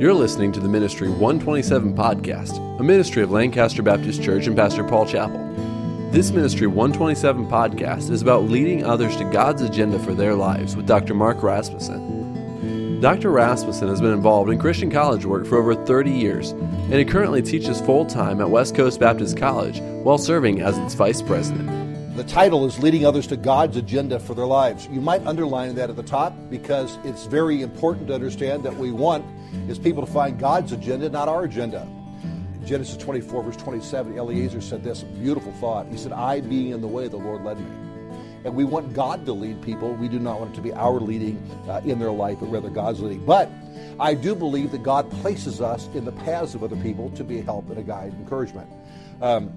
You're 0.00 0.14
listening 0.14 0.50
to 0.52 0.60
the 0.60 0.68
Ministry 0.68 1.10
127 1.10 1.94
podcast, 1.94 2.56
a 2.80 2.82
ministry 2.82 3.22
of 3.22 3.30
Lancaster 3.30 3.82
Baptist 3.82 4.22
Church 4.22 4.46
and 4.46 4.56
Pastor 4.56 4.82
Paul 4.82 5.04
Chappell. 5.04 5.46
This 6.10 6.30
Ministry 6.30 6.66
127 6.66 7.46
podcast 7.48 8.10
is 8.10 8.22
about 8.22 8.44
leading 8.44 8.82
others 8.82 9.14
to 9.18 9.24
God's 9.24 9.60
agenda 9.60 9.98
for 9.98 10.14
their 10.14 10.34
lives 10.34 10.74
with 10.74 10.86
Dr. 10.86 11.12
Mark 11.12 11.42
Rasmussen. 11.42 13.02
Dr. 13.02 13.30
Rasmussen 13.30 13.88
has 13.88 14.00
been 14.00 14.14
involved 14.14 14.50
in 14.50 14.58
Christian 14.58 14.90
college 14.90 15.26
work 15.26 15.44
for 15.44 15.58
over 15.58 15.74
30 15.74 16.10
years, 16.10 16.52
and 16.52 16.94
he 16.94 17.04
currently 17.04 17.42
teaches 17.42 17.78
full 17.82 18.06
time 18.06 18.40
at 18.40 18.48
West 18.48 18.74
Coast 18.74 19.00
Baptist 19.00 19.36
College 19.36 19.80
while 20.02 20.16
serving 20.16 20.62
as 20.62 20.78
its 20.78 20.94
vice 20.94 21.20
president. 21.20 22.16
The 22.16 22.24
title 22.24 22.64
is 22.64 22.78
Leading 22.78 23.04
Others 23.04 23.26
to 23.26 23.36
God's 23.36 23.76
Agenda 23.76 24.18
for 24.18 24.32
Their 24.32 24.46
Lives. 24.46 24.88
You 24.90 25.02
might 25.02 25.26
underline 25.26 25.74
that 25.74 25.90
at 25.90 25.96
the 25.96 26.02
top 26.02 26.34
because 26.48 26.98
it's 27.04 27.26
very 27.26 27.60
important 27.60 28.08
to 28.08 28.14
understand 28.14 28.62
that 28.62 28.74
we 28.74 28.92
want 28.92 29.26
is 29.68 29.78
people 29.78 30.04
to 30.04 30.12
find 30.12 30.38
God's 30.38 30.72
agenda, 30.72 31.08
not 31.08 31.28
our 31.28 31.44
agenda. 31.44 31.88
Genesis 32.64 32.96
24, 32.98 33.42
verse 33.42 33.56
27, 33.56 34.18
Eliezer 34.18 34.60
said 34.60 34.84
this 34.84 35.02
beautiful 35.02 35.52
thought. 35.54 35.86
He 35.88 35.96
said, 35.96 36.12
I 36.12 36.40
being 36.40 36.70
in 36.70 36.80
the 36.80 36.88
way, 36.88 37.08
the 37.08 37.16
Lord 37.16 37.42
led 37.42 37.58
me. 37.58 37.90
And 38.44 38.54
we 38.54 38.64
want 38.64 38.94
God 38.94 39.26
to 39.26 39.32
lead 39.32 39.60
people. 39.62 39.92
We 39.94 40.08
do 40.08 40.18
not 40.18 40.40
want 40.40 40.52
it 40.52 40.56
to 40.56 40.62
be 40.62 40.72
our 40.72 41.00
leading 41.00 41.36
uh, 41.68 41.80
in 41.84 41.98
their 41.98 42.12
life, 42.12 42.38
but 42.40 42.46
rather 42.46 42.70
God's 42.70 43.00
leading. 43.00 43.24
But 43.24 43.50
I 43.98 44.14
do 44.14 44.34
believe 44.34 44.72
that 44.72 44.82
God 44.82 45.10
places 45.10 45.60
us 45.60 45.88
in 45.94 46.04
the 46.04 46.12
paths 46.12 46.54
of 46.54 46.62
other 46.62 46.76
people 46.76 47.10
to 47.10 47.24
be 47.24 47.38
a 47.38 47.42
help 47.42 47.68
and 47.68 47.78
a 47.78 47.82
guide 47.82 48.12
and 48.12 48.22
encouragement. 48.22 48.68
Um, 49.20 49.52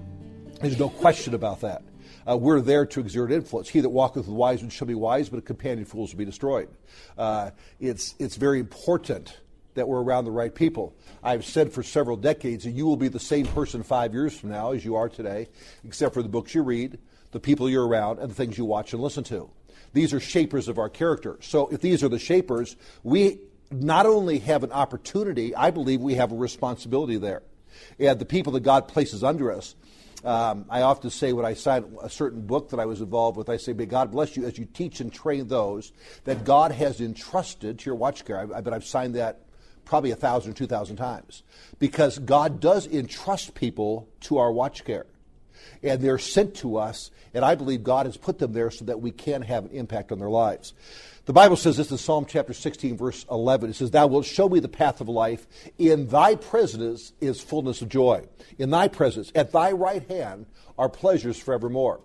there's 0.60 0.78
no 0.78 0.88
question 0.88 1.34
about 1.34 1.60
that. 1.60 1.82
Uh, 2.28 2.36
we're 2.36 2.60
there 2.60 2.86
to 2.86 3.00
exert 3.00 3.30
influence. 3.32 3.68
He 3.68 3.80
that 3.80 3.88
walketh 3.88 4.26
with 4.26 4.36
wise 4.36 4.62
men 4.62 4.70
shall 4.70 4.86
be 4.86 4.94
wise, 4.94 5.28
but 5.28 5.38
a 5.38 5.42
companion 5.42 5.84
fools 5.84 6.12
will 6.12 6.18
be 6.18 6.24
destroyed. 6.24 6.68
Uh, 7.16 7.50
it's, 7.80 8.14
it's 8.18 8.36
very 8.36 8.60
important 8.60 9.36
that 9.74 9.88
we're 9.88 10.02
around 10.02 10.24
the 10.24 10.30
right 10.30 10.54
people. 10.54 10.94
I've 11.22 11.44
said 11.44 11.72
for 11.72 11.82
several 11.82 12.16
decades 12.16 12.64
that 12.64 12.70
you 12.70 12.86
will 12.86 12.96
be 12.96 13.08
the 13.08 13.20
same 13.20 13.46
person 13.46 13.82
five 13.82 14.14
years 14.14 14.38
from 14.38 14.50
now 14.50 14.72
as 14.72 14.84
you 14.84 14.96
are 14.96 15.08
today, 15.08 15.48
except 15.84 16.14
for 16.14 16.22
the 16.22 16.28
books 16.28 16.54
you 16.54 16.62
read, 16.62 16.98
the 17.32 17.40
people 17.40 17.68
you're 17.68 17.86
around, 17.86 18.18
and 18.18 18.30
the 18.30 18.34
things 18.34 18.56
you 18.56 18.64
watch 18.64 18.92
and 18.92 19.02
listen 19.02 19.24
to. 19.24 19.50
These 19.92 20.12
are 20.12 20.20
shapers 20.20 20.68
of 20.68 20.78
our 20.78 20.88
character. 20.88 21.38
So 21.40 21.68
if 21.68 21.80
these 21.80 22.02
are 22.02 22.08
the 22.08 22.18
shapers, 22.18 22.76
we 23.02 23.38
not 23.70 24.06
only 24.06 24.38
have 24.40 24.64
an 24.64 24.72
opportunity, 24.72 25.54
I 25.54 25.70
believe 25.70 26.00
we 26.00 26.14
have 26.14 26.32
a 26.32 26.36
responsibility 26.36 27.16
there. 27.16 27.42
And 27.98 28.18
the 28.18 28.24
people 28.24 28.52
that 28.52 28.60
God 28.60 28.88
places 28.88 29.24
under 29.24 29.52
us 29.52 29.74
um, 30.24 30.64
I 30.70 30.80
often 30.80 31.10
say 31.10 31.34
when 31.34 31.44
I 31.44 31.52
sign 31.52 31.84
a 32.02 32.08
certain 32.08 32.46
book 32.46 32.70
that 32.70 32.80
I 32.80 32.86
was 32.86 33.02
involved 33.02 33.36
with, 33.36 33.50
I 33.50 33.58
say, 33.58 33.74
may 33.74 33.84
God 33.84 34.10
bless 34.10 34.36
you 34.36 34.46
as 34.46 34.56
you 34.56 34.64
teach 34.64 35.00
and 35.00 35.12
train 35.12 35.48
those 35.48 35.92
that 36.24 36.44
God 36.44 36.72
has 36.72 37.00
entrusted 37.00 37.78
to 37.80 37.86
your 37.86 37.94
watch 37.94 38.24
care. 38.24 38.38
I, 38.38 38.58
I 38.58 38.60
bet 38.62 38.72
I've 38.72 38.86
signed 38.86 39.16
that 39.16 39.42
probably 39.84 40.10
a 40.10 40.16
thousand 40.16 40.52
or 40.52 40.54
two 40.54 40.66
thousand 40.66 40.96
times 40.96 41.42
because 41.78 42.18
God 42.18 42.60
does 42.60 42.86
entrust 42.86 43.54
people 43.54 44.08
to 44.22 44.38
our 44.38 44.52
watch 44.52 44.84
care. 44.84 45.06
And 45.82 46.00
they're 46.00 46.18
sent 46.18 46.56
to 46.56 46.76
us, 46.76 47.10
and 47.32 47.44
I 47.44 47.54
believe 47.54 47.84
God 47.84 48.06
has 48.06 48.16
put 48.16 48.38
them 48.38 48.52
there 48.52 48.70
so 48.70 48.84
that 48.86 49.00
we 49.00 49.10
can 49.10 49.42
have 49.42 49.64
an 49.64 49.70
impact 49.70 50.12
on 50.12 50.18
their 50.18 50.30
lives. 50.30 50.72
The 51.26 51.32
Bible 51.32 51.56
says 51.56 51.78
this 51.78 51.90
in 51.90 51.96
Psalm 51.96 52.26
chapter 52.26 52.52
16, 52.52 52.98
verse 52.98 53.24
11. 53.30 53.70
It 53.70 53.76
says, 53.76 53.90
Thou 53.90 54.06
wilt 54.06 54.26
show 54.26 54.48
me 54.48 54.60
the 54.60 54.68
path 54.68 55.00
of 55.00 55.08
life. 55.08 55.46
In 55.78 56.08
thy 56.08 56.34
presence 56.34 57.12
is 57.20 57.40
fullness 57.40 57.80
of 57.80 57.88
joy. 57.88 58.26
In 58.58 58.70
thy 58.70 58.88
presence, 58.88 59.32
at 59.34 59.50
thy 59.50 59.72
right 59.72 60.06
hand, 60.08 60.44
are 60.78 60.88
pleasures 60.88 61.38
forevermore. 61.38 62.00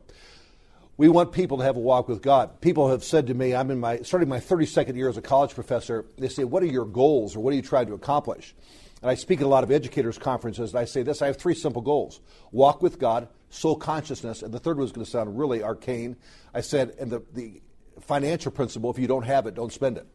We 0.99 1.07
want 1.07 1.31
people 1.31 1.59
to 1.59 1.63
have 1.63 1.77
a 1.77 1.79
walk 1.79 2.09
with 2.09 2.21
God. 2.21 2.59
People 2.59 2.89
have 2.89 3.05
said 3.05 3.27
to 3.27 3.33
me, 3.33 3.55
I'm 3.55 3.71
in 3.71 3.79
my 3.79 3.99
starting 4.01 4.27
my 4.27 4.41
32nd 4.41 4.97
year 4.97 5.07
as 5.07 5.15
a 5.15 5.21
college 5.21 5.55
professor. 5.55 6.03
They 6.17 6.27
say, 6.27 6.43
What 6.43 6.61
are 6.61 6.65
your 6.65 6.83
goals 6.83 7.37
or 7.37 7.39
what 7.39 7.53
are 7.53 7.55
you 7.55 7.61
trying 7.61 7.87
to 7.87 7.93
accomplish? 7.93 8.53
And 9.01 9.09
I 9.09 9.15
speak 9.15 9.39
at 9.39 9.45
a 9.45 9.47
lot 9.47 9.63
of 9.63 9.71
educators' 9.71 10.17
conferences, 10.17 10.71
and 10.71 10.79
I 10.79 10.83
say 10.83 11.03
this 11.03 11.21
I 11.21 11.27
have 11.27 11.37
three 11.37 11.55
simple 11.55 11.81
goals 11.81 12.19
walk 12.51 12.81
with 12.81 12.99
God, 12.99 13.29
soul 13.49 13.77
consciousness, 13.77 14.41
and 14.41 14.53
the 14.53 14.59
third 14.59 14.75
one 14.75 14.87
is 14.87 14.91
going 14.91 15.05
to 15.05 15.09
sound 15.09 15.39
really 15.39 15.63
arcane. 15.63 16.17
I 16.53 16.59
said, 16.59 16.93
and 16.99 17.09
the, 17.09 17.23
the 17.33 17.61
financial 18.01 18.51
principle 18.51 18.91
if 18.91 18.99
you 18.99 19.07
don't 19.07 19.23
have 19.23 19.47
it, 19.47 19.55
don't 19.55 19.71
spend 19.71 19.95
it. 19.95 20.05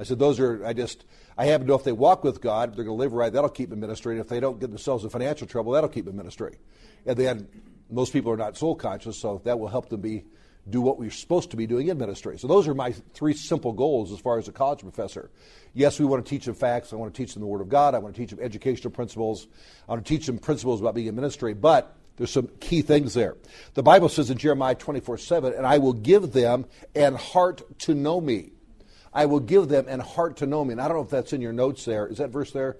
I 0.00 0.02
said, 0.02 0.18
those 0.18 0.40
are, 0.40 0.66
I 0.66 0.72
just, 0.72 1.04
I 1.38 1.44
happen 1.44 1.68
to 1.68 1.70
know 1.70 1.78
if 1.78 1.84
they 1.84 1.92
walk 1.92 2.24
with 2.24 2.40
God, 2.40 2.74
they're 2.74 2.84
going 2.84 2.98
to 2.98 3.00
live 3.00 3.12
right, 3.12 3.32
that'll 3.32 3.50
keep 3.50 3.70
them 3.70 3.78
ministry. 3.78 4.14
And 4.14 4.20
if 4.20 4.28
they 4.28 4.40
don't 4.40 4.58
get 4.58 4.70
themselves 4.70 5.04
in 5.04 5.10
financial 5.10 5.46
trouble, 5.46 5.70
that'll 5.70 5.88
keep 5.88 6.06
them 6.06 6.16
ministry. 6.16 6.56
And 7.06 7.16
then 7.16 7.46
most 7.90 8.12
people 8.12 8.32
are 8.32 8.36
not 8.36 8.56
soul 8.56 8.74
conscious, 8.74 9.18
so 9.18 9.40
that 9.44 9.58
will 9.58 9.68
help 9.68 9.88
them 9.88 10.00
be 10.00 10.24
do 10.68 10.80
what 10.80 10.98
we're 10.98 11.10
supposed 11.10 11.50
to 11.50 11.56
be 11.56 11.66
doing 11.66 11.88
in 11.88 11.98
ministry. 11.98 12.38
So 12.38 12.48
those 12.48 12.66
are 12.66 12.74
my 12.74 12.92
three 13.12 13.34
simple 13.34 13.72
goals 13.72 14.12
as 14.12 14.18
far 14.18 14.38
as 14.38 14.48
a 14.48 14.52
college 14.52 14.80
professor. 14.80 15.30
Yes, 15.74 15.98
we 15.98 16.06
want 16.06 16.24
to 16.24 16.28
teach 16.28 16.46
them 16.46 16.54
facts. 16.54 16.92
I 16.92 16.96
want 16.96 17.12
to 17.12 17.22
teach 17.22 17.34
them 17.34 17.40
the 17.40 17.46
Word 17.46 17.60
of 17.60 17.68
God. 17.68 17.94
I 17.94 17.98
want 17.98 18.14
to 18.14 18.20
teach 18.20 18.30
them 18.30 18.40
educational 18.40 18.90
principles. 18.90 19.46
I 19.88 19.92
want 19.92 20.06
to 20.06 20.08
teach 20.08 20.26
them 20.26 20.38
principles 20.38 20.80
about 20.80 20.94
being 20.94 21.06
in 21.06 21.14
ministry. 21.14 21.52
But 21.52 21.94
there's 22.16 22.30
some 22.30 22.48
key 22.60 22.82
things 22.82 23.12
there. 23.12 23.36
The 23.74 23.82
Bible 23.82 24.08
says 24.08 24.30
in 24.30 24.38
Jeremiah 24.38 24.74
24 24.74 25.18
7, 25.18 25.52
and 25.52 25.66
I 25.66 25.78
will 25.78 25.92
give 25.92 26.32
them 26.32 26.66
an 26.94 27.14
heart 27.14 27.78
to 27.80 27.94
know 27.94 28.20
me. 28.20 28.52
I 29.12 29.26
will 29.26 29.40
give 29.40 29.68
them 29.68 29.86
an 29.88 30.00
heart 30.00 30.38
to 30.38 30.46
know 30.46 30.64
me. 30.64 30.72
And 30.72 30.80
I 30.80 30.88
don't 30.88 30.96
know 30.96 31.02
if 31.02 31.10
that's 31.10 31.32
in 31.32 31.40
your 31.40 31.52
notes 31.52 31.84
there. 31.84 32.06
Is 32.06 32.18
that 32.18 32.30
verse 32.30 32.52
there? 32.52 32.76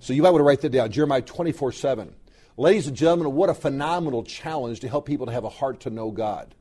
So 0.00 0.14
you 0.14 0.22
might 0.22 0.30
want 0.30 0.40
to 0.40 0.44
write 0.44 0.62
that 0.62 0.70
down. 0.70 0.90
Jeremiah 0.90 1.22
24 1.22 1.72
7. 1.72 2.14
Ladies 2.60 2.88
and 2.88 2.94
gentlemen, 2.94 3.34
what 3.34 3.48
a 3.48 3.54
phenomenal 3.54 4.22
challenge 4.22 4.80
to 4.80 4.88
help 4.90 5.06
people 5.06 5.24
to 5.24 5.32
have 5.32 5.44
a 5.44 5.48
heart 5.48 5.80
to 5.80 5.88
know 5.88 6.10
God. 6.10 6.54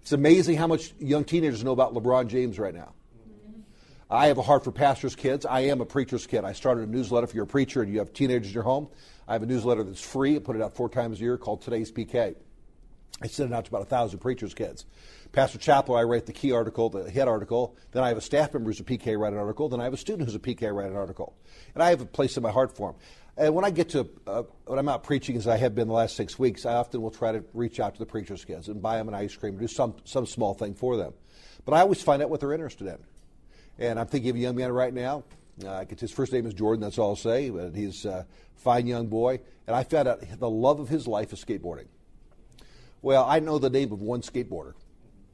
It's 0.00 0.10
amazing 0.10 0.56
how 0.56 0.66
much 0.66 0.92
young 0.98 1.22
teenagers 1.22 1.62
know 1.62 1.70
about 1.70 1.94
LeBron 1.94 2.26
James 2.26 2.58
right 2.58 2.74
now. 2.74 2.92
I 4.10 4.26
have 4.26 4.38
a 4.38 4.42
heart 4.42 4.64
for 4.64 4.72
pastors' 4.72 5.14
kids. 5.14 5.46
I 5.46 5.60
am 5.60 5.80
a 5.80 5.86
preacher's 5.86 6.26
kid. 6.26 6.44
I 6.44 6.54
started 6.54 6.88
a 6.88 6.90
newsletter 6.90 7.24
if 7.24 7.34
you're 7.34 7.44
a 7.44 7.46
preacher 7.46 7.82
and 7.82 7.92
you 7.92 8.00
have 8.00 8.12
teenagers 8.12 8.48
in 8.48 8.54
your 8.54 8.64
home. 8.64 8.88
I 9.28 9.34
have 9.34 9.44
a 9.44 9.46
newsletter 9.46 9.84
that's 9.84 10.00
free. 10.00 10.34
I 10.34 10.40
put 10.40 10.56
it 10.56 10.62
out 10.62 10.74
four 10.74 10.88
times 10.88 11.20
a 11.20 11.22
year 11.22 11.38
called 11.38 11.62
Today's 11.62 11.92
PK. 11.92 12.34
I 13.22 13.28
send 13.28 13.52
it 13.52 13.54
out 13.54 13.66
to 13.66 13.70
about 13.70 13.82
a 13.82 13.86
thousand 13.86 14.18
preachers' 14.18 14.54
kids. 14.54 14.84
Pastor 15.30 15.58
Chappell, 15.58 15.94
I 15.94 16.02
write 16.02 16.26
the 16.26 16.32
key 16.32 16.50
article, 16.50 16.90
the 16.90 17.08
head 17.08 17.28
article. 17.28 17.76
Then 17.92 18.02
I 18.02 18.08
have 18.08 18.18
a 18.18 18.22
staff 18.22 18.52
member 18.52 18.70
who's 18.70 18.80
a 18.80 18.84
PK 18.84 19.16
write 19.18 19.32
an 19.32 19.38
article. 19.38 19.68
Then 19.68 19.80
I 19.80 19.84
have 19.84 19.94
a 19.94 19.98
student 19.98 20.26
who's 20.26 20.34
a 20.34 20.40
PK 20.40 20.74
write 20.74 20.90
an 20.90 20.96
article. 20.96 21.36
And 21.74 21.82
I 21.82 21.90
have 21.90 22.00
a 22.00 22.06
place 22.06 22.36
in 22.36 22.42
my 22.42 22.50
heart 22.50 22.76
for 22.76 22.92
them. 22.92 23.00
And 23.36 23.54
when 23.54 23.64
I 23.64 23.70
get 23.70 23.90
to, 23.90 24.08
uh, 24.26 24.42
when 24.66 24.78
I'm 24.78 24.88
out 24.88 25.04
preaching, 25.04 25.36
as 25.36 25.48
I 25.48 25.56
have 25.56 25.74
been 25.74 25.88
the 25.88 25.94
last 25.94 26.16
six 26.16 26.38
weeks, 26.38 26.66
I 26.66 26.74
often 26.74 27.00
will 27.00 27.10
try 27.10 27.32
to 27.32 27.44
reach 27.54 27.80
out 27.80 27.94
to 27.94 27.98
the 27.98 28.06
preachers' 28.06 28.44
kids 28.44 28.68
and 28.68 28.82
buy 28.82 28.98
them 28.98 29.08
an 29.08 29.14
ice 29.14 29.34
cream, 29.34 29.56
or 29.56 29.60
do 29.60 29.68
some, 29.68 29.94
some 30.04 30.26
small 30.26 30.52
thing 30.52 30.74
for 30.74 30.96
them. 30.96 31.14
But 31.64 31.72
I 31.72 31.80
always 31.80 32.02
find 32.02 32.22
out 32.22 32.28
what 32.28 32.40
they're 32.40 32.52
interested 32.52 32.86
in. 32.88 32.98
And 33.78 33.98
I'm 33.98 34.06
thinking 34.06 34.30
of 34.30 34.36
a 34.36 34.38
young 34.38 34.56
man 34.56 34.70
right 34.70 34.92
now 34.92 35.24
uh, 35.66 35.84
his 35.98 36.10
first 36.10 36.32
name 36.32 36.46
is 36.46 36.54
Jordan, 36.54 36.80
that's 36.80 36.98
all 36.98 37.10
I'll 37.10 37.16
say. 37.16 37.50
But 37.50 37.74
he's 37.74 38.04
a 38.04 38.26
fine 38.56 38.86
young 38.86 39.08
boy. 39.08 39.40
And 39.66 39.76
I 39.76 39.84
found 39.84 40.08
out 40.08 40.20
the 40.38 40.50
love 40.50 40.80
of 40.80 40.88
his 40.88 41.06
life 41.06 41.32
is 41.32 41.44
skateboarding. 41.44 41.86
Well, 43.00 43.24
I 43.24 43.40
know 43.40 43.58
the 43.58 43.70
name 43.70 43.92
of 43.92 44.00
one 44.00 44.22
skateboarder, 44.22 44.74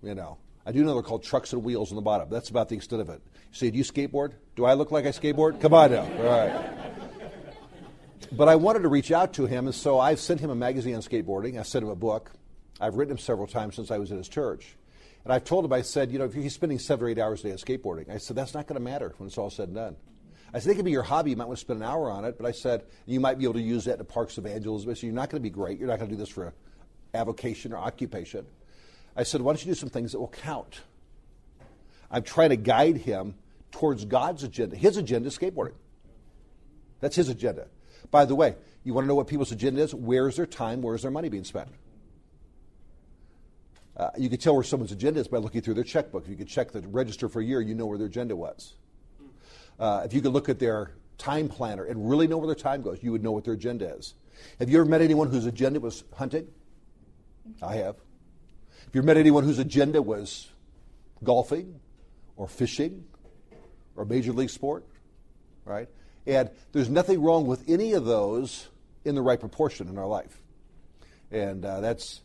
you 0.03 0.15
know. 0.15 0.39
I 0.65 0.73
do 0.73 0.85
know 0.85 0.95
they're 0.95 1.03
called 1.03 1.23
trucks 1.23 1.53
and 1.53 1.63
wheels 1.63 1.93
on 1.93 1.97
the 1.97 2.03
bottom. 2.03 2.29
That's 2.31 2.51
about 2.51 2.69
the 2.69 2.77
extent 2.77 3.01
of 3.01 3.09
it. 3.09 3.23
You 3.53 3.57
say, 3.57 3.71
do 3.71 3.79
you 3.79 3.85
skateboard? 3.85 4.33
Do 4.57 4.65
I 4.65 4.75
look 4.75 4.91
like 4.91 5.07
I 5.07 5.11
skateboard? 5.11 5.61
Come 5.61 5.73
on 5.73 5.93
now. 5.93 6.03
All 6.03 6.25
right. 6.25 6.95
But 8.31 8.49
I 8.49 8.57
wanted 8.57 8.81
to 8.81 8.89
reach 8.89 9.11
out 9.11 9.35
to 9.35 9.47
him, 9.47 9.67
and 9.67 9.75
so 9.75 9.99
I've 9.99 10.21
sent 10.21 10.41
him 10.41 10.51
a 10.51 10.55
magazine 10.55 10.95
on 10.95 11.01
skateboarding. 11.01 11.59
I 11.59 11.63
sent 11.63 11.83
him 11.83 11.91
a 11.91 11.97
book. 11.97 12.31
I've 12.81 12.95
written 12.95 13.13
him 13.13 13.19
several 13.19 13.47
times 13.47 13.77
since 13.77 13.91
I 13.91 13.99
was 13.99 14.11
in 14.11 14.19
his 14.19 14.29
church. 14.29 14.77
And 15.25 15.33
I've 15.33 15.45
told 15.45 15.65
him, 15.65 15.73
I 15.73 15.83
said, 15.83 16.13
you 16.13 16.19
know, 16.19 16.27
if 16.27 16.35
he's 16.35 16.55
spending 16.55 16.79
seven 16.79 17.07
or 17.07 17.09
eight 17.09 17.19
hours 17.19 17.41
a 17.41 17.45
day 17.45 17.53
on 17.53 17.59
skateboarding, 17.59 18.09
I 18.11 18.19
said, 18.19 18.37
that's 18.37 18.55
not 18.55 18.67
going 18.67 18.79
to 18.79 18.85
matter 18.85 19.15
when 19.19 19.27
it's 19.27 19.39
all 19.39 19.51
said 19.51 19.69
and 19.69 19.77
done. 19.77 19.97
I 20.53 20.59
said, 20.61 20.73
it 20.73 20.75
could 20.77 20.85
be 20.85 20.91
your 20.91 21.03
hobby. 21.03 21.31
You 21.31 21.37
might 21.37 21.47
want 21.47 21.59
to 21.59 21.61
spend 21.61 21.81
an 21.81 21.89
hour 21.89 22.11
on 22.11 22.25
it. 22.25 22.39
But 22.39 22.47
I 22.47 22.53
said, 22.53 22.85
you 23.05 23.21
might 23.21 23.39
be 23.39 23.45
able 23.45 23.55
to 23.55 23.61
use 23.61 23.85
that 23.85 23.93
in 23.93 23.99
the 23.99 24.05
parks 24.05 24.39
evangelism. 24.39 24.95
So 24.95 25.07
you're 25.07 25.15
not 25.15 25.31
going 25.31 25.43
to 25.43 25.47
be 25.47 25.51
great. 25.51 25.79
You're 25.79 25.89
not 25.89 25.99
going 25.99 26.09
to 26.09 26.15
do 26.15 26.21
this 26.21 26.31
for 26.31 26.47
a 26.47 26.53
avocation 27.15 27.73
or 27.73 27.79
occupation. 27.79 28.47
I 29.17 29.23
said, 29.25 29.41
why 29.41 29.53
don't 29.53 29.65
you 29.65 29.73
do 29.73 29.75
some 29.75 29.89
things 29.89 30.13
that 30.13 30.21
will 30.21 30.29
count? 30.29 30.81
I'm 32.11 32.23
trying 32.23 32.51
to 32.51 32.57
guide 32.57 32.99
him 32.99 33.35
towards 33.73 34.05
God's 34.05 34.45
agenda. 34.45 34.77
His 34.77 34.97
agenda 34.97 35.29
is 35.29 35.37
skateboarding. 35.37 35.75
That's 37.01 37.17
his 37.17 37.29
agenda. 37.29 37.67
By 38.11 38.25
the 38.25 38.35
way, 38.35 38.55
you 38.85 38.95
want 38.95 39.05
to 39.05 39.09
know 39.09 39.15
what 39.15 39.27
people's 39.27 39.53
agenda 39.53 39.83
is? 39.83 39.95
Where 39.95 40.29
is 40.29 40.37
their 40.37 40.47
time? 40.47 40.83
Where 40.83 40.95
is 40.95 41.03
their 41.03 41.11
money 41.11 41.29
being 41.29 41.45
spent? 41.45 41.69
Uh, 43.97 44.11
you 44.17 44.29
can 44.29 44.39
tell 44.39 44.55
where 44.55 44.63
someone's 44.63 44.93
agenda 44.93 45.19
is 45.19 45.27
by 45.27 45.39
looking 45.39 45.61
through 45.61 45.75
their 45.75 45.85
checkbook. 45.85 46.25
If 46.25 46.31
you 46.31 46.37
could 46.37 46.49
check 46.49 46.71
the 46.71 46.81
register 46.83 47.29
for 47.29 47.41
a 47.41 47.45
year, 47.45 47.61
you 47.61 47.75
know 47.75 47.87
where 47.87 47.99
their 47.99 48.07
agenda 48.07 48.37
was. 48.37 48.75
Uh, 49.79 50.03
if 50.05 50.15
you 50.15 50.21
could 50.21 50.33
look 50.33 50.49
at 50.49 50.59
their 50.59 50.93
time 51.19 51.49
planner 51.49 51.85
and 51.85 52.09
really 52.09 52.29
know 52.29 52.39
where 52.39 52.47
their 52.47 52.55
time 52.55 52.81
goes, 52.81 53.03
you 53.03 53.11
would 53.11 53.23
know 53.23 53.33
what 53.33 53.45
their 53.45 53.55
agenda 53.55 53.93
is. 53.97 54.15
Have 54.61 54.71
you 54.71 54.79
ever 54.81 54.89
met 54.89 55.03
anyone 55.03 55.29
whose 55.29 55.47
agenda 55.47 55.81
was 55.81 56.05
hunting? 56.15 56.47
I 57.61 57.77
have. 57.77 57.97
Have 57.97 58.95
you 58.95 59.01
ever 59.01 59.07
met 59.07 59.17
anyone 59.17 59.43
whose 59.43 59.59
agenda 59.59 60.01
was 60.01 60.49
golfing 61.25 61.81
or 62.37 62.47
fishing 62.47 63.05
or 63.97 64.05
major 64.05 64.33
league 64.33 64.51
sport? 64.51 64.87
Right? 65.65 65.89
And 66.29 66.51
there's 66.73 66.91
nothing 66.91 67.23
wrong 67.23 67.47
with 67.47 67.65
any 67.69 67.95
of 67.95 68.05
those 68.05 68.69
in 69.03 69.15
the 69.15 69.23
right 69.23 69.41
proportion 69.41 69.89
in 69.89 69.97
our 69.97 70.07
life. 70.07 70.43
And 71.31 71.65
uh, 71.65 71.81
that's 71.81 72.21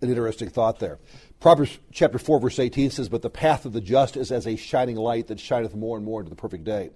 an 0.00 0.08
interesting 0.08 0.48
thought 0.48 0.78
there. 0.78 0.98
Proverbs 1.38 1.78
chapter 1.92 2.18
4, 2.18 2.40
verse 2.40 2.58
18 2.58 2.90
says, 2.90 3.10
But 3.10 3.20
the 3.20 3.28
path 3.28 3.66
of 3.66 3.74
the 3.74 3.82
just 3.82 4.16
is 4.16 4.32
as 4.32 4.46
a 4.46 4.56
shining 4.56 4.96
light 4.96 5.26
that 5.26 5.38
shineth 5.38 5.74
more 5.74 5.98
and 5.98 6.06
more 6.06 6.20
into 6.20 6.30
the 6.30 6.36
perfect 6.36 6.64
day. 6.64 6.88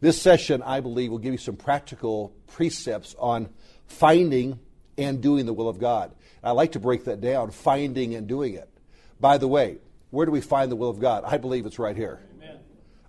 This 0.00 0.20
session, 0.22 0.62
I 0.62 0.78
believe, 0.78 1.10
will 1.10 1.18
give 1.18 1.32
you 1.32 1.38
some 1.38 1.56
practical 1.56 2.32
precepts 2.46 3.16
on 3.18 3.48
finding 3.88 4.60
and 4.96 5.20
doing 5.20 5.44
the 5.44 5.52
will 5.52 5.68
of 5.68 5.80
God. 5.80 6.14
I 6.42 6.52
like 6.52 6.72
to 6.72 6.80
break 6.80 7.06
that 7.06 7.20
down 7.20 7.50
finding 7.50 8.14
and 8.14 8.28
doing 8.28 8.54
it. 8.54 8.70
By 9.18 9.38
the 9.38 9.48
way, 9.48 9.78
where 10.10 10.24
do 10.24 10.30
we 10.30 10.40
find 10.40 10.70
the 10.70 10.76
will 10.76 10.90
of 10.90 11.00
God? 11.00 11.24
I 11.26 11.38
believe 11.38 11.66
it's 11.66 11.80
right 11.80 11.96
here. 11.96 12.20
Amen. 12.36 12.58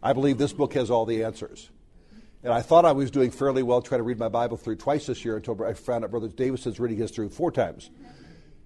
I 0.02 0.14
believe 0.14 0.40
this 0.40 0.54
book 0.54 0.74
has 0.74 0.90
all 0.90 1.06
the 1.06 1.24
answers. 1.24 1.70
And 2.46 2.54
I 2.54 2.62
thought 2.62 2.86
I 2.86 2.92
was 2.92 3.10
doing 3.10 3.32
fairly 3.32 3.64
well 3.64 3.82
trying 3.82 3.98
to 3.98 4.04
read 4.04 4.20
my 4.20 4.30
Bible 4.30 4.56
through 4.56 4.76
twice 4.76 5.08
this 5.08 5.26
year 5.26 5.36
until 5.36 5.60
I 5.66 5.74
found 5.74 6.04
out 6.04 6.12
Brother 6.12 6.28
Davison's 6.28 6.80
reading 6.80 7.00
his 7.00 7.10
through 7.10 7.30
four 7.30 7.52
times. 7.52 7.90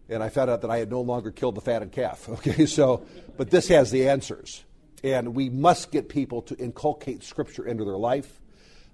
And 0.09 0.21
I 0.21 0.27
found 0.27 0.49
out 0.49 0.63
that 0.63 0.69
I 0.69 0.79
had 0.79 0.89
no 0.89 0.99
longer 0.99 1.31
killed 1.31 1.55
the 1.55 1.61
fatted 1.61 1.93
calf. 1.93 2.27
Okay, 2.29 2.65
so, 2.65 3.05
but 3.37 3.49
this 3.49 3.69
has 3.69 3.89
the 3.89 4.09
answers. 4.09 4.65
And 5.01 5.33
we 5.33 5.49
must 5.49 5.93
get 5.93 6.09
people 6.09 6.41
to 6.43 6.57
inculcate 6.57 7.23
Scripture 7.23 7.65
into 7.65 7.85
their 7.85 7.97
life. 7.97 8.41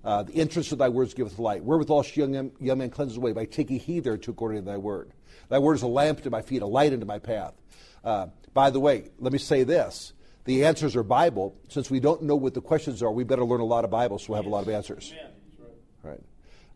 Uh, 0.04 0.22
the 0.22 0.34
interest 0.34 0.72
of 0.72 0.78
thy 0.78 0.90
words 0.90 1.16
giveth 1.16 1.40
light. 1.40 1.64
Wherewithal 1.64 2.04
shall 2.04 2.30
young, 2.30 2.52
young 2.60 2.78
man 2.78 2.92
cleanses 2.92 3.18
away 3.18 3.32
by 3.32 3.46
taking 3.46 3.80
heed 3.80 4.04
thereto 4.04 4.34
according 4.34 4.60
to 4.60 4.70
thy 4.70 4.78
word. 4.78 5.10
Thy 5.50 5.58
word 5.58 5.74
is 5.74 5.82
a 5.82 5.88
lamp 5.88 6.22
to 6.22 6.30
my 6.30 6.44
feet, 6.44 6.62
a 6.62 6.68
light 6.68 6.94
unto 6.94 7.08
my 7.08 7.18
path. 7.18 7.56
Uh, 8.04 8.28
by 8.54 8.70
the 8.70 8.80
way, 8.80 9.10
let 9.18 9.34
me 9.34 9.40
say 9.40 9.64
this. 9.64 10.14
The 10.46 10.66
answers 10.66 10.96
are 10.96 11.04
Bible. 11.04 11.56
Since 11.70 11.90
we 11.90 12.00
don't 12.00 12.24
know 12.24 12.36
what 12.36 12.54
the 12.54 12.62
questions 12.62 13.04
are, 13.04 13.12
we 13.12 13.24
better 13.24 13.44
learn 13.44 13.62
a 13.62 13.66
lot 13.66 13.84
of 13.84 13.92
Bible 13.92 14.20
so 14.20 14.28
we'll 14.30 14.38
have 14.38 14.46
a 14.46 14.50
lot 14.50 14.64
of 14.64 14.70
answers. 14.70 15.14
Right. 16.04 16.22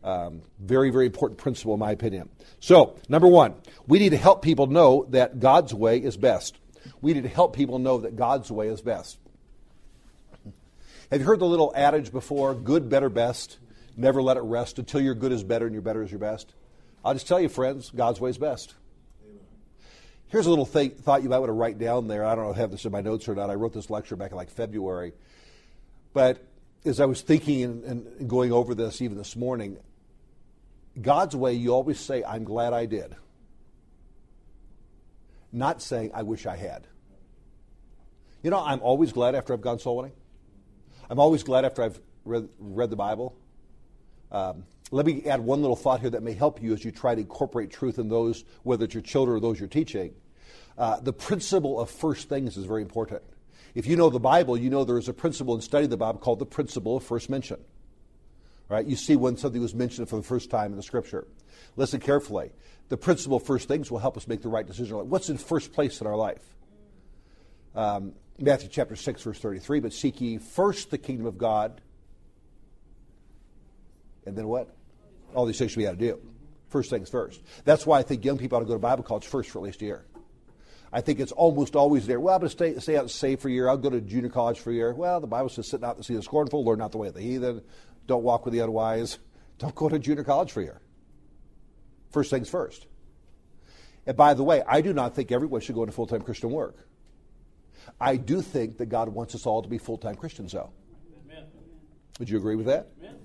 Um, 0.02 0.42
very, 0.58 0.90
very 0.90 1.06
important 1.06 1.38
principle, 1.38 1.74
in 1.74 1.80
my 1.80 1.92
opinion. 1.92 2.30
So, 2.58 2.96
number 3.08 3.28
one, 3.28 3.54
we 3.86 3.98
need 3.98 4.10
to 4.10 4.16
help 4.16 4.42
people 4.42 4.66
know 4.66 5.06
that 5.10 5.38
God's 5.38 5.72
way 5.72 5.98
is 5.98 6.16
best. 6.16 6.58
We 7.00 7.12
need 7.14 7.22
to 7.24 7.28
help 7.28 7.54
people 7.54 7.78
know 7.78 7.98
that 7.98 8.16
God's 8.16 8.50
way 8.50 8.68
is 8.68 8.80
best. 8.80 9.18
Have 11.10 11.20
you 11.20 11.26
heard 11.26 11.40
the 11.40 11.46
little 11.46 11.72
adage 11.76 12.12
before 12.12 12.54
good, 12.54 12.88
better, 12.88 13.08
best? 13.08 13.58
Never 13.96 14.22
let 14.22 14.36
it 14.36 14.42
rest 14.42 14.78
until 14.78 15.00
your 15.00 15.14
good 15.14 15.32
is 15.32 15.44
better 15.44 15.66
and 15.66 15.74
your 15.74 15.82
better 15.82 16.02
is 16.02 16.10
your 16.10 16.20
best? 16.20 16.54
I'll 17.04 17.14
just 17.14 17.28
tell 17.28 17.40
you, 17.40 17.48
friends, 17.48 17.90
God's 17.94 18.20
way 18.20 18.30
is 18.30 18.38
best. 18.38 18.74
Here's 20.30 20.46
a 20.46 20.50
little 20.50 20.64
thing, 20.64 20.90
thought 20.90 21.24
you 21.24 21.28
might 21.28 21.40
want 21.40 21.48
to 21.48 21.54
write 21.54 21.78
down 21.78 22.06
there. 22.06 22.24
I 22.24 22.36
don't 22.36 22.44
know 22.44 22.50
if 22.52 22.56
I 22.56 22.60
have 22.60 22.70
this 22.70 22.84
in 22.84 22.92
my 22.92 23.00
notes 23.00 23.28
or 23.28 23.34
not. 23.34 23.50
I 23.50 23.54
wrote 23.54 23.72
this 23.72 23.90
lecture 23.90 24.14
back 24.14 24.30
in 24.30 24.36
like 24.36 24.48
February. 24.48 25.12
But 26.12 26.46
as 26.84 27.00
I 27.00 27.06
was 27.06 27.20
thinking 27.20 27.64
and, 27.64 27.84
and 27.84 28.28
going 28.28 28.52
over 28.52 28.76
this 28.76 29.02
even 29.02 29.18
this 29.18 29.34
morning, 29.34 29.76
God's 31.00 31.34
way, 31.34 31.54
you 31.54 31.74
always 31.74 31.98
say, 31.98 32.22
I'm 32.22 32.44
glad 32.44 32.72
I 32.72 32.86
did. 32.86 33.16
Not 35.52 35.82
saying, 35.82 36.12
I 36.14 36.22
wish 36.22 36.46
I 36.46 36.56
had. 36.56 36.86
You 38.44 38.50
know, 38.50 38.64
I'm 38.64 38.80
always 38.82 39.12
glad 39.12 39.34
after 39.34 39.52
I've 39.52 39.60
gone 39.60 39.80
soul 39.80 39.96
winning. 39.96 40.12
I'm 41.10 41.18
always 41.18 41.42
glad 41.42 41.64
after 41.64 41.82
I've 41.82 42.00
read, 42.24 42.48
read 42.60 42.90
the 42.90 42.96
Bible. 42.96 43.36
Um, 44.30 44.62
let 44.92 45.06
me 45.06 45.24
add 45.26 45.40
one 45.40 45.60
little 45.60 45.76
thought 45.76 46.00
here 46.00 46.10
that 46.10 46.22
may 46.22 46.34
help 46.34 46.62
you 46.62 46.72
as 46.72 46.84
you 46.84 46.92
try 46.92 47.14
to 47.16 47.20
incorporate 47.20 47.70
truth 47.70 47.98
in 47.98 48.08
those, 48.08 48.44
whether 48.62 48.84
it's 48.84 48.94
your 48.94 49.02
children 49.02 49.36
or 49.36 49.40
those 49.40 49.58
you're 49.58 49.68
teaching. 49.68 50.14
Uh, 50.80 50.98
the 50.98 51.12
principle 51.12 51.78
of 51.78 51.90
first 51.90 52.30
things 52.30 52.56
is 52.56 52.64
very 52.64 52.80
important. 52.80 53.20
If 53.74 53.86
you 53.86 53.96
know 53.96 54.08
the 54.08 54.18
Bible, 54.18 54.56
you 54.56 54.70
know 54.70 54.82
there 54.82 54.96
is 54.96 55.10
a 55.10 55.12
principle 55.12 55.54
in 55.54 55.60
studying 55.60 55.90
the 55.90 55.98
Bible 55.98 56.18
called 56.18 56.38
the 56.38 56.46
principle 56.46 56.96
of 56.96 57.04
first 57.04 57.28
mention. 57.28 57.58
Right? 58.70 58.86
You 58.86 58.96
see 58.96 59.14
when 59.14 59.36
something 59.36 59.60
was 59.60 59.74
mentioned 59.74 60.08
for 60.08 60.16
the 60.16 60.22
first 60.22 60.48
time 60.48 60.70
in 60.70 60.78
the 60.78 60.82
Scripture. 60.82 61.26
Listen 61.76 62.00
carefully. 62.00 62.52
The 62.88 62.96
principle 62.96 63.36
of 63.36 63.42
first 63.42 63.68
things 63.68 63.90
will 63.90 63.98
help 63.98 64.16
us 64.16 64.26
make 64.26 64.40
the 64.40 64.48
right 64.48 64.66
decision. 64.66 64.96
What's 65.10 65.28
in 65.28 65.36
first 65.36 65.74
place 65.74 66.00
in 66.00 66.06
our 66.06 66.16
life? 66.16 66.42
Um, 67.74 68.14
Matthew 68.38 68.70
chapter 68.70 68.96
6, 68.96 69.22
verse 69.22 69.38
33, 69.38 69.80
but 69.80 69.92
seek 69.92 70.18
ye 70.22 70.38
first 70.38 70.90
the 70.90 70.96
kingdom 70.96 71.26
of 71.26 71.36
God. 71.36 71.78
And 74.24 74.34
then 74.34 74.48
what? 74.48 74.74
All 75.34 75.44
these 75.44 75.58
things 75.58 75.76
we 75.76 75.82
got 75.82 75.90
to 75.90 75.96
do. 75.98 76.18
First 76.70 76.88
things 76.88 77.10
first. 77.10 77.42
That's 77.66 77.84
why 77.84 77.98
I 77.98 78.02
think 78.02 78.24
young 78.24 78.38
people 78.38 78.56
ought 78.56 78.60
to 78.60 78.66
go 78.66 78.72
to 78.72 78.78
Bible 78.78 79.02
college 79.02 79.26
first 79.26 79.50
for 79.50 79.58
at 79.58 79.64
least 79.64 79.82
a 79.82 79.84
year. 79.84 80.04
I 80.92 81.00
think 81.00 81.20
it's 81.20 81.32
almost 81.32 81.76
always 81.76 82.06
there. 82.06 82.18
Well, 82.18 82.34
I'm 82.34 82.40
going 82.40 82.48
to 82.48 82.52
stay, 82.52 82.78
stay 82.78 82.96
out 82.96 83.02
and 83.02 83.10
save 83.10 83.40
for 83.40 83.48
a 83.48 83.52
year. 83.52 83.68
I'll 83.68 83.76
go 83.76 83.90
to 83.90 84.00
junior 84.00 84.28
college 84.28 84.58
for 84.58 84.70
a 84.70 84.74
year. 84.74 84.92
Well, 84.92 85.20
the 85.20 85.26
Bible 85.26 85.48
says, 85.48 85.68
sit 85.68 85.80
not 85.80 85.96
to 85.98 86.02
see 86.02 86.16
the 86.16 86.22
scornful, 86.22 86.64
learn 86.64 86.78
not 86.78 86.90
the 86.90 86.98
way 86.98 87.08
of 87.08 87.14
the 87.14 87.20
heathen, 87.20 87.62
don't 88.06 88.24
walk 88.24 88.44
with 88.44 88.52
the 88.52 88.60
unwise. 88.60 89.18
Don't 89.58 89.74
go 89.74 89.90
to 89.90 89.98
junior 89.98 90.24
college 90.24 90.52
for 90.52 90.60
a 90.60 90.64
year. 90.64 90.80
First 92.12 92.30
things 92.30 92.48
first. 92.48 92.86
And 94.06 94.16
by 94.16 94.32
the 94.32 94.42
way, 94.42 94.62
I 94.66 94.80
do 94.80 94.94
not 94.94 95.14
think 95.14 95.30
everyone 95.30 95.60
should 95.60 95.74
go 95.74 95.82
into 95.82 95.92
full 95.92 96.06
time 96.06 96.22
Christian 96.22 96.50
work. 96.50 96.76
I 98.00 98.16
do 98.16 98.40
think 98.40 98.78
that 98.78 98.86
God 98.86 99.10
wants 99.10 99.34
us 99.34 99.46
all 99.46 99.62
to 99.62 99.68
be 99.68 99.76
full 99.78 99.98
time 99.98 100.14
Christians, 100.14 100.52
though. 100.52 100.70
Amen. 101.26 101.44
Would 102.18 102.30
you 102.30 102.38
agree 102.38 102.56
with 102.56 102.66
that? 102.66 102.88
Amen. 103.00 103.16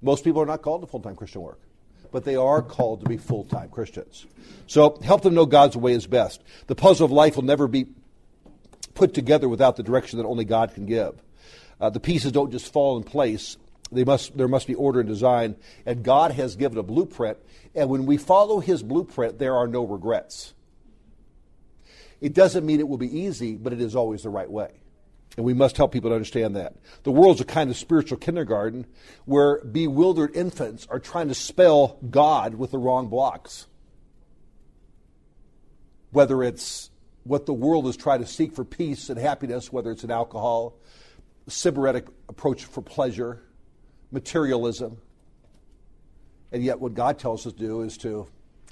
Most 0.00 0.24
people 0.24 0.40
are 0.40 0.46
not 0.46 0.62
called 0.62 0.80
to 0.80 0.86
full 0.86 1.00
time 1.00 1.16
Christian 1.16 1.42
work, 1.42 1.60
but 2.14 2.22
they 2.24 2.36
are 2.36 2.62
called 2.62 3.00
to 3.00 3.08
be 3.08 3.16
full 3.16 3.42
time 3.42 3.68
Christians. 3.70 4.24
So 4.68 5.00
help 5.02 5.22
them 5.22 5.34
know 5.34 5.46
God's 5.46 5.76
way 5.76 5.94
is 5.94 6.06
best. 6.06 6.44
The 6.68 6.76
puzzle 6.76 7.06
of 7.06 7.10
life 7.10 7.34
will 7.34 7.42
never 7.42 7.66
be 7.66 7.86
put 8.94 9.14
together 9.14 9.48
without 9.48 9.74
the 9.74 9.82
direction 9.82 10.18
that 10.18 10.24
only 10.24 10.44
God 10.44 10.74
can 10.74 10.86
give. 10.86 11.20
Uh, 11.80 11.90
the 11.90 11.98
pieces 11.98 12.30
don't 12.30 12.52
just 12.52 12.72
fall 12.72 12.96
in 12.96 13.02
place. 13.02 13.56
They 13.90 14.04
must, 14.04 14.38
there 14.38 14.46
must 14.46 14.68
be 14.68 14.76
order 14.76 15.00
and 15.00 15.08
design, 15.08 15.56
and 15.84 16.04
God 16.04 16.30
has 16.30 16.54
given 16.54 16.78
a 16.78 16.84
blueprint. 16.84 17.36
And 17.74 17.90
when 17.90 18.06
we 18.06 18.16
follow 18.16 18.60
His 18.60 18.80
blueprint, 18.80 19.40
there 19.40 19.56
are 19.56 19.66
no 19.66 19.84
regrets. 19.84 20.54
It 22.20 22.32
doesn't 22.32 22.64
mean 22.64 22.78
it 22.78 22.86
will 22.86 22.96
be 22.96 23.22
easy, 23.22 23.56
but 23.56 23.72
it 23.72 23.80
is 23.80 23.96
always 23.96 24.22
the 24.22 24.30
right 24.30 24.48
way. 24.48 24.70
And 25.36 25.44
we 25.44 25.54
must 25.54 25.76
help 25.76 25.92
people 25.92 26.10
to 26.10 26.14
understand 26.14 26.56
that. 26.56 26.76
The 27.02 27.10
world's 27.10 27.40
a 27.40 27.44
kind 27.44 27.70
of 27.70 27.76
spiritual 27.76 28.18
kindergarten 28.18 28.86
where 29.24 29.60
bewildered 29.64 30.36
infants 30.36 30.86
are 30.88 31.00
trying 31.00 31.28
to 31.28 31.34
spell 31.34 31.98
God 32.08 32.54
with 32.54 32.70
the 32.70 32.78
wrong 32.78 33.08
blocks. 33.08 33.66
Whether 36.12 36.44
it's 36.44 36.90
what 37.24 37.46
the 37.46 37.52
world 37.52 37.86
is 37.88 37.96
trying 37.96 38.20
to 38.20 38.26
seek 38.26 38.54
for 38.54 38.64
peace 38.64 39.10
and 39.10 39.18
happiness, 39.18 39.72
whether 39.72 39.90
it's 39.90 40.04
an 40.04 40.12
alcohol, 40.12 40.76
sybaritic 41.48 42.06
approach 42.28 42.64
for 42.64 42.82
pleasure, 42.82 43.42
materialism. 44.12 44.98
And 46.52 46.62
yet, 46.62 46.78
what 46.78 46.94
God 46.94 47.18
tells 47.18 47.46
us 47.46 47.52
to 47.54 47.58
do 47.58 47.80
is 47.80 47.96
to 47.98 48.28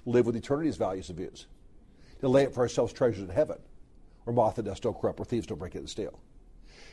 live 0.07 0.27
with 0.27 0.37
eternity's 0.37 0.77
values 0.77 1.09
and 1.09 1.19
views 1.19 1.47
to 2.23 2.29
lay 2.29 2.47
up 2.47 2.55
for 2.55 2.61
ourselves 2.61 2.93
treasures 2.93 3.23
in 3.23 3.29
heaven, 3.29 3.59
where 4.25 4.35
moth 4.35 4.57
and 4.57 4.67
dust 4.67 4.85
don't 4.85 4.99
corrupt, 4.99 5.19
where 5.19 5.27
thieves 5.27 5.47
don't 5.47 5.59
break 5.59 5.75
in 5.75 5.81
and 5.81 5.91
steal. 5.91 6.19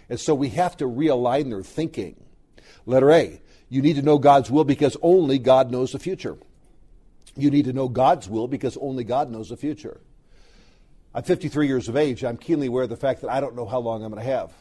And 0.10 0.20
so 0.20 0.34
we 0.34 0.50
have 0.50 0.76
to 0.78 0.86
realign 0.86 1.50
their 1.50 1.64
thinking. 1.64 2.24
Letter 2.86 3.12
A, 3.12 3.42
you 3.70 3.82
need 3.82 3.96
to 3.96 4.02
know 4.02 4.18
God's 4.18 4.50
will 4.50 4.64
because 4.64 4.98
only 5.02 5.38
God 5.38 5.72
knows 5.72 5.92
the 5.92 6.00
future. 6.00 6.38
You 7.36 7.52
need 7.52 7.66
to 7.66 7.74
know 7.74 7.88
God's 7.88 8.28
will 8.28 8.48
because 8.48 8.78
only 8.78 9.04
God 9.04 9.30
knows 9.30 9.50
the 9.50 9.58
future. 9.58 10.02
I'm 11.14 11.24
53 11.24 11.68
years 11.68 11.88
of 11.88 11.96
age. 11.96 12.24
I'm 12.24 12.38
keenly 12.38 12.68
aware 12.68 12.84
of 12.84 12.90
the 12.90 12.98
fact 12.98 13.22
that 13.22 13.30
I 13.30 13.40
don't 13.40 13.56
know 13.56 13.66
how 13.66 13.80
long 13.80 14.04
I'm 14.04 14.12
going 14.12 14.24
to 14.24 14.30
have. 14.30 14.54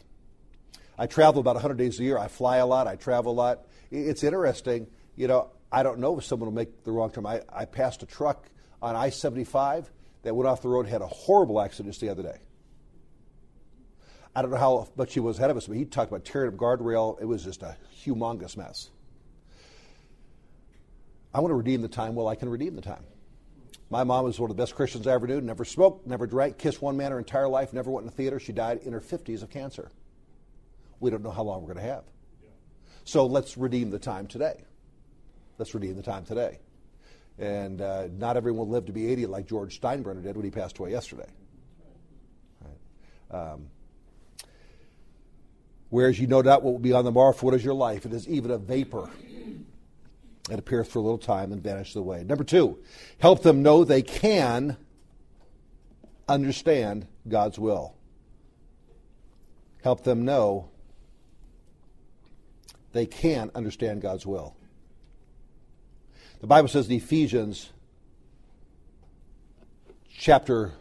I 0.99 1.07
travel 1.07 1.41
about 1.41 1.55
100 1.55 1.77
days 1.77 2.01
a 2.01 2.05
year. 2.05 2.19
I 2.19 2.29
fly 2.29 2.59
a 2.59 2.67
lot. 2.67 2.87
I 2.87 2.97
travel 2.97 3.33
a 3.33 3.35
lot. 3.35 3.61
It's 3.91 4.25
interesting. 4.25 4.89
You 5.17 5.29
know, 5.29 5.51
I 5.71 5.83
don't 5.83 5.99
know 5.99 6.19
if 6.19 6.25
someone 6.25 6.49
will 6.49 6.57
make 6.57 6.85
the 6.85 6.93
wrong 6.93 7.11
turn. 7.11 7.27
I, 7.27 7.43
I 7.53 7.65
passed 7.65 8.03
a 8.03 8.07
truck 8.07 8.49
on 8.83 8.97
I 8.97 9.11
75 9.11 9.91
that 10.23 10.35
went 10.35 10.49
off 10.49 10.63
the 10.63 10.69
road 10.69 10.87
had 10.87 11.03
a 11.03 11.07
horrible 11.07 11.61
accident 11.61 11.93
just 11.93 12.01
the 12.01 12.09
other 12.09 12.23
day. 12.23 12.39
I 14.39 14.43
don't 14.43 14.53
know 14.53 14.57
how 14.57 14.87
much 14.95 15.15
he 15.15 15.19
was 15.19 15.37
ahead 15.39 15.51
of 15.51 15.57
us, 15.57 15.67
but 15.67 15.77
he 15.77 15.85
talked 15.85 16.13
about 16.13 16.25
tearing 16.25 16.53
up 16.53 16.55
guardrail. 16.55 17.21
It 17.21 17.25
was 17.25 17.43
just 17.43 17.65
a 17.65 17.77
humongous 18.05 18.57
mess. 18.57 18.89
I 21.35 21.41
want 21.41 21.51
to 21.51 21.57
redeem 21.57 21.83
the 21.83 21.89
time. 21.89 22.15
Well, 22.15 22.29
I 22.29 22.37
can 22.37 22.49
redeem 22.49 22.77
the 22.77 22.81
time. 22.81 23.03
My 23.91 24.05
mom 24.05 24.27
was 24.27 24.39
one 24.39 24.49
of 24.49 24.57
the 24.57 24.63
best 24.63 24.77
Christians 24.77 25.09
I 25.09 25.15
ever 25.15 25.27
knew. 25.27 25.41
Never 25.41 25.65
smoked, 25.65 26.07
never 26.07 26.29
drank, 26.29 26.57
kissed 26.57 26.81
one 26.81 26.97
man 26.97 27.11
her 27.11 27.19
entire 27.19 27.49
life, 27.49 27.73
never 27.73 27.91
went 27.91 28.05
in 28.05 28.13
a 28.13 28.15
theater. 28.15 28.39
She 28.39 28.53
died 28.53 28.79
in 28.85 28.93
her 28.93 29.01
50s 29.01 29.43
of 29.43 29.51
cancer. 29.51 29.91
We 31.01 31.11
don't 31.11 31.25
know 31.25 31.33
how 31.33 31.43
long 31.43 31.63
we're 31.63 31.75
going 31.75 31.85
to 31.85 31.93
have. 31.93 32.05
So 33.03 33.27
let's 33.27 33.59
redeem 33.59 33.91
the 33.91 33.99
time 33.99 34.29
today. 34.29 34.63
Let's 35.59 35.75
redeem 35.75 35.97
the 35.97 36.03
time 36.03 36.25
today. 36.25 36.61
And 37.41 37.81
uh, 37.81 38.07
not 38.17 38.37
everyone 38.37 38.69
will 38.69 38.73
live 38.73 38.87
to 38.87 38.93
be 38.93 39.09
80 39.09 39.27
like 39.27 39.49
George 39.49 39.81
Steinbrenner 39.81 40.23
did 40.23 40.37
when 40.37 40.45
he 40.45 40.53
passed 40.53 40.79
away 40.79 40.93
yesterday. 40.93 41.29
Right. 42.63 43.37
Um, 43.37 43.71
whereas 45.91 46.19
you 46.19 46.27
know 46.27 46.41
not 46.41 46.63
what 46.63 46.73
will 46.73 46.79
be 46.79 46.93
on 46.93 47.05
the 47.05 47.13
morrow, 47.13 47.33
for 47.33 47.47
what 47.47 47.55
is 47.55 47.65
your 47.65 47.75
life? 47.75 48.05
It 48.07 48.13
is 48.13 48.29
even 48.29 48.51
a 48.51 48.59
vapor. 48.59 49.11
It 50.51 50.59
appears 50.59 50.89
for 50.89 50.99
a 50.99 51.03
little 51.03 51.19
time 51.19 51.53
and 51.53 51.63
vanishes 51.63 51.97
away. 51.97 52.25
Number 52.25 52.45
two, 52.45 52.79
help 53.19 53.43
them 53.43 53.63
know 53.63 53.85
they 53.85 54.03
can 54.03 54.77
understand 56.27 57.07
God's 57.29 57.59
will. 57.59 57.95
Help 59.83 60.05
them 60.05 60.25
know 60.25 60.71
they 62.93 63.07
can 63.07 63.51
understand 63.55 64.01
God's 64.01 64.27
will. 64.27 64.57
The 66.41 66.47
Bible 66.47 66.69
says 66.69 66.89
in 66.89 66.93
Ephesians 66.93 67.71
chapter 70.11 70.73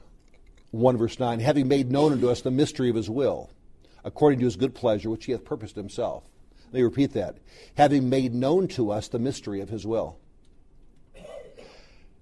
1 0.71 0.97
verse 0.97 1.19
9, 1.19 1.39
having 1.39 1.67
made 1.67 1.91
known 1.91 2.13
unto 2.13 2.29
us 2.29 2.41
the 2.41 2.51
mystery 2.51 2.89
of 2.89 2.95
his 2.95 3.09
will, 3.09 3.49
according 4.07 4.39
to 4.39 4.45
his 4.45 4.55
good 4.55 4.73
pleasure, 4.73 5.09
which 5.09 5.25
he 5.25 5.33
hath 5.33 5.43
purposed 5.43 5.75
himself. 5.75 6.23
Let 6.67 6.75
me 6.75 6.81
repeat 6.81 7.13
that. 7.13 7.37
Having 7.75 8.09
made 8.09 8.33
known 8.33 8.69
to 8.69 8.91
us 8.91 9.09
the 9.09 9.19
mystery 9.19 9.59
of 9.59 9.67
his 9.67 9.85
will. 9.85 10.17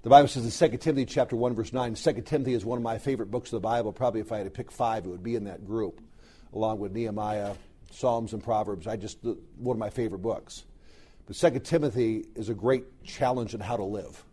The 0.01 0.09
Bible 0.09 0.27
says 0.27 0.61
in 0.61 0.71
2 0.71 0.77
Timothy 0.77 1.05
chapter 1.05 1.35
1, 1.35 1.53
verse 1.53 1.73
9, 1.73 1.93
2 1.93 2.13
Timothy 2.21 2.53
is 2.53 2.65
one 2.65 2.77
of 2.77 2.83
my 2.83 2.97
favorite 2.97 3.29
books 3.29 3.49
of 3.49 3.57
the 3.61 3.67
Bible. 3.67 3.93
Probably 3.93 4.21
if 4.21 4.31
I 4.31 4.37
had 4.37 4.45
to 4.45 4.51
pick 4.51 4.71
five, 4.71 5.05
it 5.05 5.09
would 5.09 5.23
be 5.23 5.35
in 5.35 5.43
that 5.43 5.65
group, 5.65 6.01
along 6.53 6.79
with 6.79 6.91
Nehemiah, 6.91 7.53
Psalms, 7.91 8.33
and 8.33 8.43
Proverbs. 8.43 8.87
I 8.87 8.97
just 8.97 9.19
one 9.23 9.75
of 9.75 9.79
my 9.79 9.91
favorite 9.91 10.19
books. 10.19 10.65
But 11.27 11.35
2 11.35 11.59
Timothy 11.59 12.25
is 12.35 12.49
a 12.49 12.55
great 12.55 13.03
challenge 13.03 13.53
in 13.53 13.59
how 13.59 13.77
to 13.77 13.83
live. 13.83 14.23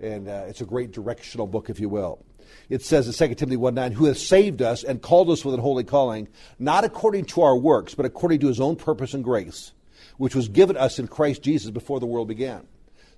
And 0.00 0.28
uh, 0.28 0.44
it's 0.48 0.60
a 0.60 0.66
great 0.66 0.92
directional 0.92 1.46
book, 1.46 1.70
if 1.70 1.80
you 1.80 1.88
will. 1.88 2.24
It 2.68 2.82
says 2.82 3.06
in 3.06 3.28
2 3.28 3.34
Timothy 3.34 3.56
1 3.56 3.74
9, 3.74 3.92
who 3.92 4.06
has 4.06 4.24
saved 4.24 4.62
us 4.62 4.84
and 4.84 5.02
called 5.02 5.30
us 5.30 5.44
with 5.44 5.54
an 5.54 5.60
holy 5.60 5.84
calling, 5.84 6.28
not 6.58 6.84
according 6.84 7.26
to 7.26 7.42
our 7.42 7.56
works, 7.56 7.94
but 7.94 8.06
according 8.06 8.40
to 8.40 8.48
his 8.48 8.60
own 8.60 8.76
purpose 8.76 9.14
and 9.14 9.24
grace, 9.24 9.72
which 10.16 10.34
was 10.34 10.48
given 10.48 10.76
us 10.76 10.98
in 10.98 11.08
Christ 11.08 11.42
Jesus 11.42 11.70
before 11.70 12.00
the 12.00 12.06
world 12.06 12.28
began. 12.28 12.66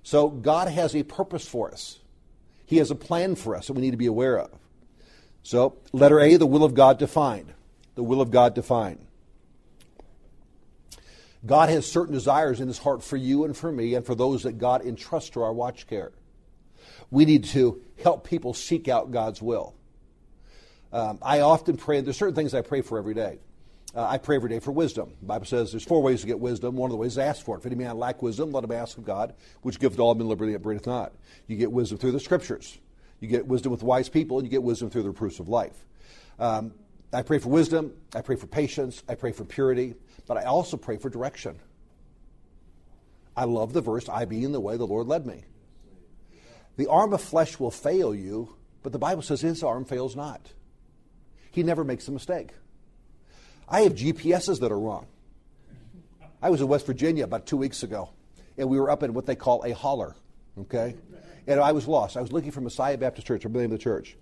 So 0.03 0.29
God 0.29 0.67
has 0.69 0.95
a 0.95 1.03
purpose 1.03 1.47
for 1.47 1.71
us. 1.71 1.99
He 2.65 2.77
has 2.77 2.91
a 2.91 2.95
plan 2.95 3.35
for 3.35 3.55
us 3.55 3.67
that 3.67 3.73
we 3.73 3.81
need 3.81 3.91
to 3.91 3.97
be 3.97 4.05
aware 4.05 4.37
of. 4.37 4.51
So, 5.41 5.77
letter 5.91 6.19
A, 6.19 6.35
the 6.35 6.45
will 6.45 6.63
of 6.63 6.73
God 6.73 6.99
defined. 6.99 7.53
The 7.95 8.03
will 8.03 8.21
of 8.21 8.29
God 8.29 8.53
defined. 8.53 9.05
God 11.45 11.69
has 11.69 11.89
certain 11.89 12.13
desires 12.13 12.59
in 12.59 12.67
his 12.67 12.77
heart 12.77 13.03
for 13.03 13.17
you 13.17 13.45
and 13.45 13.55
for 13.55 13.71
me 13.71 13.95
and 13.95 14.05
for 14.05 14.13
those 14.13 14.43
that 14.43 14.57
God 14.57 14.85
entrusts 14.85 15.31
to 15.31 15.41
our 15.41 15.53
watch 15.53 15.87
care. 15.87 16.11
We 17.09 17.25
need 17.25 17.45
to 17.45 17.81
help 18.01 18.27
people 18.27 18.53
seek 18.53 18.87
out 18.87 19.11
God's 19.11 19.41
will. 19.41 19.75
Um, 20.91 21.19
I 21.21 21.41
often 21.41 21.77
pray, 21.77 22.01
there's 22.01 22.17
certain 22.17 22.35
things 22.35 22.53
I 22.53 22.61
pray 22.61 22.81
for 22.81 22.97
every 22.97 23.13
day. 23.13 23.39
Uh, 23.95 24.05
I 24.05 24.17
pray 24.17 24.35
every 24.35 24.49
day 24.49 24.59
for 24.59 24.71
wisdom. 24.71 25.13
The 25.19 25.25
Bible 25.25 25.45
says 25.45 25.71
there's 25.71 25.83
four 25.83 26.01
ways 26.01 26.21
to 26.21 26.27
get 26.27 26.39
wisdom. 26.39 26.75
One 26.75 26.89
of 26.89 26.91
the 26.91 26.97
ways 26.97 27.13
is 27.13 27.17
ask 27.17 27.43
for 27.43 27.55
it. 27.55 27.59
If 27.59 27.65
any 27.65 27.75
man 27.75 27.97
lack 27.97 28.21
wisdom, 28.21 28.51
let 28.51 28.63
him 28.63 28.71
ask 28.71 28.97
of 28.97 29.05
God, 29.05 29.33
which 29.61 29.79
giveth 29.79 29.99
all 29.99 30.13
men 30.13 30.27
liberty 30.27 30.53
and 30.53 30.61
upbraideth 30.61 30.85
not. 30.85 31.13
You 31.47 31.57
get 31.57 31.71
wisdom 31.71 31.97
through 31.97 32.11
the 32.11 32.19
scriptures. 32.19 32.77
You 33.19 33.27
get 33.27 33.47
wisdom 33.47 33.71
with 33.71 33.81
wise 33.81 34.07
people, 34.07 34.37
and 34.37 34.45
you 34.45 34.51
get 34.51 34.63
wisdom 34.63 34.89
through 34.89 35.03
the 35.03 35.11
proofs 35.11 35.39
of 35.39 35.49
life. 35.49 35.85
Um, 36.37 36.73
I 37.11 37.23
pray 37.23 37.39
for 37.39 37.49
wisdom. 37.49 37.93
I 38.13 38.21
pray 38.21 38.35
for 38.35 38.45
patience. 38.45 39.03
I 39.09 39.15
pray 39.15 39.31
for 39.31 39.43
purity. 39.43 39.95
But 40.27 40.37
I 40.37 40.43
also 40.43 40.77
pray 40.77 40.97
for 40.97 41.09
direction. 41.09 41.59
I 43.35 43.45
love 43.45 43.73
the 43.73 43.81
verse, 43.81 44.09
I 44.09 44.25
be 44.25 44.43
in 44.43 44.51
the 44.51 44.59
way 44.59 44.75
the 44.75 44.85
Lord 44.85 45.07
led 45.07 45.25
me. 45.25 45.45
The 46.79 46.87
arm 46.87 47.11
of 47.11 47.21
flesh 47.21 47.59
will 47.59 47.71
fail 47.71 48.15
you, 48.15 48.55
but 48.83 48.93
the 48.93 48.99
Bible 48.99 49.21
says 49.21 49.41
his 49.41 49.63
arm 49.63 49.83
fails 49.83 50.15
not. 50.15 50.39
He 51.51 51.61
never 51.61 51.83
makes 51.83 52.07
a 52.07 52.11
mistake. 52.13 52.51
I 53.67 53.81
have 53.81 53.95
GPSs 53.95 54.61
that 54.61 54.71
are 54.71 54.79
wrong. 54.79 55.05
I 56.41 56.49
was 56.49 56.61
in 56.61 56.69
West 56.69 56.85
Virginia 56.85 57.25
about 57.25 57.45
two 57.45 57.57
weeks 57.57 57.83
ago, 57.83 58.11
and 58.57 58.69
we 58.69 58.79
were 58.79 58.89
up 58.89 59.03
in 59.03 59.13
what 59.13 59.25
they 59.25 59.35
call 59.35 59.61
a 59.65 59.73
holler, 59.73 60.15
okay? 60.57 60.95
And 61.47 61.59
I 61.59 61.73
was 61.73 61.85
lost. 61.85 62.15
I 62.15 62.21
was 62.21 62.31
looking 62.31 62.51
for 62.51 62.61
Messiah 62.61 62.97
Baptist 62.97 63.27
Church, 63.27 63.43
or 63.43 63.49
the 63.49 63.59
name 63.59 63.65
of 63.65 63.71
the 63.71 63.83
church. 63.83 64.15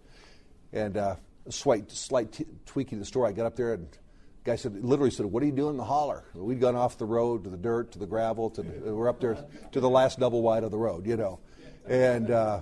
And 0.73 0.97
uh, 0.97 1.17
a 1.45 1.51
slight, 1.51 1.91
slight 1.91 2.31
t- 2.31 2.47
tweaking 2.65 2.97
the 2.97 3.05
story, 3.05 3.29
I 3.29 3.33
got 3.33 3.45
up 3.45 3.55
there 3.55 3.73
and 3.73 3.87
the 3.87 3.97
guy 4.43 4.55
said, 4.55 4.83
literally 4.83 5.11
said, 5.11 5.27
"What 5.27 5.43
are 5.43 5.45
you 5.45 5.51
doing 5.51 5.73
in 5.73 5.77
the 5.77 5.83
holler?" 5.83 6.23
We'd 6.33 6.59
gone 6.59 6.75
off 6.75 6.97
the 6.97 7.05
road 7.05 7.43
to 7.43 7.51
the 7.51 7.57
dirt, 7.57 7.91
to 7.91 7.99
the 7.99 8.07
gravel, 8.07 8.49
to 8.49 8.63
the, 8.63 8.95
we're 8.95 9.09
up 9.09 9.19
there 9.19 9.37
to 9.73 9.79
the 9.79 9.89
last 9.89 10.19
double 10.19 10.41
wide 10.41 10.63
of 10.63 10.71
the 10.71 10.79
road, 10.79 11.05
you 11.05 11.17
know. 11.17 11.39
And 11.87 12.31
uh, 12.31 12.61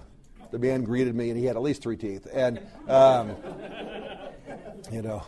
the 0.52 0.60
man 0.60 0.84
greeted 0.84 1.16
me, 1.16 1.30
and 1.30 1.40
he 1.40 1.46
had 1.46 1.56
at 1.56 1.62
least 1.62 1.82
three 1.82 1.98
teeth. 1.98 2.28
And 2.32 2.60
um, 2.88 3.36
you 4.92 5.02
know, 5.02 5.24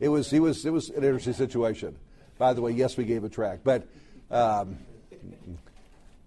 it 0.00 0.08
was 0.08 0.30
he 0.30 0.40
was 0.40 0.64
it 0.64 0.70
was 0.70 0.90
an 0.90 1.04
interesting 1.04 1.34
situation. 1.34 1.96
By 2.38 2.54
the 2.54 2.60
way, 2.60 2.72
yes, 2.72 2.96
we 2.96 3.04
gave 3.04 3.24
a 3.24 3.28
track, 3.28 3.60
but. 3.64 3.86
Um, 4.30 4.78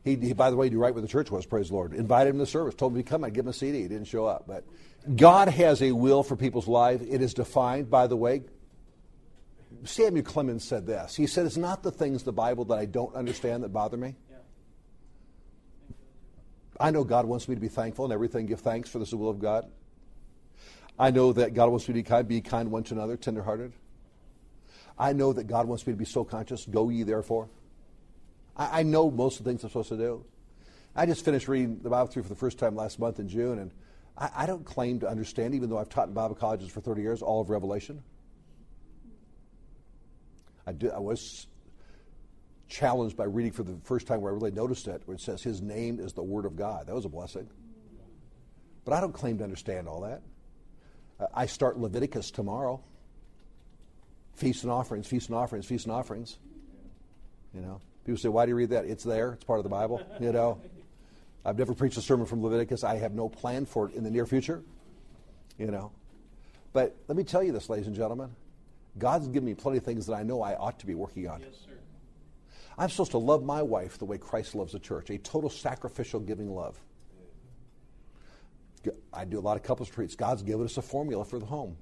he, 0.04 0.16
he, 0.18 0.34
by 0.34 0.52
the 0.52 0.56
way, 0.56 0.70
knew 0.70 0.78
right 0.78 0.94
where 0.94 1.02
the 1.02 1.08
church 1.08 1.32
was, 1.32 1.48
praise 1.48 1.70
the 1.70 1.74
Lord. 1.74 1.92
Invited 1.92 2.30
him 2.30 2.38
to 2.38 2.46
service, 2.46 2.76
told 2.76 2.94
him 2.96 3.02
to 3.02 3.10
come, 3.10 3.24
I'd 3.24 3.34
give 3.34 3.46
him 3.46 3.50
a 3.50 3.54
CD. 3.54 3.82
He 3.82 3.88
didn't 3.88 4.06
show 4.06 4.28
up. 4.28 4.46
But 4.48 4.64
God 5.16 5.48
has 5.48 5.82
a 5.82 5.92
will 5.92 6.22
for 6.22 6.36
people's 6.36 6.68
life. 6.68 7.02
It 7.02 7.24
is 7.24 7.34
defined, 7.34 7.90
by 7.90 8.06
the 8.06 8.16
way. 8.16 8.44
Samuel 9.84 10.24
Clemens 10.24 10.64
said 10.64 10.86
this. 10.86 11.16
He 11.16 11.26
said, 11.26 11.48
It's 11.48 11.58
not 11.58 11.82
the 11.82 11.92
things 11.92 12.22
in 12.22 12.26
the 12.26 12.34
Bible 12.34 12.66
that 12.66 12.78
I 12.78 12.86
don't 12.86 13.16
understand 13.16 13.64
that 13.64 13.70
bother 13.70 13.98
me. 13.98 14.16
I 16.80 16.92
know 16.92 17.04
God 17.04 17.26
wants 17.26 17.48
me 17.48 17.56
to 17.56 17.62
be 17.62 17.68
thankful 17.68 18.06
and 18.06 18.14
everything, 18.14 18.46
give 18.46 18.60
thanks 18.60 18.90
for 18.90 19.00
this 19.00 19.12
the 19.12 19.18
will 19.18 19.30
of 19.30 19.40
God. 19.40 19.70
I 20.98 21.12
know 21.12 21.34
that 21.34 21.54
God 21.54 21.70
wants 21.70 21.88
me 21.88 21.94
to 21.94 22.00
be 22.00 22.04
kind, 22.04 22.28
be 22.28 22.42
kind 22.42 22.72
one 22.72 22.84
to 22.84 22.94
another, 22.94 23.18
tenderhearted. 23.18 23.74
I 24.98 25.14
know 25.14 25.34
that 25.34 25.46
God 25.46 25.68
wants 25.68 25.86
me 25.86 25.94
to 25.94 25.98
be 25.98 26.06
so 26.06 26.24
conscious, 26.24 26.66
go 26.66 26.90
ye 26.90 27.04
therefore. 27.04 27.50
I, 28.56 28.80
I 28.80 28.84
know 28.84 29.12
most 29.12 29.40
of 29.40 29.46
the 29.46 29.52
things 29.52 29.64
I'm 29.64 29.70
supposed 29.70 29.90
to 29.90 29.98
do. 29.98 30.26
I 30.96 31.06
just 31.06 31.26
finished 31.26 31.50
reading 31.50 31.80
the 31.82 31.90
Bible 31.90 32.08
through 32.08 32.24
for 32.24 32.30
the 32.30 32.36
first 32.36 32.58
time 32.58 32.76
last 32.76 33.00
month 33.00 33.20
in 33.20 33.28
June, 33.28 33.60
and 33.60 33.72
I, 34.18 34.30
I 34.36 34.46
don't 34.46 34.64
claim 34.64 35.02
to 35.02 35.10
understand, 35.10 35.54
even 35.54 35.70
though 35.70 35.78
I've 35.78 35.90
taught 35.90 36.08
in 36.08 36.14
Bible 36.14 36.36
colleges 36.36 36.70
for 36.70 36.80
30 36.80 37.02
years, 37.02 37.22
all 37.22 37.42
of 37.42 37.50
Revelation. 37.50 38.02
I, 40.66 40.72
did, 40.72 40.92
I 40.92 41.00
was 41.00 41.48
challenged 42.68 43.16
by 43.16 43.26
reading 43.26 43.52
for 43.52 43.64
the 43.64 43.78
first 43.84 44.08
time 44.08 44.22
where 44.22 44.32
I 44.32 44.36
really 44.36 44.52
noticed 44.52 44.88
it, 44.88 45.02
where 45.06 45.16
it 45.16 45.22
says 45.22 45.44
His 45.44 45.62
name 45.62 46.00
is 46.00 46.14
the 46.14 46.24
Word 46.24 46.46
of 46.46 46.56
God. 46.56 46.88
That 46.88 46.96
was 46.96 47.06
a 47.06 47.10
blessing. 47.10 47.48
But 48.84 48.94
I 48.94 49.02
don't 49.02 49.14
claim 49.14 49.38
to 49.40 49.44
understand 49.44 49.88
all 49.88 50.02
that. 50.02 50.22
I 51.34 51.46
start 51.46 51.80
Leviticus 51.80 52.32
tomorrow. 52.32 52.84
Feasts 54.36 54.64
and 54.64 54.72
offerings, 54.72 55.08
feasts 55.08 55.30
and 55.30 55.38
offerings, 55.38 55.66
feasts 55.66 55.86
and 55.86 55.94
offerings. 55.94 56.38
You 57.54 57.62
know, 57.62 57.80
people 58.04 58.18
say, 58.18 58.28
"Why 58.28 58.46
do 58.46 58.50
you 58.50 58.56
read 58.56 58.70
that?" 58.72 58.86
It's 58.86 59.04
there. 59.04 59.34
It's 59.34 59.46
part 59.46 59.60
of 59.60 59.64
the 59.64 59.70
Bible. 59.70 60.02
You 60.20 60.34
know, 60.34 60.60
I've 61.46 61.58
never 61.58 61.74
preached 61.74 61.98
a 61.98 62.02
sermon 62.02 62.26
from 62.26 62.44
Leviticus. 62.44 62.84
I 62.84 62.98
have 62.98 63.14
no 63.14 63.30
plan 63.30 63.66
for 63.66 63.88
it 63.88 63.96
in 63.96 64.04
the 64.04 64.12
near 64.12 64.26
future. 64.26 64.62
You 65.58 65.68
know, 65.68 65.92
but 66.74 66.96
let 67.08 67.16
me 67.16 67.24
tell 67.24 67.42
you 67.42 67.54
this, 67.54 67.70
ladies 67.70 67.88
and 67.88 67.96
gentlemen. 67.96 68.36
God's 68.98 69.28
given 69.28 69.46
me 69.46 69.54
plenty 69.54 69.78
of 69.78 69.84
things 69.84 70.06
that 70.08 70.14
I 70.14 70.24
know 70.24 70.42
I 70.42 70.56
ought 70.56 70.80
to 70.80 70.86
be 70.86 70.96
working 70.96 71.28
on. 71.28 71.42
Yes, 71.42 71.68
I'm 72.78 72.90
supposed 72.90 73.12
to 73.12 73.18
love 73.18 73.44
my 73.44 73.62
wife 73.62 73.98
the 73.98 74.06
way 74.06 74.18
Christ 74.18 74.56
loves 74.56 74.74
the 74.74 74.80
church, 74.80 75.10
a 75.10 75.18
total 75.18 75.50
sacrificial 75.50 76.20
giving 76.20 76.54
love. 76.54 76.80
I 79.14 79.26
do 79.26 79.40
a 79.40 79.42
lot 79.42 79.58
of 79.58 79.64
couples 79.64 79.90
retreats. 79.90 80.16
God's 80.16 80.44
given 80.44 80.66
us 80.66 80.78
a 80.78 80.82
formula 80.82 81.26
for 81.26 81.40
the 81.40 81.46
home. 81.46 81.78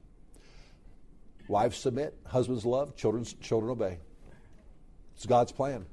Wives 1.47 1.77
submit, 1.77 2.15
husbands 2.25 2.65
love, 2.65 2.95
children, 2.95 3.25
children 3.41 3.71
obey. 3.71 4.00
It's 5.15 5.25
God's 5.25 5.51
plan. 5.51 5.85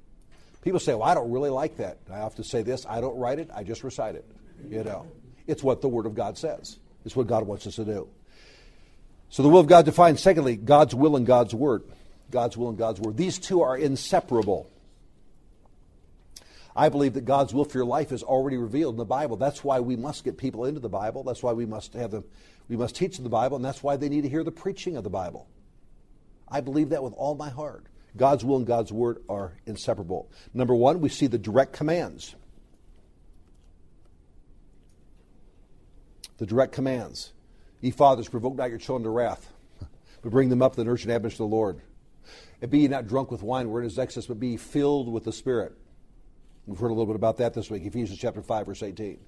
People 0.62 0.78
say, 0.78 0.94
well, 0.94 1.08
I 1.08 1.14
don't 1.14 1.30
really 1.30 1.50
like 1.50 1.78
that. 1.78 1.98
I 2.12 2.18
have 2.18 2.36
to 2.36 2.44
say 2.44 2.62
this 2.62 2.86
I 2.86 3.00
don't 3.00 3.16
write 3.16 3.38
it, 3.38 3.50
I 3.54 3.64
just 3.64 3.82
recite 3.82 4.14
it. 4.14 4.24
You 4.68 4.84
know, 4.84 5.06
it's 5.46 5.62
what 5.62 5.80
the 5.80 5.88
Word 5.88 6.06
of 6.06 6.14
God 6.14 6.38
says, 6.38 6.78
it's 7.04 7.16
what 7.16 7.26
God 7.26 7.46
wants 7.46 7.66
us 7.66 7.76
to 7.76 7.84
do. 7.84 8.08
So 9.30 9.44
the 9.44 9.48
will 9.48 9.60
of 9.60 9.68
God 9.68 9.84
defined. 9.84 10.18
Secondly, 10.18 10.56
God's 10.56 10.94
will 10.94 11.16
and 11.16 11.24
God's 11.24 11.54
word. 11.54 11.84
God's 12.30 12.56
will 12.56 12.68
and 12.68 12.76
God's 12.76 13.00
word. 13.00 13.16
These 13.16 13.38
two 13.38 13.62
are 13.62 13.76
inseparable. 13.76 14.68
I 16.80 16.88
believe 16.88 17.12
that 17.12 17.26
God's 17.26 17.52
will 17.52 17.66
for 17.66 17.76
your 17.76 17.84
life 17.84 18.10
is 18.10 18.22
already 18.22 18.56
revealed 18.56 18.94
in 18.94 18.98
the 18.98 19.04
Bible. 19.04 19.36
That's 19.36 19.62
why 19.62 19.80
we 19.80 19.96
must 19.96 20.24
get 20.24 20.38
people 20.38 20.64
into 20.64 20.80
the 20.80 20.88
Bible. 20.88 21.22
That's 21.22 21.42
why 21.42 21.52
we 21.52 21.66
must 21.66 21.92
have 21.92 22.10
them, 22.10 22.24
we 22.70 22.76
must 22.78 22.96
teach 22.96 23.16
them 23.16 23.24
the 23.24 23.28
Bible, 23.28 23.56
and 23.56 23.62
that's 23.62 23.82
why 23.82 23.96
they 23.96 24.08
need 24.08 24.22
to 24.22 24.30
hear 24.30 24.42
the 24.42 24.50
preaching 24.50 24.96
of 24.96 25.04
the 25.04 25.10
Bible. 25.10 25.46
I 26.48 26.62
believe 26.62 26.88
that 26.88 27.02
with 27.02 27.12
all 27.12 27.34
my 27.34 27.50
heart. 27.50 27.84
God's 28.16 28.46
will 28.46 28.56
and 28.56 28.66
God's 28.66 28.90
word 28.90 29.18
are 29.28 29.58
inseparable. 29.66 30.30
Number 30.54 30.74
one, 30.74 31.02
we 31.02 31.10
see 31.10 31.26
the 31.26 31.36
direct 31.36 31.74
commands. 31.74 32.34
The 36.38 36.46
direct 36.46 36.72
commands. 36.72 37.34
Ye 37.82 37.90
fathers, 37.90 38.26
provoke 38.26 38.56
not 38.56 38.70
your 38.70 38.78
children 38.78 39.04
to 39.04 39.10
wrath, 39.10 39.52
but 40.22 40.30
bring 40.30 40.48
them 40.48 40.62
up 40.62 40.76
to 40.76 40.76
the 40.76 40.84
nurture 40.86 41.10
and 41.10 41.12
admonition 41.12 41.44
of 41.44 41.50
the 41.50 41.56
Lord. 41.56 41.82
And 42.62 42.70
be 42.70 42.78
ye 42.78 42.88
not 42.88 43.06
drunk 43.06 43.30
with 43.30 43.42
wine 43.42 43.70
wherein 43.70 43.86
is 43.86 43.98
excess, 43.98 44.24
but 44.24 44.40
be 44.40 44.56
filled 44.56 45.12
with 45.12 45.24
the 45.24 45.32
Spirit. 45.34 45.76
We've 46.66 46.78
heard 46.78 46.90
a 46.90 46.94
little 46.94 47.06
bit 47.06 47.16
about 47.16 47.38
that 47.38 47.54
this 47.54 47.70
week, 47.70 47.84
Ephesians 47.84 48.18
chapter 48.18 48.42
5, 48.42 48.66
verse 48.66 48.82
18. 48.82 49.18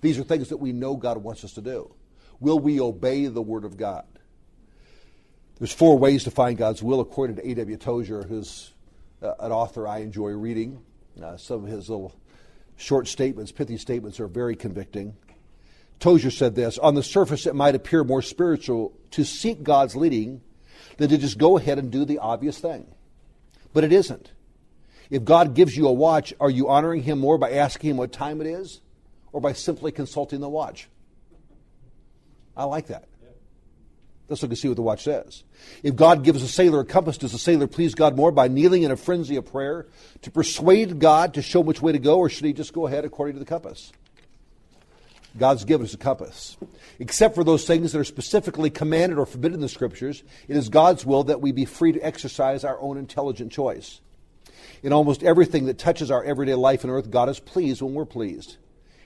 These 0.00 0.18
are 0.18 0.22
things 0.22 0.48
that 0.48 0.56
we 0.58 0.72
know 0.72 0.96
God 0.96 1.18
wants 1.18 1.44
us 1.44 1.52
to 1.54 1.60
do. 1.60 1.94
Will 2.40 2.58
we 2.58 2.80
obey 2.80 3.26
the 3.26 3.42
Word 3.42 3.64
of 3.64 3.76
God? 3.76 4.04
There's 5.58 5.72
four 5.72 5.98
ways 5.98 6.24
to 6.24 6.30
find 6.30 6.56
God's 6.56 6.82
will, 6.82 7.00
according 7.00 7.36
to 7.36 7.48
A.W. 7.48 7.76
Tozer, 7.76 8.22
who's 8.22 8.72
uh, 9.22 9.34
an 9.40 9.50
author 9.50 9.88
I 9.88 9.98
enjoy 9.98 10.30
reading. 10.30 10.82
Uh, 11.20 11.36
some 11.36 11.64
of 11.64 11.70
his 11.70 11.90
little 11.90 12.14
short 12.76 13.08
statements, 13.08 13.50
pithy 13.50 13.76
statements, 13.76 14.20
are 14.20 14.28
very 14.28 14.54
convicting. 14.54 15.16
Tozer 15.98 16.30
said 16.30 16.54
this 16.54 16.78
On 16.78 16.94
the 16.94 17.02
surface, 17.02 17.46
it 17.46 17.56
might 17.56 17.74
appear 17.74 18.04
more 18.04 18.22
spiritual 18.22 18.92
to 19.12 19.24
seek 19.24 19.64
God's 19.64 19.96
leading 19.96 20.42
than 20.96 21.08
to 21.08 21.18
just 21.18 21.38
go 21.38 21.58
ahead 21.58 21.78
and 21.78 21.90
do 21.90 22.04
the 22.04 22.18
obvious 22.18 22.58
thing. 22.58 22.86
But 23.72 23.82
it 23.82 23.92
isn't. 23.92 24.30
If 25.10 25.24
God 25.24 25.54
gives 25.54 25.76
you 25.76 25.88
a 25.88 25.92
watch, 25.92 26.34
are 26.40 26.50
you 26.50 26.68
honoring 26.68 27.02
Him 27.02 27.18
more 27.18 27.38
by 27.38 27.52
asking 27.52 27.90
Him 27.90 27.96
what 27.96 28.12
time 28.12 28.40
it 28.40 28.46
is 28.46 28.80
or 29.32 29.40
by 29.40 29.52
simply 29.52 29.92
consulting 29.92 30.40
the 30.40 30.48
watch? 30.48 30.88
I 32.56 32.64
like 32.64 32.88
that. 32.88 33.08
Let's 34.28 34.42
look 34.42 34.50
and 34.50 34.58
see 34.58 34.68
what 34.68 34.76
the 34.76 34.82
watch 34.82 35.04
says. 35.04 35.42
If 35.82 35.96
God 35.96 36.22
gives 36.22 36.42
a 36.42 36.48
sailor 36.48 36.80
a 36.80 36.84
compass, 36.84 37.16
does 37.16 37.32
the 37.32 37.38
sailor 37.38 37.66
please 37.66 37.94
God 37.94 38.14
more 38.14 38.30
by 38.30 38.48
kneeling 38.48 38.82
in 38.82 38.90
a 38.90 38.96
frenzy 38.96 39.36
of 39.36 39.46
prayer 39.46 39.86
to 40.20 40.30
persuade 40.30 40.98
God 40.98 41.34
to 41.34 41.42
show 41.42 41.60
him 41.60 41.66
which 41.66 41.80
way 41.80 41.92
to 41.92 41.98
go, 41.98 42.18
or 42.18 42.28
should 42.28 42.44
he 42.44 42.52
just 42.52 42.74
go 42.74 42.86
ahead 42.86 43.06
according 43.06 43.36
to 43.36 43.38
the 43.38 43.46
compass? 43.46 43.90
God's 45.38 45.64
given 45.64 45.86
us 45.86 45.94
a 45.94 45.98
compass. 45.98 46.58
Except 46.98 47.34
for 47.34 47.44
those 47.44 47.66
things 47.66 47.92
that 47.92 47.98
are 47.98 48.04
specifically 48.04 48.70
commanded 48.70 49.18
or 49.18 49.24
forbidden 49.24 49.54
in 49.54 49.60
the 49.60 49.68
Scriptures, 49.68 50.22
it 50.46 50.56
is 50.56 50.68
God's 50.68 51.06
will 51.06 51.24
that 51.24 51.40
we 51.40 51.52
be 51.52 51.64
free 51.64 51.92
to 51.92 52.00
exercise 52.00 52.64
our 52.64 52.78
own 52.80 52.98
intelligent 52.98 53.52
choice. 53.52 54.00
In 54.82 54.92
almost 54.92 55.22
everything 55.22 55.66
that 55.66 55.78
touches 55.78 56.10
our 56.10 56.22
everyday 56.22 56.54
life 56.54 56.84
on 56.84 56.90
earth, 56.90 57.10
God 57.10 57.28
is 57.28 57.40
pleased 57.40 57.82
when 57.82 57.94
we're 57.94 58.04
pleased. 58.04 58.56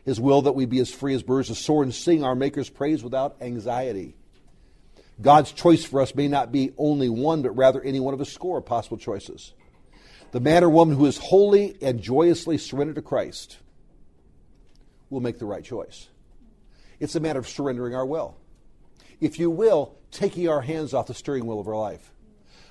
His 0.04 0.20
will 0.20 0.42
that 0.42 0.52
we 0.52 0.66
be 0.66 0.80
as 0.80 0.90
free 0.90 1.14
as 1.14 1.22
birds 1.22 1.48
to 1.48 1.54
soar 1.54 1.82
and 1.82 1.94
sing 1.94 2.24
our 2.24 2.34
Maker's 2.34 2.68
praise 2.68 3.02
without 3.02 3.36
anxiety. 3.40 4.16
God's 5.20 5.52
choice 5.52 5.84
for 5.84 6.00
us 6.00 6.14
may 6.14 6.28
not 6.28 6.50
be 6.50 6.72
only 6.76 7.08
one, 7.08 7.42
but 7.42 7.56
rather 7.56 7.80
any 7.80 8.00
one 8.00 8.14
of 8.14 8.20
a 8.20 8.24
score 8.24 8.58
of 8.58 8.66
possible 8.66 8.96
choices. 8.96 9.52
The 10.32 10.40
man 10.40 10.64
or 10.64 10.70
woman 10.70 10.96
who 10.96 11.06
is 11.06 11.18
wholly 11.18 11.76
and 11.80 12.00
joyously 12.02 12.58
surrendered 12.58 12.96
to 12.96 13.02
Christ 13.02 13.58
will 15.10 15.20
make 15.20 15.38
the 15.38 15.46
right 15.46 15.62
choice. 15.62 16.08
It's 16.98 17.14
a 17.14 17.20
matter 17.20 17.38
of 17.38 17.48
surrendering 17.48 17.94
our 17.94 18.06
will. 18.06 18.36
If 19.20 19.38
you 19.38 19.50
will, 19.50 19.94
taking 20.10 20.48
our 20.48 20.62
hands 20.62 20.94
off 20.94 21.06
the 21.06 21.14
steering 21.14 21.46
wheel 21.46 21.60
of 21.60 21.68
our 21.68 21.76
life. 21.76 22.12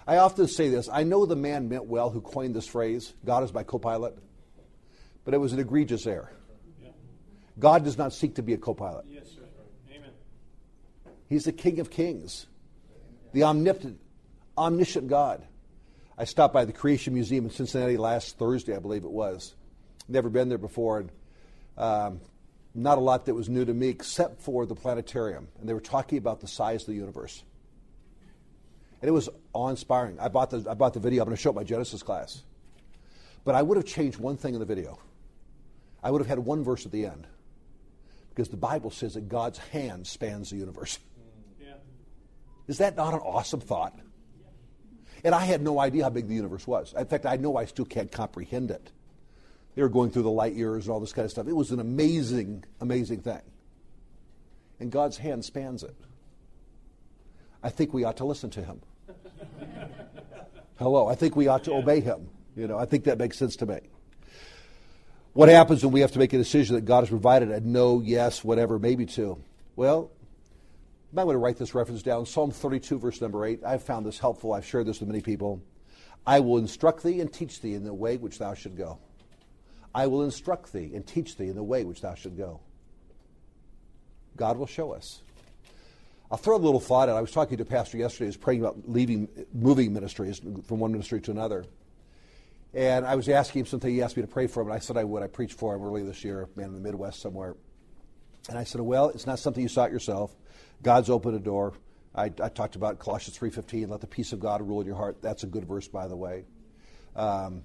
I 0.07 0.17
often 0.17 0.47
say 0.47 0.69
this 0.69 0.89
I 0.91 1.03
know 1.03 1.25
the 1.25 1.35
man 1.35 1.69
meant 1.69 1.85
well 1.85 2.09
who 2.09 2.21
coined 2.21 2.55
this 2.55 2.67
phrase, 2.67 3.13
God 3.25 3.43
is 3.43 3.53
my 3.53 3.63
co 3.63 3.79
pilot, 3.79 4.17
but 5.25 5.33
it 5.33 5.37
was 5.37 5.53
an 5.53 5.59
egregious 5.59 6.05
error. 6.07 6.31
God 7.59 7.83
does 7.83 7.97
not 7.97 8.13
seek 8.13 8.35
to 8.35 8.41
be 8.41 8.53
a 8.53 8.57
co 8.57 8.73
pilot. 8.73 9.05
Yes, 9.07 9.27
sir. 9.27 9.41
Amen. 9.95 10.11
He's 11.29 11.45
the 11.45 11.51
King 11.51 11.79
of 11.79 11.89
Kings, 11.89 12.47
the 13.33 13.43
omnipotent, 13.43 13.99
omniscient 14.57 15.07
God. 15.07 15.45
I 16.17 16.25
stopped 16.25 16.53
by 16.53 16.65
the 16.65 16.73
Creation 16.73 17.13
Museum 17.13 17.45
in 17.45 17.51
Cincinnati 17.51 17.97
last 17.97 18.37
Thursday, 18.37 18.75
I 18.75 18.79
believe 18.79 19.03
it 19.03 19.11
was. 19.11 19.55
Never 20.07 20.29
been 20.29 20.49
there 20.49 20.57
before. 20.57 20.99
And, 20.99 21.11
um, 21.77 22.21
not 22.73 22.97
a 22.97 23.01
lot 23.01 23.25
that 23.25 23.33
was 23.33 23.49
new 23.49 23.65
to 23.65 23.73
me 23.73 23.89
except 23.89 24.41
for 24.41 24.65
the 24.65 24.75
planetarium. 24.75 25.47
And 25.59 25.67
they 25.67 25.73
were 25.73 25.81
talking 25.81 26.17
about 26.17 26.39
the 26.39 26.47
size 26.47 26.81
of 26.81 26.87
the 26.87 26.93
universe. 26.93 27.43
And 29.01 29.09
it 29.09 29.11
was 29.11 29.29
awe 29.53 29.69
inspiring. 29.69 30.19
I 30.19 30.27
bought 30.27 30.51
the, 30.51 30.65
I 30.69 30.75
bought 30.75 30.93
the 30.93 30.99
video. 30.99 31.23
I'm 31.23 31.27
going 31.27 31.35
to 31.35 31.41
show 31.41 31.49
it 31.49 31.55
my 31.55 31.63
Genesis 31.63 32.03
class. 32.03 32.43
But 33.43 33.55
I 33.55 33.61
would 33.61 33.77
have 33.77 33.85
changed 33.85 34.19
one 34.19 34.37
thing 34.37 34.53
in 34.53 34.59
the 34.59 34.65
video. 34.65 34.99
I 36.03 36.11
would 36.11 36.21
have 36.21 36.27
had 36.27 36.39
one 36.39 36.63
verse 36.63 36.85
at 36.85 36.91
the 36.91 37.05
end. 37.05 37.25
Because 38.29 38.49
the 38.49 38.57
Bible 38.57 38.91
says 38.91 39.15
that 39.15 39.27
God's 39.27 39.57
hand 39.57 40.05
spans 40.05 40.51
the 40.51 40.57
universe. 40.57 40.99
Yeah. 41.59 41.73
Is 42.67 42.77
that 42.77 42.95
not 42.95 43.13
an 43.13 43.19
awesome 43.19 43.59
thought? 43.59 43.99
And 45.23 45.35
I 45.35 45.45
had 45.45 45.61
no 45.61 45.79
idea 45.79 46.03
how 46.03 46.09
big 46.09 46.27
the 46.27 46.35
universe 46.35 46.65
was. 46.65 46.93
In 46.97 47.05
fact, 47.05 47.25
I 47.25 47.35
know 47.35 47.57
I 47.57 47.65
still 47.65 47.85
can't 47.85 48.11
comprehend 48.11 48.71
it. 48.71 48.91
They 49.75 49.81
were 49.81 49.89
going 49.89 50.11
through 50.11 50.23
the 50.23 50.31
light 50.31 50.53
years 50.53 50.85
and 50.85 50.93
all 50.93 50.99
this 50.99 51.13
kind 51.13 51.25
of 51.25 51.31
stuff. 51.31 51.47
It 51.47 51.55
was 51.55 51.71
an 51.71 51.79
amazing, 51.79 52.65
amazing 52.79 53.21
thing. 53.21 53.41
And 54.79 54.91
God's 54.91 55.17
hand 55.17 55.45
spans 55.45 55.83
it. 55.83 55.95
I 57.63 57.69
think 57.69 57.93
we 57.93 58.03
ought 58.03 58.17
to 58.17 58.25
listen 58.25 58.49
to 58.51 58.63
him. 58.63 58.81
Hello, 60.81 61.07
I 61.07 61.13
think 61.13 61.35
we 61.35 61.47
ought 61.47 61.63
to 61.65 61.73
obey 61.73 61.99
him. 61.99 62.27
You 62.55 62.67
know, 62.67 62.75
I 62.75 62.85
think 62.85 63.03
that 63.03 63.19
makes 63.19 63.37
sense 63.37 63.55
to 63.57 63.67
me. 63.67 63.81
What 65.33 65.47
happens 65.47 65.83
when 65.83 65.93
we 65.93 66.01
have 66.01 66.11
to 66.13 66.17
make 66.17 66.33
a 66.33 66.39
decision 66.39 66.73
that 66.73 66.85
God 66.85 67.01
has 67.01 67.09
provided 67.09 67.51
a 67.51 67.59
no, 67.59 68.01
yes, 68.01 68.43
whatever, 68.43 68.79
maybe 68.79 69.05
to? 69.05 69.37
Well, 69.75 70.09
I 71.13 71.15
might 71.15 71.25
want 71.25 71.35
to 71.35 71.39
write 71.39 71.57
this 71.57 71.75
reference 71.75 72.01
down. 72.01 72.25
Psalm 72.25 72.49
32, 72.49 72.97
verse 72.97 73.21
number 73.21 73.45
8. 73.45 73.63
I've 73.63 73.83
found 73.83 74.07
this 74.07 74.17
helpful. 74.17 74.53
I've 74.53 74.65
shared 74.65 74.87
this 74.87 74.99
with 74.99 75.07
many 75.07 75.21
people. 75.21 75.61
I 76.25 76.39
will 76.39 76.57
instruct 76.57 77.03
thee 77.03 77.21
and 77.21 77.31
teach 77.31 77.61
thee 77.61 77.75
in 77.75 77.83
the 77.83 77.93
way 77.93 78.17
which 78.17 78.39
thou 78.39 78.55
should 78.55 78.75
go. 78.75 78.97
I 79.93 80.07
will 80.07 80.23
instruct 80.23 80.73
thee 80.73 80.93
and 80.95 81.05
teach 81.05 81.37
thee 81.37 81.49
in 81.49 81.55
the 81.55 81.61
way 81.61 81.83
which 81.83 82.01
thou 82.01 82.15
should 82.15 82.37
go. 82.37 82.59
God 84.35 84.57
will 84.57 84.65
show 84.65 84.93
us. 84.93 85.21
I'll 86.31 86.37
throw 86.37 86.55
a 86.55 86.57
little 86.57 86.79
thought 86.79 87.09
out. 87.09 87.17
I 87.17 87.21
was 87.21 87.31
talking 87.31 87.57
to 87.57 87.63
a 87.63 87.65
pastor 87.65 87.97
yesterday 87.97 88.27
who's 88.27 88.37
praying 88.37 88.61
about 88.61 88.87
leaving, 88.87 89.27
moving 89.53 89.91
ministries 89.91 90.39
from 90.65 90.79
one 90.79 90.93
ministry 90.93 91.19
to 91.21 91.31
another. 91.31 91.65
And 92.73 93.05
I 93.05 93.15
was 93.15 93.27
asking 93.27 93.61
him 93.61 93.65
something. 93.65 93.93
He 93.93 94.01
asked 94.01 94.15
me 94.15 94.21
to 94.21 94.29
pray 94.29 94.47
for 94.47 94.61
him, 94.61 94.67
and 94.67 94.75
I 94.75 94.79
said 94.79 94.95
I 94.95 95.03
would. 95.03 95.23
I 95.23 95.27
preached 95.27 95.59
for 95.59 95.75
him 95.75 95.83
early 95.83 96.03
this 96.03 96.23
year, 96.23 96.47
man 96.55 96.67
in 96.67 96.73
the 96.73 96.79
Midwest 96.79 97.19
somewhere. 97.19 97.57
And 98.47 98.57
I 98.57 98.63
said, 98.63 98.79
well, 98.79 99.09
it's 99.09 99.27
not 99.27 99.39
something 99.39 99.61
you 99.61 99.67
sought 99.67 99.91
yourself. 99.91 100.33
God's 100.81 101.09
opened 101.09 101.35
a 101.35 101.39
door. 101.39 101.73
I, 102.15 102.25
I 102.41 102.47
talked 102.47 102.77
about 102.77 102.97
Colossians 102.97 103.37
3.15, 103.37 103.89
let 103.89 103.99
the 103.99 104.07
peace 104.07 104.31
of 104.31 104.39
God 104.39 104.61
rule 104.61 104.79
in 104.79 104.87
your 104.87 104.95
heart. 104.95 105.21
That's 105.21 105.43
a 105.43 105.47
good 105.47 105.65
verse, 105.65 105.89
by 105.89 106.07
the 106.07 106.15
way. 106.15 106.45
Um, 107.13 107.63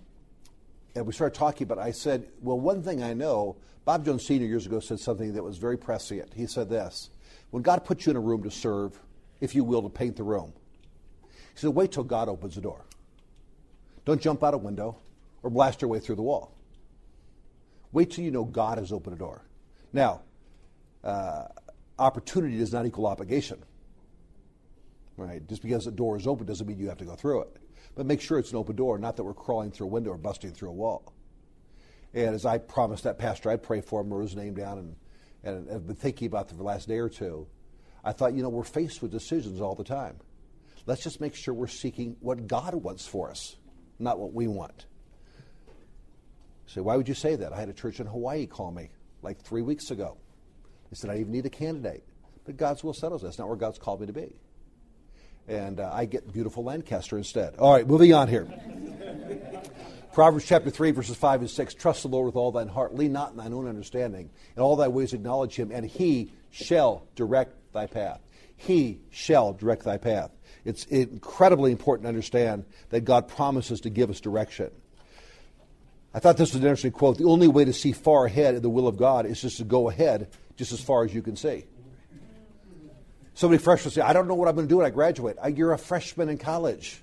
and 0.97 1.07
we 1.07 1.13
started 1.13 1.39
talking 1.39 1.65
about. 1.65 1.79
I 1.79 1.93
said, 1.93 2.29
well, 2.41 2.59
one 2.59 2.83
thing 2.83 3.01
I 3.03 3.15
know, 3.15 3.57
Bob 3.85 4.05
Jones 4.05 4.27
Sr. 4.27 4.45
years 4.45 4.67
ago 4.67 4.81
said 4.81 4.99
something 4.99 5.35
that 5.35 5.43
was 5.45 5.59
very 5.59 5.77
prescient. 5.77 6.35
He 6.35 6.47
said 6.47 6.69
this, 6.69 7.11
when 7.51 7.63
God 7.63 7.85
puts 7.85 8.07
you 8.07 8.11
in 8.11 8.17
a 8.17 8.21
room 8.21 8.43
to 8.43 8.51
serve, 8.51 8.99
if 9.41 9.55
you 9.55 9.65
will, 9.65 9.83
to 9.83 9.89
paint 9.89 10.17
the 10.17 10.23
room, 10.23 10.53
he 11.31 11.61
said, 11.61 11.71
wait 11.71 11.93
till 11.93 12.05
God 12.05 12.29
opens 12.29 12.55
the 12.55 12.61
door. 12.61 12.85
Don't 14.05 14.21
jump 14.21 14.45
out 14.45 14.55
a 14.55 14.59
window 14.59 14.97
or 15.43 15.51
blast 15.51 15.81
your 15.81 15.91
way 15.91 15.99
through 15.99 16.17
the 16.17 16.23
wall. 16.23 16.53
Wait 17.93 18.11
till 18.11 18.25
you 18.25 18.31
know 18.31 18.45
God 18.45 18.79
has 18.79 18.93
opened 18.93 19.17
a 19.17 19.19
door. 19.19 19.43
Now, 19.93 20.23
uh, 21.03 21.47
opportunity 21.99 22.59
does 22.59 22.73
not 22.73 22.85
equal 22.85 23.07
obligation. 23.07 23.63
Right? 25.17 25.47
Just 25.49 25.63
because 25.63 25.87
the 25.87 25.93
door 25.93 26.17
is 26.17 26.27
open 26.27 26.47
doesn't 26.47 26.67
mean 26.67 26.79
you 26.79 26.89
have 26.89 26.99
to 26.99 27.05
go 27.05 27.15
through 27.15 27.43
it. 27.43 27.57
But 27.95 28.05
make 28.05 28.21
sure 28.21 28.39
it's 28.39 28.51
an 28.51 28.59
open 28.59 28.77
door, 28.77 28.99
not 28.99 29.17
that 29.17 29.25
we're 29.25 29.33
crawling 29.33 29.71
through 29.71 29.87
a 29.87 29.91
window 29.91 30.11
or 30.11 30.19
busting 30.19 30.53
through 30.53 30.69
a 30.69 30.75
wall. 30.75 31.15
And 32.13 32.35
as 32.35 32.45
I 32.45 32.59
promised 32.59 33.05
that 33.05 33.19
pastor, 33.19 33.51
I'd 33.51 33.63
pray 33.63 33.81
for 33.81 34.03
him, 34.03 34.13
wrote 34.13 34.23
his 34.23 34.37
name 34.37 34.55
down, 34.55 34.79
and, 34.79 34.97
and 35.47 35.71
I've 35.71 35.87
been 35.87 35.97
thinking 35.97 36.27
about 36.27 36.49
the 36.49 36.63
last 36.63 36.89
day 36.89 36.99
or 36.99 37.09
two. 37.09 37.47
I 38.05 38.13
thought, 38.13 38.35
you 38.35 38.43
know, 38.43 38.49
we're 38.49 38.65
faced 38.65 39.03
with 39.03 39.11
decisions 39.11 39.61
all 39.61 39.75
the 39.75 39.85
time. 39.85 40.17
Let's 40.87 41.03
just 41.03 41.21
make 41.21 41.35
sure 41.35 41.53
we're 41.55 41.67
seeking 41.67 42.17
what 42.21 42.47
God 42.47 42.75
wants 42.75 43.07
for 43.07 43.31
us, 43.31 43.57
not 43.99 44.19
what 44.19 44.33
we 44.33 44.47
want. 44.47 44.87
say, 46.67 46.81
why 46.81 46.97
would 46.97 47.09
you 47.09 47.15
say 47.15 47.37
that? 47.37 47.53
I 47.53 47.59
had 47.59 47.69
a 47.69 47.73
church 47.73 47.99
in 47.99 48.07
Hawaii 48.07 48.47
call 48.47 48.71
me 48.71 48.91
like 49.23 49.41
three 49.41 49.63
weeks 49.63 49.91
ago. 49.91 50.17
They 50.91 50.97
said, 50.97 51.11
I 51.11 51.19
even 51.19 51.33
need 51.33 51.47
a 51.47 51.51
candidate. 51.51 52.05
But 52.45 52.57
God's 52.57 52.85
will 52.85 52.95
settles. 52.95 53.23
That's 53.23 53.39
not 53.39 53.49
where 53.49 53.57
God's 53.57 53.79
called 53.79 54.01
me 54.01 54.07
to 54.07 54.13
be 54.13 54.37
and 55.49 55.81
uh, 55.81 55.91
I 55.93 56.07
get 56.07 56.33
beautiful 56.33 56.65
Lancaster 56.65 57.17
instead. 57.17 57.57
All 57.57 57.73
right, 57.73 57.87
moving 57.87 58.13
on 58.13 58.29
here. 58.29 58.49
Proverbs 60.17 60.47
chapter 60.47 60.71
3, 60.71 60.93
verses 60.93 61.15
5 61.15 61.41
and 61.43 61.51
6 61.51 61.75
Trust 61.75 62.01
the 62.01 62.09
Lord 62.09 62.25
with 62.25 62.37
all 62.37 62.51
thine 62.51 62.69
heart, 62.69 62.95
lean 62.95 63.13
not 63.13 63.33
in 63.33 63.37
thine 63.37 63.53
own 63.53 63.69
understanding. 63.69 64.31
In 64.57 64.63
all 64.63 64.75
thy 64.75 64.89
ways 64.89 65.13
acknowledge 65.13 65.57
him, 65.57 65.71
and 65.71 65.85
he 65.85 66.33
shall 66.51 67.07
direct 67.17 67.55
thy 67.75 67.87
path. 67.87 68.23
He 68.57 69.03
shall 69.11 69.53
direct 69.53 69.85
thy 69.85 69.99
path. 69.99 70.31
It's 70.65 70.87
incredibly 70.87 71.71
important 71.71 72.05
to 72.05 72.09
understand 72.09 72.65
that 72.89 73.03
God 73.03 73.29
promises 73.29 73.83
to 73.83 73.91
give 73.91 74.09
us 74.09 74.19
direction. 74.19 74.71
I 76.15 76.21
thought 76.21 76.39
this 76.39 76.55
was 76.55 76.63
an 76.63 76.67
interesting 76.67 76.93
quote. 76.93 77.19
The 77.19 77.25
only 77.25 77.49
way 77.49 77.67
to 77.67 77.75
see 77.75 77.93
far 77.93 78.25
ahead 78.25 78.55
in 78.55 78.63
the 78.63 78.71
will 78.71 78.89
of 78.89 78.97
God 78.97 79.27
is 79.27 79.43
just 79.43 79.59
to 79.59 79.65
go 79.65 79.91
ahead 79.91 80.31
just 80.57 80.73
as 80.73 80.81
far 80.81 81.05
as 81.05 81.13
you 81.13 81.21
can 81.21 81.37
see. 81.37 81.67
Somebody 83.35 83.63
fresh 83.63 83.85
will 83.85 83.91
say, 83.91 84.01
I 84.01 84.15
don't 84.15 84.29
know 84.29 84.35
what 84.35 84.49
I'm 84.49 84.55
going 84.55 84.67
to 84.67 84.73
do 84.73 84.79
when 84.79 84.87
I 84.87 84.91
graduate. 84.91 85.37
You're 85.53 85.75
a 85.75 85.79
freshman 85.79 86.31
in 86.31 86.39
college. 86.39 87.03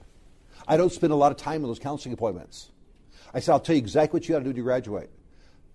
I 0.68 0.78
don't 0.78 0.92
spend 0.92 1.14
a 1.14 1.16
lot 1.16 1.32
of 1.32 1.38
time 1.38 1.62
in 1.62 1.68
those 1.68 1.78
counseling 1.78 2.14
appointments. 2.14 2.72
I 3.34 3.40
said, 3.40 3.54
I'll 3.54 3.60
tell 3.60 3.76
you 3.76 3.82
exactly 3.82 4.20
what 4.20 4.30
you 4.30 4.36
got 4.36 4.40
to 4.40 4.46
do 4.46 4.54
to 4.54 4.62
graduate. 4.62 5.10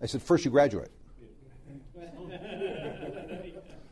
I 0.01 0.07
said, 0.07 0.23
first 0.23 0.45
you 0.45 0.51
graduate. 0.51 0.91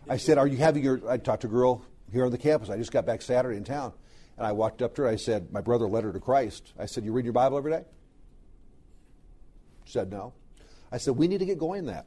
I 0.08 0.16
said, 0.16 0.38
Are 0.38 0.46
you 0.46 0.56
having 0.56 0.84
your. 0.84 1.00
I 1.08 1.16
talked 1.16 1.42
to 1.42 1.48
a 1.48 1.50
girl 1.50 1.82
here 2.12 2.24
on 2.24 2.30
the 2.30 2.38
campus. 2.38 2.70
I 2.70 2.76
just 2.76 2.92
got 2.92 3.06
back 3.06 3.22
Saturday 3.22 3.56
in 3.56 3.64
town. 3.64 3.92
And 4.36 4.46
I 4.46 4.52
walked 4.52 4.82
up 4.82 4.94
to 4.96 5.02
her. 5.02 5.08
I 5.08 5.16
said, 5.16 5.52
My 5.52 5.60
brother 5.60 5.88
led 5.88 6.04
her 6.04 6.12
to 6.12 6.20
Christ. 6.20 6.72
I 6.78 6.86
said, 6.86 7.04
You 7.04 7.12
read 7.12 7.24
your 7.24 7.32
Bible 7.32 7.58
every 7.58 7.72
day? 7.72 7.84
She 9.84 9.92
said, 9.92 10.10
No. 10.10 10.32
I 10.92 10.98
said, 10.98 11.16
We 11.16 11.26
need 11.26 11.38
to 11.38 11.46
get 11.46 11.58
going 11.58 11.86
that. 11.86 12.06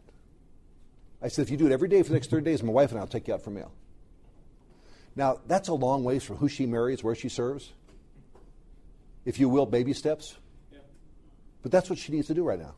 I 1.22 1.28
said, 1.28 1.42
If 1.44 1.50
you 1.50 1.58
do 1.58 1.66
it 1.66 1.72
every 1.72 1.90
day 1.90 2.02
for 2.04 2.10
the 2.10 2.16
next 2.16 2.30
30 2.30 2.46
days, 2.46 2.64
my 2.64 2.72
wife 2.72 2.92
and 2.92 3.00
I 3.00 3.02
will 3.02 3.10
take 3.10 3.28
you 3.28 3.34
out 3.34 3.42
for 3.42 3.50
a 3.50 3.54
meal. 3.54 3.72
Now, 5.16 5.40
that's 5.48 5.68
a 5.68 5.74
long 5.74 6.04
ways 6.04 6.24
from 6.24 6.38
who 6.38 6.48
she 6.48 6.66
marries, 6.66 7.04
where 7.04 7.16
she 7.16 7.28
serves. 7.28 7.74
If 9.26 9.40
you 9.40 9.50
will, 9.50 9.66
baby 9.66 9.92
steps. 9.94 10.38
But 11.62 11.72
that's 11.72 11.90
what 11.90 12.00
she 12.00 12.12
needs 12.12 12.28
to 12.28 12.34
do 12.34 12.44
right 12.44 12.60
now. 12.60 12.76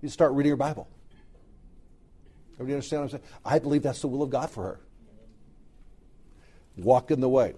You 0.00 0.08
start 0.08 0.32
reading 0.32 0.50
her 0.50 0.56
Bible. 0.56 0.88
Everybody 2.54 2.74
understand 2.74 3.02
what 3.02 3.04
I'm 3.04 3.20
saying? 3.20 3.32
I 3.44 3.58
believe 3.58 3.82
that's 3.82 4.00
the 4.00 4.08
will 4.08 4.22
of 4.22 4.30
God 4.30 4.50
for 4.50 4.64
her. 4.64 4.80
Walk 6.76 7.10
in 7.10 7.20
the 7.20 7.28
way. 7.28 7.54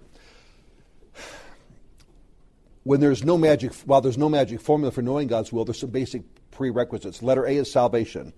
When 2.83 2.99
there's 2.99 3.23
no 3.23 3.37
magic, 3.37 3.73
while 3.85 4.01
there's 4.01 4.17
no 4.17 4.29
magic 4.29 4.61
formula 4.61 4.91
for 4.91 5.01
knowing 5.01 5.27
God's 5.27 5.51
will, 5.51 5.65
there's 5.65 5.79
some 5.79 5.89
basic 5.89 6.21
prerequisites. 6.51 7.23
Letter 7.23 7.45
A 7.45 7.57
is 7.57 7.71
salvation. 7.71 8.33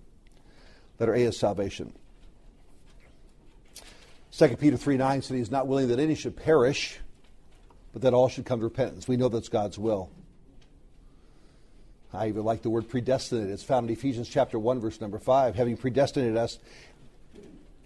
Letter 0.98 1.14
A 1.14 1.20
is 1.20 1.38
salvation. 1.38 1.92
2 4.32 4.56
Peter 4.56 4.76
3 4.76 4.96
9 4.96 5.22
said 5.22 5.36
he's 5.36 5.50
not 5.50 5.66
willing 5.66 5.88
that 5.88 5.98
any 5.98 6.14
should 6.14 6.36
perish, 6.36 6.98
but 7.92 8.02
that 8.02 8.14
all 8.14 8.28
should 8.28 8.46
come 8.46 8.60
to 8.60 8.64
repentance. 8.64 9.08
We 9.08 9.16
know 9.16 9.28
that's 9.28 9.48
God's 9.48 9.78
will. 9.78 10.10
I 12.12 12.28
even 12.28 12.44
like 12.44 12.62
the 12.62 12.70
word 12.70 12.88
predestinated. 12.88 13.50
It's 13.50 13.62
found 13.62 13.88
in 13.88 13.92
Ephesians 13.92 14.28
chapter 14.28 14.58
1, 14.58 14.80
verse 14.80 15.00
number 15.00 15.18
5, 15.18 15.54
having 15.54 15.76
predestinated 15.76 16.36
us 16.36 16.58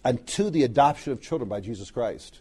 unto 0.05 0.51
the 0.51 0.63
adoption 0.63 1.13
of 1.13 1.21
children 1.21 1.49
by 1.49 1.61
Jesus 1.61 1.91
Christ. 1.91 2.41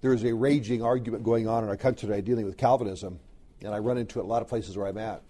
There 0.00 0.12
is 0.12 0.24
a 0.24 0.34
raging 0.34 0.82
argument 0.82 1.22
going 1.22 1.46
on 1.46 1.62
in 1.62 1.70
our 1.70 1.76
country 1.76 2.08
today 2.08 2.22
dealing 2.22 2.46
with 2.46 2.56
Calvinism, 2.56 3.20
and 3.60 3.74
I 3.74 3.78
run 3.78 3.98
into 3.98 4.18
it 4.18 4.24
a 4.24 4.26
lot 4.26 4.42
of 4.42 4.48
places 4.48 4.76
where 4.76 4.86
I'm 4.86 4.98
at. 4.98 5.22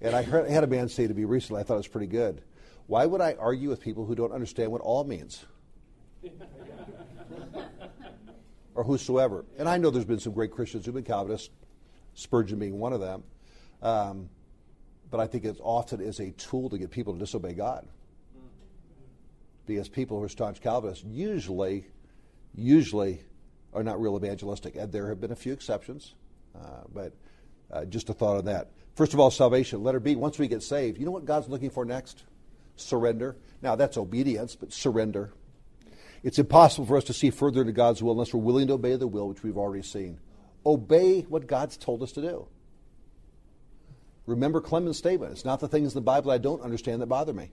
And 0.00 0.16
I 0.16 0.22
heard, 0.22 0.46
I 0.46 0.50
had 0.50 0.64
a 0.64 0.66
man 0.66 0.88
say 0.88 1.06
to 1.06 1.14
me 1.14 1.24
recently, 1.24 1.60
I 1.60 1.64
thought 1.64 1.74
it 1.74 1.78
was 1.78 1.88
pretty 1.88 2.08
good. 2.08 2.42
Why 2.88 3.06
would 3.06 3.20
I 3.20 3.34
argue 3.38 3.68
with 3.68 3.80
people 3.80 4.04
who 4.04 4.16
don't 4.16 4.32
understand 4.32 4.72
what 4.72 4.80
all 4.80 5.04
means? 5.04 5.44
or 8.74 8.82
whosoever. 8.82 9.44
And 9.58 9.68
I 9.68 9.76
know 9.76 9.90
there's 9.90 10.04
been 10.04 10.18
some 10.18 10.32
great 10.32 10.50
Christians 10.50 10.84
who've 10.84 10.94
been 10.94 11.04
Calvinists, 11.04 11.50
Spurgeon 12.14 12.58
being 12.58 12.78
one 12.78 12.92
of 12.92 13.00
them. 13.00 13.22
Um, 13.82 14.28
but 15.10 15.20
I 15.20 15.26
think 15.26 15.44
it 15.44 15.58
often 15.60 16.00
is 16.00 16.20
a 16.20 16.30
tool 16.32 16.70
to 16.70 16.78
get 16.78 16.90
people 16.90 17.12
to 17.12 17.18
disobey 17.18 17.52
God. 17.52 17.86
Because 19.66 19.88
people 19.88 20.18
who 20.18 20.24
are 20.24 20.28
staunch 20.28 20.60
Calvinists 20.60 21.04
usually, 21.04 21.86
usually 22.54 23.22
are 23.72 23.82
not 23.82 24.00
real 24.00 24.16
evangelistic. 24.16 24.74
And 24.76 24.90
there 24.90 25.08
have 25.08 25.20
been 25.20 25.30
a 25.30 25.36
few 25.36 25.52
exceptions, 25.52 26.14
uh, 26.56 26.82
but 26.92 27.12
uh, 27.70 27.84
just 27.84 28.08
a 28.10 28.14
thought 28.14 28.38
on 28.38 28.44
that. 28.46 28.70
First 28.94 29.14
of 29.14 29.20
all, 29.20 29.30
salvation. 29.30 29.82
Letter 29.82 30.00
B, 30.00 30.16
once 30.16 30.38
we 30.38 30.48
get 30.48 30.62
saved, 30.62 30.98
you 30.98 31.06
know 31.06 31.12
what 31.12 31.24
God's 31.24 31.48
looking 31.48 31.70
for 31.70 31.84
next? 31.84 32.24
Surrender. 32.76 33.36
Now, 33.62 33.76
that's 33.76 33.96
obedience, 33.96 34.56
but 34.56 34.72
surrender. 34.72 35.32
It's 36.22 36.38
impossible 36.38 36.86
for 36.86 36.96
us 36.96 37.04
to 37.04 37.12
see 37.12 37.30
further 37.30 37.60
into 37.60 37.72
God's 37.72 38.02
will 38.02 38.12
unless 38.12 38.32
we're 38.32 38.40
willing 38.40 38.68
to 38.68 38.74
obey 38.74 38.96
the 38.96 39.06
will, 39.06 39.28
which 39.28 39.42
we've 39.42 39.58
already 39.58 39.82
seen. 39.82 40.18
Obey 40.64 41.22
what 41.22 41.46
God's 41.46 41.76
told 41.76 42.02
us 42.02 42.12
to 42.12 42.20
do. 42.20 42.46
Remember 44.26 44.60
Clemens' 44.60 44.98
statement 44.98 45.32
it's 45.32 45.44
not 45.44 45.60
the 45.60 45.68
things 45.68 45.92
in 45.92 45.94
the 45.94 46.00
Bible 46.00 46.30
I 46.30 46.38
don't 46.38 46.62
understand 46.62 47.02
that 47.02 47.06
bother 47.06 47.32
me. 47.32 47.50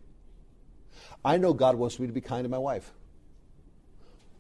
I 1.24 1.38
know 1.38 1.54
God 1.54 1.76
wants 1.76 2.00
me 2.00 2.08
to 2.08 2.14
be 2.14 2.22
kind 2.22 2.44
to 2.44 2.50
my 2.50 2.58
wife. 2.58 2.92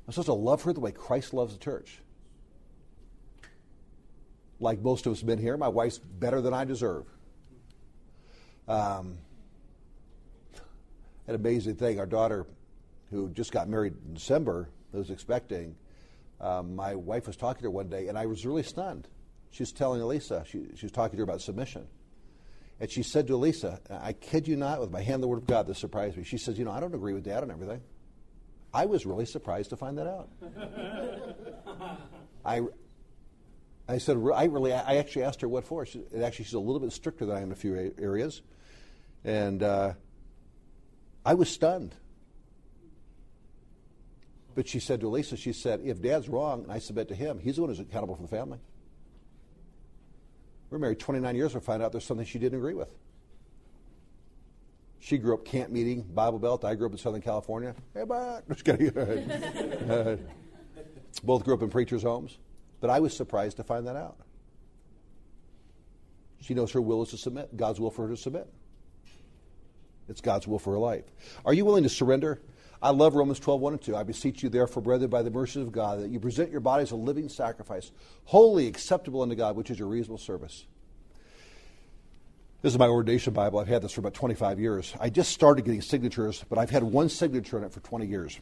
I'm 0.08 0.14
supposed 0.14 0.28
to 0.28 0.34
love 0.34 0.64
her 0.64 0.74
the 0.74 0.80
way 0.80 0.92
Christ 0.92 1.34
loves 1.34 1.54
the 1.54 1.60
church. 1.60 2.00
Like 4.60 4.82
most 4.82 5.06
of 5.06 5.14
us 5.14 5.20
have 5.20 5.28
been 5.28 5.40
here, 5.40 5.56
my 5.58 5.68
wife's 5.68 5.98
better 6.00 6.42
than 6.42 6.54
I 6.54 6.66
deserve. 6.66 7.06
Um, 8.68 9.18
an 11.28 11.36
amazing 11.36 11.76
thing. 11.76 12.00
Our 12.00 12.06
daughter, 12.06 12.46
who 13.12 13.30
just 13.30 13.52
got 13.52 13.70
married 13.70 13.94
in 14.08 14.14
December, 14.14 14.70
was 14.92 15.10
expecting. 15.10 15.76
Um, 16.42 16.76
my 16.76 16.96
wife 16.96 17.28
was 17.28 17.36
talking 17.36 17.62
to 17.62 17.66
her 17.66 17.72
one 17.72 17.90
day, 17.90 18.08
and 18.08 18.18
I 18.18 18.26
was 18.26 18.46
really 18.46 18.64
stunned. 18.64 19.08
She 19.52 19.64
was 19.64 19.72
telling 19.72 20.02
Elisa, 20.02 20.44
she, 20.48 20.68
she 20.76 20.86
was 20.86 20.92
talking 20.92 21.18
to 21.18 21.18
her 21.18 21.24
about 21.24 21.42
submission. 21.42 21.88
And 22.80 22.90
she 22.90 23.04
said 23.04 23.28
to 23.28 23.36
Elisa, 23.36 23.80
I 23.90 24.14
kid 24.14 24.48
you 24.48 24.56
not, 24.56 24.80
with 24.80 24.92
my 24.92 25.02
hand 25.02 25.22
the 25.22 25.28
Word 25.28 25.40
of 25.40 25.48
God, 25.48 25.68
this 25.68 25.80
surprised 25.80 26.16
me. 26.16 26.24
She 26.24 26.38
says, 26.38 26.58
You 26.58 26.64
know, 26.64 26.72
I 26.72 26.80
don't 26.80 26.96
agree 26.96 27.14
with 27.14 27.26
Dad 27.26 27.44
on 27.44 27.52
everything. 27.52 27.82
I 28.74 28.86
was 28.86 29.06
really 29.06 29.26
surprised 29.26 29.72
to 29.72 29.78
find 29.78 29.98
that 29.98 30.08
out. 30.08 30.30
I, 32.46 32.62
I 33.88 33.98
said, 33.98 34.18
I 34.34 34.46
really, 34.46 34.72
I 34.72 34.98
actually 34.98 35.24
asked 35.24 35.42
her 35.42 35.50
what 35.50 35.66
for. 35.66 35.86
She, 35.86 36.04
actually, 36.24 36.46
she's 36.46 36.54
a 36.54 36.60
little 36.60 36.80
bit 36.80 36.94
stricter 36.94 37.26
than 37.26 37.36
I 37.36 37.40
am 37.40 37.48
in 37.48 37.52
a 37.52 37.56
few 37.56 37.94
areas. 38.00 38.42
And 39.26 39.62
uh, 39.64 39.94
I 41.26 41.34
was 41.34 41.50
stunned. 41.50 41.96
But 44.56 44.68
she 44.68 44.80
said 44.80 45.00
to 45.02 45.08
Elisa, 45.08 45.38
she 45.38 45.54
said, 45.54 45.82
if 45.84 46.02
dad's 46.02 46.28
wrong 46.28 46.64
and 46.64 46.72
I 46.72 46.80
submit 46.80 47.08
to 47.10 47.16
him, 47.16 47.40
he's 47.40 47.56
the 47.56 47.62
one 47.62 47.70
who's 47.70 47.80
accountable 47.80 48.16
for 48.16 48.22
the 48.22 48.28
family. 48.28 48.60
We're 50.70 50.80
married 50.80 51.00
29 51.00 51.36
years, 51.36 51.54
we 51.54 51.62
find 51.62 51.82
out 51.82 51.92
there's 51.92 52.06
something 52.06 52.26
she 52.26 52.40
didn't 52.40 52.58
agree 52.58 52.74
with. 52.74 52.90
She 55.00 55.18
grew 55.18 55.34
up 55.34 55.46
camp 55.46 55.72
meeting, 55.72 56.02
Bible 56.02 56.40
Belt. 56.40 56.66
I 56.66 56.76
grew 56.76 56.88
up 56.88 56.92
in 56.92 56.98
Southern 56.98 57.22
California. 57.22 57.74
Hey, 57.94 58.04
but 58.06 58.48
just 58.50 58.66
kidding. 58.66 58.92
Uh, 59.90 60.18
both 61.24 61.44
grew 61.44 61.54
up 61.54 61.62
in 61.62 61.70
preachers' 61.70 62.04
homes, 62.04 62.38
but 62.80 62.90
I 62.90 63.00
was 63.00 63.16
surprised 63.16 63.58
to 63.58 63.64
find 63.64 63.88
that 63.88 63.96
out. 63.96 64.18
She 66.42 66.54
knows 66.54 66.72
her 66.72 66.82
will 66.82 67.02
is 67.02 67.10
to 67.10 67.18
submit. 67.18 67.58
God's 67.58 67.80
will 67.80 67.92
for 67.92 68.08
her 68.08 68.14
to 68.14 68.22
submit. 68.22 68.48
It's 70.08 70.22
God's 70.22 70.48
will 70.48 70.60
for 70.60 70.74
her 70.74 70.80
life. 70.80 71.06
Are 71.46 71.54
you 71.54 71.66
willing 71.66 71.84
to 71.84 71.90
surrender? 71.90 72.40
I 72.82 72.92
love 72.92 73.16
Romans 73.16 73.40
12, 73.40 73.60
1 73.60 73.74
and 73.74 73.82
2. 73.82 73.96
I 73.96 74.04
beseech 74.04 74.42
you, 74.42 74.50
therefore, 74.50 74.82
brethren, 74.82 75.10
by 75.10 75.22
the 75.22 75.32
mercies 75.32 75.64
of 75.64 75.72
God, 75.72 76.02
that 76.02 76.10
you 76.10 76.20
present 76.20 76.50
your 76.50 76.62
bodies 76.62 76.92
a 76.92 76.96
living 76.96 77.28
sacrifice, 77.28 77.92
wholly 78.26 78.68
acceptable 78.68 79.22
unto 79.22 79.36
God, 79.36 79.58
which 79.58 79.70
is 79.70 79.78
your 79.78 79.90
reasonable 79.90 80.18
service. 80.18 80.66
This 82.62 82.74
is 82.74 82.80
my 82.80 82.88
ordination 82.88 83.34
Bible. 83.34 83.60
I've 83.60 83.68
had 83.68 83.82
this 83.82 83.92
for 83.92 84.00
about 84.00 84.14
25 84.14 84.60
years. 84.60 84.94
I 85.00 85.10
just 85.10 85.32
started 85.32 85.66
getting 85.66 85.82
signatures, 85.82 86.44
but 86.50 86.58
I've 86.58 86.70
had 86.70 86.84
one 86.84 87.10
signature 87.10 87.58
in 87.58 87.64
it 87.64 87.72
for 87.72 87.80
20 87.82 88.06
years. 88.06 88.40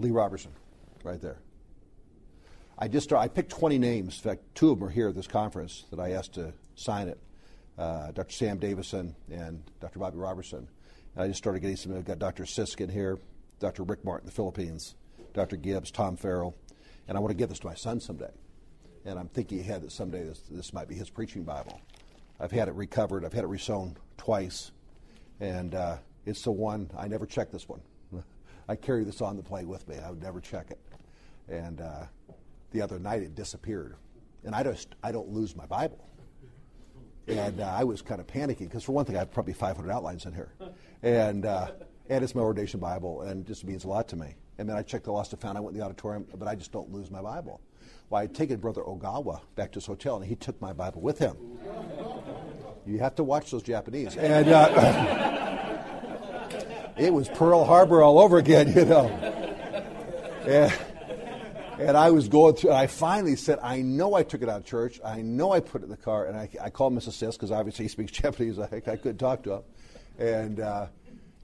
Lee 0.00 0.10
Roberson, 0.10 0.52
right 1.02 1.20
there. 1.20 1.38
I 2.78 2.86
just 2.86 3.04
started, 3.04 3.24
I 3.24 3.28
picked 3.28 3.50
20 3.50 3.78
names. 3.78 4.16
In 4.16 4.30
fact, 4.30 4.42
two 4.54 4.70
of 4.70 4.78
them 4.78 4.88
are 4.88 4.90
here 4.90 5.08
at 5.08 5.16
this 5.16 5.26
conference 5.26 5.84
that 5.90 5.98
I 5.98 6.12
asked 6.12 6.34
to 6.34 6.52
sign 6.76 7.08
it. 7.08 7.18
Uh, 7.76 8.12
Dr. 8.12 8.32
Sam 8.32 8.58
Davison 8.58 9.14
and 9.30 9.62
Dr. 9.80 9.98
Bobby 9.98 10.16
Robertson. 10.16 10.68
I 11.18 11.26
just 11.26 11.38
started 11.38 11.60
getting 11.60 11.76
some. 11.76 11.96
I've 11.96 12.04
got 12.04 12.18
Dr. 12.18 12.46
Siskin 12.46 12.88
here, 12.88 13.18
Dr. 13.58 13.82
Rick 13.82 14.04
Martin, 14.04 14.26
the 14.26 14.32
Philippines, 14.32 14.94
Dr. 15.34 15.56
Gibbs, 15.56 15.90
Tom 15.90 16.16
Farrell, 16.16 16.54
and 17.08 17.18
I 17.18 17.20
want 17.20 17.32
to 17.32 17.36
give 17.36 17.48
this 17.48 17.58
to 17.58 17.66
my 17.66 17.74
son 17.74 18.00
someday 18.00 18.30
and 19.08 19.18
I'm 19.18 19.28
thinking 19.28 19.60
ahead 19.60 19.82
that 19.82 19.92
someday 19.92 20.24
this, 20.24 20.42
this 20.50 20.72
might 20.72 20.86
be 20.86 20.94
his 20.94 21.08
preaching 21.08 21.42
Bible. 21.42 21.80
I've 22.38 22.52
had 22.52 22.68
it 22.68 22.74
recovered. 22.74 23.24
I've 23.24 23.32
had 23.32 23.44
it 23.44 23.50
resewn 23.50 23.96
twice, 24.18 24.70
and 25.40 25.74
uh, 25.74 25.96
it's 26.26 26.42
the 26.42 26.52
one 26.52 26.90
I 26.96 27.08
never 27.08 27.24
check 27.26 27.50
this 27.50 27.68
one. 27.68 27.80
I 28.68 28.76
carry 28.76 29.04
this 29.04 29.22
on 29.22 29.36
the 29.36 29.42
plane 29.42 29.66
with 29.66 29.88
me. 29.88 29.96
I 29.96 30.10
would 30.10 30.22
never 30.22 30.40
check 30.40 30.70
it, 30.70 30.78
and 31.48 31.80
uh, 31.80 32.04
the 32.70 32.82
other 32.82 32.98
night 32.98 33.22
it 33.22 33.34
disappeared, 33.34 33.96
and 34.44 34.54
I 34.54 34.62
just 34.62 34.94
I 35.02 35.10
don't 35.10 35.30
lose 35.30 35.56
my 35.56 35.66
Bible, 35.66 36.06
and 37.26 37.60
uh, 37.60 37.74
I 37.74 37.84
was 37.84 38.02
kind 38.02 38.20
of 38.20 38.26
panicking 38.26 38.68
because 38.68 38.84
for 38.84 38.92
one 38.92 39.06
thing 39.06 39.16
I 39.16 39.20
have 39.20 39.32
probably 39.32 39.54
500 39.54 39.90
outlines 39.90 40.26
in 40.26 40.34
here, 40.34 40.52
and 41.02 41.46
uh, 41.46 41.68
and 42.08 42.24
it's 42.24 42.34
my 42.34 42.42
ordination 42.42 42.80
Bible, 42.80 43.22
and 43.22 43.42
it 43.42 43.46
just 43.46 43.64
means 43.64 43.84
a 43.84 43.88
lot 43.88 44.08
to 44.08 44.16
me. 44.16 44.34
And 44.58 44.68
then 44.68 44.76
I 44.76 44.82
checked 44.82 45.04
the 45.04 45.12
lost 45.12 45.32
and 45.32 45.40
found. 45.40 45.56
I 45.56 45.60
went 45.60 45.74
in 45.74 45.80
the 45.80 45.84
auditorium, 45.84 46.26
but 46.34 46.48
I 46.48 46.54
just 46.54 46.72
don't 46.72 46.90
lose 46.92 47.10
my 47.10 47.22
Bible. 47.22 47.60
Well, 48.10 48.22
I'd 48.22 48.34
taken 48.34 48.58
Brother 48.58 48.82
Ogawa 48.82 49.40
back 49.54 49.72
to 49.72 49.76
his 49.76 49.86
hotel, 49.86 50.16
and 50.16 50.24
he 50.24 50.34
took 50.34 50.60
my 50.60 50.72
Bible 50.72 51.00
with 51.00 51.18
him. 51.18 51.36
You 52.86 52.98
have 53.00 53.14
to 53.16 53.24
watch 53.24 53.50
those 53.50 53.62
Japanese. 53.62 54.16
And 54.16 54.48
uh, 54.48 55.34
it 56.96 57.12
was 57.12 57.28
Pearl 57.28 57.64
Harbor 57.64 58.02
all 58.02 58.18
over 58.18 58.38
again, 58.38 58.72
you 58.74 58.86
know. 58.86 59.08
And, 60.46 60.72
and 61.78 61.96
I 61.96 62.10
was 62.10 62.28
going 62.28 62.54
through, 62.56 62.70
and 62.70 62.78
I 62.78 62.86
finally 62.86 63.36
said, 63.36 63.58
I 63.62 63.82
know 63.82 64.14
I 64.14 64.22
took 64.22 64.40
it 64.42 64.48
out 64.48 64.60
of 64.60 64.64
church. 64.64 65.00
I 65.04 65.20
know 65.20 65.52
I 65.52 65.60
put 65.60 65.82
it 65.82 65.84
in 65.84 65.90
the 65.90 65.98
car. 65.98 66.24
And 66.24 66.36
I, 66.36 66.48
I 66.62 66.70
called 66.70 66.94
Mrs. 66.94 67.12
Sis, 67.12 67.36
because 67.36 67.52
obviously 67.52 67.84
he 67.84 67.88
speaks 67.90 68.10
Japanese. 68.22 68.58
I, 68.58 68.64
I 68.64 68.80
couldn't 68.80 69.18
talk 69.18 69.42
to 69.42 69.52
him. 69.52 69.62
And 70.18 70.60
uh, 70.60 70.86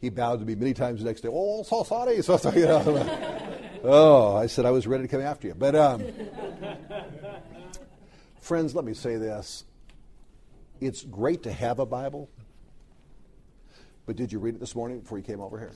he 0.01 0.11
bowed 0.11 0.41
to 0.41 0.45
me 0.45 0.55
many 0.55 0.75
times 0.75 1.01
the 1.01 1.07
next 1.07 1.21
day. 1.21 1.29
Oh, 1.31 1.63
so 1.63 1.83
sorry. 1.85 2.21
So 2.23 2.37
sorry. 2.37 2.61
You 2.61 2.67
know. 2.67 3.41
oh, 3.85 4.37
I 4.37 4.47
said 4.47 4.67
I 4.67 4.71
was 4.71 4.87
ready 4.87 5.05
to 5.05 5.09
come 5.09 5.21
after 5.21 5.49
you. 5.49 5.55
But, 5.55 5.75
um, 5.75 6.05
friends, 8.41 8.75
let 8.75 8.85
me 8.85 8.95
say 8.95 9.17
this. 9.17 9.65
It's 10.81 11.03
great 11.03 11.45
to 11.45 11.53
have 11.53 11.79
a 11.79 11.87
Bible, 11.87 12.29
but 14.07 14.17
did 14.17 14.33
you 14.33 14.39
read 14.39 14.57
it 14.57 14.61
this 14.61 14.75
morning 14.75 15.01
before 15.01 15.19
you 15.19 15.25
came 15.25 15.41
over 15.41 15.59
here? 15.59 15.73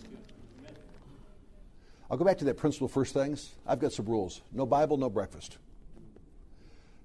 I'll 2.11 2.17
go 2.17 2.25
back 2.25 2.39
to 2.39 2.45
that 2.47 2.57
principle 2.57 2.89
first 2.89 3.15
things. 3.15 3.53
I've 3.67 3.79
got 3.79 3.93
some 3.93 4.07
rules 4.07 4.43
no 4.53 4.67
Bible, 4.67 4.97
no 4.97 5.09
breakfast. 5.09 5.59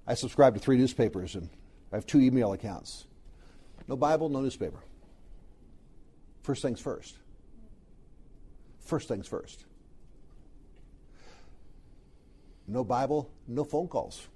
I 0.06 0.14
subscribe 0.14 0.54
to 0.54 0.60
three 0.60 0.76
newspapers 0.76 1.34
and 1.34 1.48
I 1.92 1.96
have 1.96 2.06
two 2.06 2.20
email 2.20 2.52
accounts. 2.52 3.06
No 3.88 3.96
Bible, 3.96 4.28
no 4.28 4.40
newspaper. 4.40 4.80
First 6.44 6.60
things 6.60 6.78
first. 6.78 7.16
First 8.80 9.08
things 9.08 9.26
first. 9.26 9.64
No 12.68 12.84
Bible, 12.84 13.30
no 13.48 13.64
phone 13.64 13.88
calls. 13.88 14.28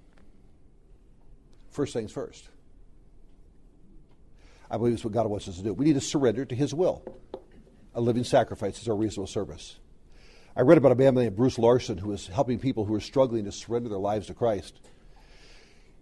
First 1.70 1.92
things 1.92 2.10
first. 2.10 2.48
I 4.70 4.78
believe 4.78 4.94
it's 4.94 5.04
what 5.04 5.12
God 5.12 5.26
wants 5.26 5.48
us 5.48 5.58
to 5.58 5.62
do. 5.62 5.74
We 5.74 5.84
need 5.84 5.94
to 5.94 6.00
surrender 6.00 6.46
to 6.46 6.54
His 6.54 6.72
will. 6.72 7.02
A 7.94 8.00
living 8.00 8.24
sacrifice 8.24 8.80
is 8.80 8.88
our 8.88 8.96
reasonable 8.96 9.26
service. 9.26 9.76
I 10.56 10.62
read 10.62 10.78
about 10.78 10.92
a 10.92 10.94
man 10.94 11.14
named 11.14 11.36
Bruce 11.36 11.58
Larson 11.58 11.98
who 11.98 12.08
was 12.08 12.26
helping 12.26 12.58
people 12.58 12.86
who 12.86 12.94
were 12.94 13.00
struggling 13.00 13.44
to 13.44 13.52
surrender 13.52 13.90
their 13.90 13.98
lives 13.98 14.28
to 14.28 14.34
Christ. 14.34 14.80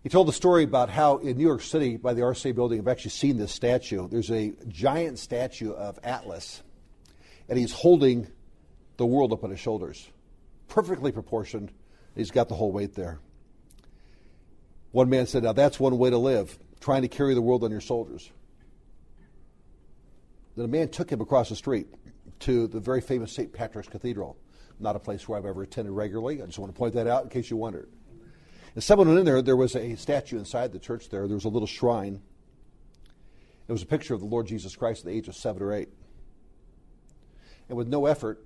He 0.07 0.09
told 0.09 0.29
the 0.29 0.33
story 0.33 0.63
about 0.63 0.89
how 0.89 1.17
in 1.17 1.37
New 1.37 1.43
York 1.43 1.63
City, 1.63 1.97
by 1.97 2.15
the 2.15 2.21
RCA 2.21 2.55
building, 2.55 2.79
I've 2.79 2.87
actually 2.87 3.11
seen 3.11 3.39
this 3.39 3.51
statue. 3.51 4.07
There's 4.07 4.31
a 4.31 4.53
giant 4.69 5.19
statue 5.19 5.73
of 5.73 5.99
Atlas, 6.05 6.63
and 7.49 7.59
he's 7.59 7.73
holding 7.73 8.29
the 8.99 9.05
world 9.05 9.33
up 9.33 9.43
on 9.43 9.51
his 9.51 9.59
shoulders, 9.59 10.09
perfectly 10.69 11.11
proportioned. 11.11 11.73
He's 12.15 12.31
got 12.31 12.49
the 12.49 12.55
whole 12.55 12.71
weight 12.71 12.95
there. 12.95 13.19
One 14.93 15.11
man 15.11 15.27
said, 15.27 15.43
Now 15.43 15.53
that's 15.53 15.81
one 15.81 15.99
way 15.99 16.11
to 16.11 16.19
live, 16.19 16.57
trying 16.79 17.03
to 17.03 17.09
carry 17.09 17.35
the 17.35 17.43
world 17.43 17.65
on 17.65 17.73
your 17.73 17.81
shoulders. 17.81 18.31
Then 20.55 20.67
a 20.67 20.69
man 20.69 20.89
took 20.89 21.11
him 21.11 21.21
across 21.21 21.49
the 21.49 21.57
street 21.57 21.89
to 22.39 22.69
the 22.69 22.79
very 22.79 23.01
famous 23.01 23.33
St. 23.33 23.53
Patrick's 23.53 23.89
Cathedral. 23.89 24.37
Not 24.79 24.95
a 24.95 25.01
place 25.01 25.27
where 25.27 25.37
I've 25.37 25.47
ever 25.47 25.65
attended 25.65 25.93
regularly. 25.95 26.41
I 26.41 26.47
just 26.47 26.61
want 26.61 26.73
to 26.73 26.79
point 26.79 26.95
that 26.95 27.09
out 27.09 27.25
in 27.25 27.29
case 27.29 27.51
you 27.51 27.57
wondered. 27.57 27.89
And 28.77 28.85
someone 28.85 29.09
went 29.09 29.21
in 29.21 29.25
there, 29.25 29.41
there 29.41 29.57
was 29.57 29.75
a 29.75 29.97
statue 29.97 30.39
inside 30.39 30.71
the 30.71 30.79
church 30.79 31.09
there. 31.09 31.27
There 31.27 31.35
was 31.35 31.47
a 31.47 31.49
little 31.49 31.67
shrine. 31.67 32.21
It 33.67 33.73
was 33.73 33.83
a 33.83 33.87
picture 33.87 34.13
of 34.13 34.21
the 34.21 34.27
Lord 34.27 34.47
Jesus 34.47 34.77
Christ 34.77 35.01
at 35.01 35.07
the 35.07 35.13
age 35.13 35.29
of 35.29 35.35
seven 35.35 35.63
or 35.63 35.73
eight. 35.73 35.89
And 37.71 37.79
with 37.79 37.89
no 37.89 38.05
effort, 38.05 38.45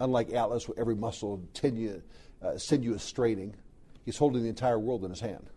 unlike 0.00 0.32
Atlas, 0.32 0.66
with 0.66 0.78
every 0.78 0.94
muscle 0.94 1.42
tenu- 1.52 2.00
uh, 2.42 2.56
sinuous 2.56 3.02
straining, 3.02 3.54
he's 4.06 4.16
holding 4.16 4.42
the 4.42 4.48
entire 4.48 4.78
world 4.78 5.04
in 5.04 5.10
his 5.10 5.20
hand. 5.20 5.50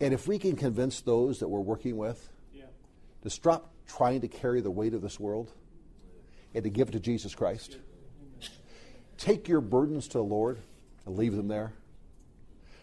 And 0.00 0.14
if 0.14 0.28
we 0.28 0.38
can 0.38 0.54
convince 0.54 1.00
those 1.00 1.40
that 1.40 1.48
we're 1.48 1.58
working 1.58 1.96
with 1.96 2.30
yeah. 2.54 2.66
to 3.24 3.30
stop 3.30 3.72
trying 3.88 4.20
to 4.20 4.28
carry 4.28 4.60
the 4.60 4.70
weight 4.70 4.94
of 4.94 5.02
this 5.02 5.18
world 5.18 5.50
and 6.54 6.62
to 6.62 6.70
give 6.70 6.90
it 6.90 6.92
to 6.92 7.00
Jesus 7.00 7.34
Christ, 7.34 7.78
take 9.18 9.48
your 9.48 9.60
burdens 9.60 10.06
to 10.08 10.18
the 10.18 10.24
Lord 10.24 10.60
and 11.06 11.16
leave 11.16 11.34
them 11.34 11.48
there. 11.48 11.72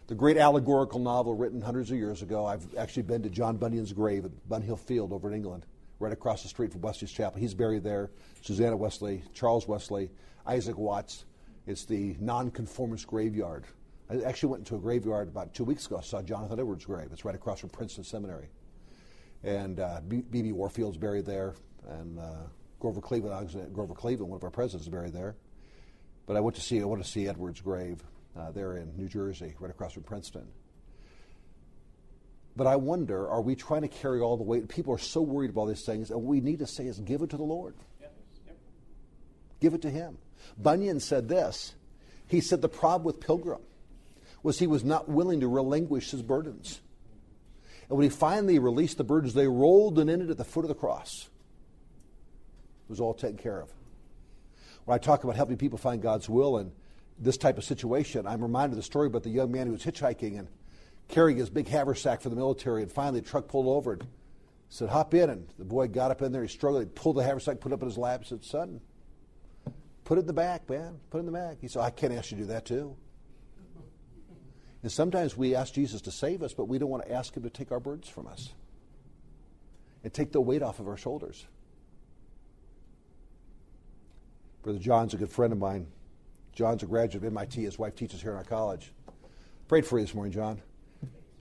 The 0.08 0.16
great 0.16 0.38
allegorical 0.38 1.00
novel 1.00 1.36
written 1.36 1.62
hundreds 1.62 1.92
of 1.92 1.98
years 1.98 2.22
ago, 2.22 2.46
I've 2.46 2.66
actually 2.76 3.04
been 3.04 3.24
to 3.24 3.30
John 3.30 3.58
Bunyan's 3.58 3.94
grave 3.94 4.26
at 4.26 4.32
Bunhill 4.50 4.80
Field 4.80 5.14
over 5.14 5.30
in 5.30 5.36
England, 5.36 5.66
right 6.00 6.12
across 6.12 6.44
the 6.44 6.50
street 6.50 6.72
from 6.72 6.82
Wesley's 6.82 7.12
Chapel. 7.12 7.40
He's 7.40 7.54
buried 7.54 7.84
there. 7.84 8.10
Susanna 8.42 8.76
Wesley, 8.76 9.24
Charles 9.34 9.68
Wesley, 9.68 10.12
Isaac 10.46 10.78
Watts. 10.78 11.26
It's 11.68 11.86
the 11.86 12.18
nonconformist 12.20 13.08
graveyard. 13.08 13.64
I 14.10 14.22
actually 14.24 14.50
went 14.50 14.62
into 14.62 14.76
a 14.76 14.80
graveyard 14.80 15.30
about 15.30 15.54
two 15.54 15.64
weeks 15.64 15.86
ago. 15.86 15.98
I 15.98 16.02
saw 16.02 16.22
Jonathan 16.22 16.60
Edwards' 16.60 16.86
grave. 16.86 17.10
It's 17.14 17.24
right 17.24 17.36
across 17.36 17.62
from 17.62 17.70
Princeton 17.70 18.04
Seminary. 18.04 18.50
And 19.44 19.80
uh, 19.80 20.02
B.B. 20.08 20.52
Warfield's 20.52 20.98
buried 20.98 21.26
there, 21.26 21.54
and 21.88 22.20
uh, 22.20 22.44
Grover 22.80 23.02
Cleveland, 23.02 23.74
Grover 23.74 23.94
Cleveland, 23.94 24.30
one 24.30 24.38
of 24.38 24.44
our 24.44 24.50
presidents, 24.50 24.86
is 24.86 24.92
buried 24.92 25.14
there. 25.14 25.36
But 26.26 26.38
I 26.38 26.40
went 26.40 26.56
to 26.56 26.62
see 26.62 26.82
I 26.82 26.86
went 26.86 27.04
to 27.04 27.10
see 27.10 27.28
Edwards' 27.28 27.62
grave 27.62 28.04
uh, 28.38 28.52
there 28.52 28.78
in 28.78 28.96
New 28.98 29.08
Jersey, 29.08 29.56
right 29.60 29.72
across 29.72 29.94
from 29.94 30.04
Princeton. 30.04 30.48
But 32.56 32.68
I 32.68 32.76
wonder, 32.76 33.28
are 33.28 33.42
we 33.42 33.56
trying 33.56 33.82
to 33.82 33.88
carry 33.88 34.22
all 34.22 34.38
the 34.38 34.44
weight? 34.44 34.68
People 34.70 34.94
are 34.94 35.00
so 35.00 35.22
worried 35.22 35.50
about 35.50 35.68
these 35.68 35.84
things, 35.86 36.12
and 36.12 36.22
what 36.22 36.30
we 36.30 36.40
need 36.40 36.60
to 36.60 36.68
say 36.68 36.86
is 36.86 37.00
give 37.00 37.22
it 37.22 37.32
to 37.32 37.38
the 37.38 37.44
Lord. 37.44 37.76
Yep. 38.00 38.14
Yep. 38.46 38.58
Give 39.60 39.74
it 39.74 39.82
to 39.82 39.90
Him. 39.90 40.18
Bunyan 40.58 41.00
said 41.00 41.28
this. 41.28 41.74
He 42.28 42.42
said 42.42 42.62
the 42.62 42.70
problem 42.70 43.06
with 43.06 43.20
Pilgrim 43.20 43.62
was 44.44 44.60
he 44.60 44.68
was 44.68 44.84
not 44.84 45.10
willing 45.10 45.40
to 45.40 45.48
relinquish 45.48 46.12
his 46.12 46.22
burdens. 46.22 46.82
And 47.90 47.98
when 47.98 48.04
he 48.04 48.10
finally 48.10 48.60
released 48.60 48.98
the 48.98 49.04
burdens, 49.04 49.34
they 49.34 49.48
rolled 49.48 50.00
and 50.00 50.10
ended 50.10 50.30
at 50.30 50.38
the 50.38 50.44
foot 50.44 50.66
of 50.66 50.70
the 50.70 50.76
cross. 50.76 51.30
It 52.86 52.90
was 52.90 53.00
all 53.00 53.14
taken 53.14 53.38
care 53.38 53.62
of. 53.62 53.70
When 54.86 54.96
I 54.96 54.98
talk 54.98 55.24
about 55.24 55.36
helping 55.36 55.58
people 55.58 55.78
find 55.78 56.02
God's 56.02 56.28
will 56.28 56.58
and 56.58 56.72
this 57.17 57.38
type 57.38 57.58
of 57.58 57.63
situation, 57.63 58.28
I'm 58.28 58.41
reminded 58.41 58.74
of 58.74 58.78
the 58.78 58.84
story 58.84 59.08
about 59.08 59.24
the 59.24 59.30
young 59.30 59.52
man 59.52 59.67
who 59.67 59.74
was 59.74 59.84
hitchhiking 59.84 60.38
and 60.38 60.48
carrying 61.08 61.38
his 61.38 61.50
big 61.50 61.67
haversack 61.67 62.22
for 62.22 62.30
the 62.30 62.36
military, 62.36 62.82
and 62.82 62.91
finally 62.91 63.22
the 63.22 63.28
truck 63.28 63.48
pulled 63.48 63.67
over 63.67 63.93
and 63.93 64.08
said, 64.69 64.89
Hop 64.89 65.13
in. 65.13 65.30
And 65.30 65.48
the 65.58 65.65
boy 65.65 65.88
got 65.88 66.12
up 66.12 66.22
in 66.22 66.32
there, 66.32 66.41
he 66.41 66.48
struggled, 66.48 66.84
he 66.84 66.89
pulled 66.89 67.17
the 67.17 67.24
haversack, 67.24 67.60
put 67.60 67.72
it 67.72 67.76
up 67.76 67.82
in 67.82 67.88
his 67.88 67.98
lap, 67.98 68.22
and 68.22 68.28
said, 68.28 68.43
Son, 68.43 68.82
put 70.04 70.17
it 70.17 70.22
in 70.22 70.28
the 70.28 70.34
back, 70.34 70.69
man. 70.69 71.00
Put 71.10 71.17
it 71.17 71.22
in 71.22 71.26
the 71.28 71.32
back. 71.32 71.58
He 71.62 71.67
said, 71.67 71.82
I 71.82 71.89
can't 71.89 72.13
ask 72.13 72.32
you 72.32 72.38
to 72.38 72.43
do 72.43 72.48
that 72.48 72.65
too. 72.65 72.96
And 74.82 74.91
sometimes 74.91 75.38
we 75.38 75.56
ask 75.56 75.74
Jesus 75.74 76.02
to 76.02 76.12
save 76.12 76.43
us, 76.43 76.54
but 76.54 76.65
we 76.65 76.78
don't 76.78 76.89
want 76.89 77.06
to 77.06 77.13
ask 77.13 77.36
him 77.36 77.43
to 77.43 77.50
take 77.50 77.72
our 77.72 77.80
burdens 77.80 78.10
from 78.10 78.28
us 78.28 78.54
and 80.04 80.13
take 80.13 80.34
the 80.34 80.41
weight 80.41 80.62
off 80.62 80.80
of 80.82 80.89
our 80.89 80.98
shoulders. 80.98 81.48
Brother 84.63 84.80
John's 84.80 85.13
a 85.13 85.17
good 85.17 85.30
friend 85.30 85.52
of 85.52 85.60
mine. 85.60 85.88
John's 86.54 86.84
a 86.84 86.86
graduate 86.86 87.23
of 87.23 87.32
MIT. 87.32 87.62
His 87.62 87.78
wife 87.78 87.95
teaches 87.95 88.21
here 88.21 88.32
in 88.32 88.38
our 88.38 88.43
college. 88.45 88.93
Prayed 89.67 89.86
for 89.86 89.99
you 89.99 90.06
this 90.06 90.15
morning, 90.15 90.32
John. 90.32 90.62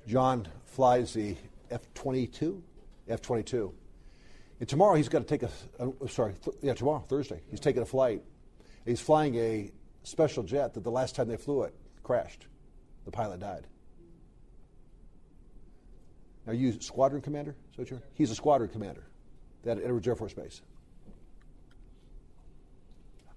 John 0.09 0.49
flies 0.65 1.15
the 1.15 1.37
F 1.71 1.83
22? 1.95 2.63
F 3.09 3.23
22. 3.23 3.73
And 4.59 4.69
tomorrow 4.69 4.97
he's 4.97 5.09
got 5.09 5.21
to 5.21 5.25
take 5.25 5.45
a, 5.45 5.51
uh, 5.79 6.07
sorry, 6.09 6.35
th- 6.45 6.57
yeah, 6.63 6.75
tomorrow, 6.75 7.05
Thursday, 7.09 7.43
he's 7.51 7.61
taking 7.61 7.83
a 7.83 7.87
flight. 7.87 8.23
He's 8.85 9.01
flying 9.01 9.37
a 9.37 9.71
special 10.03 10.43
jet 10.43 10.75
that 10.75 10.83
the 10.83 10.91
last 10.91 11.15
time 11.15 11.29
they 11.29 11.37
flew 11.37 11.63
it 11.63 11.75
crashed. 12.03 12.47
The 13.05 13.13
pilot 13.13 13.41
died. 13.41 13.67
Are 16.49 16.55
you 16.55 16.81
squadron 16.81 17.23
commander? 17.23 17.55
So 17.77 17.85
He's 18.15 18.33
a 18.33 18.35
squadron 18.35 18.71
commander 18.71 19.05
at 19.65 19.79
Edwards 19.79 20.09
Air 20.09 20.17
Force 20.17 20.35
Base. 20.35 20.61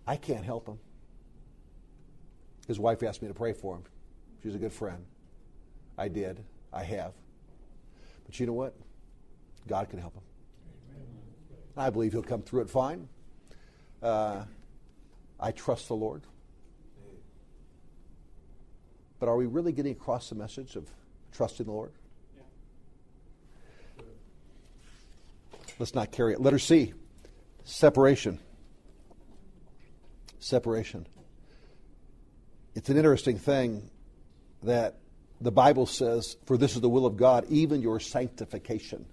I 0.07 0.15
can't 0.15 0.45
help 0.45 0.67
him. 0.67 0.79
His 2.67 2.79
wife 2.79 3.03
asked 3.03 3.21
me 3.21 3.27
to 3.27 3.33
pray 3.33 3.53
for 3.53 3.75
him. 3.75 3.83
She's 4.43 4.55
a 4.55 4.59
good 4.59 4.73
friend. 4.73 5.05
I 5.97 6.07
did. 6.07 6.43
I 6.73 6.83
have. 6.83 7.13
But 8.25 8.39
you 8.39 8.45
know 8.45 8.53
what? 8.53 8.75
God 9.67 9.89
can 9.89 9.99
help 9.99 10.15
him. 10.15 10.23
I 11.77 11.89
believe 11.89 12.13
he'll 12.13 12.23
come 12.23 12.41
through 12.41 12.61
it 12.61 12.69
fine. 12.69 13.07
Uh, 14.01 14.43
I 15.39 15.51
trust 15.51 15.87
the 15.87 15.95
Lord. 15.95 16.23
But 19.19 19.29
are 19.29 19.35
we 19.35 19.45
really 19.45 19.71
getting 19.71 19.91
across 19.91 20.29
the 20.29 20.35
message 20.35 20.75
of 20.75 20.89
trusting 21.31 21.65
the 21.65 21.71
Lord? 21.71 21.91
Let's 25.79 25.95
not 25.95 26.11
carry 26.11 26.33
it. 26.33 26.41
Letter 26.41 26.59
C 26.59 26.93
separation. 27.63 28.39
Separation 30.45 31.07
it's 32.75 32.89
an 32.89 32.97
interesting 32.97 33.37
thing 33.37 33.89
that 34.63 34.97
the 35.41 35.51
Bible 35.51 35.85
says, 35.85 36.35
For 36.45 36.57
this 36.57 36.75
is 36.75 36.81
the 36.81 36.89
will 36.89 37.05
of 37.05 37.17
God, 37.17 37.45
even 37.49 37.81
your 37.81 37.99
sanctification. 37.99 39.05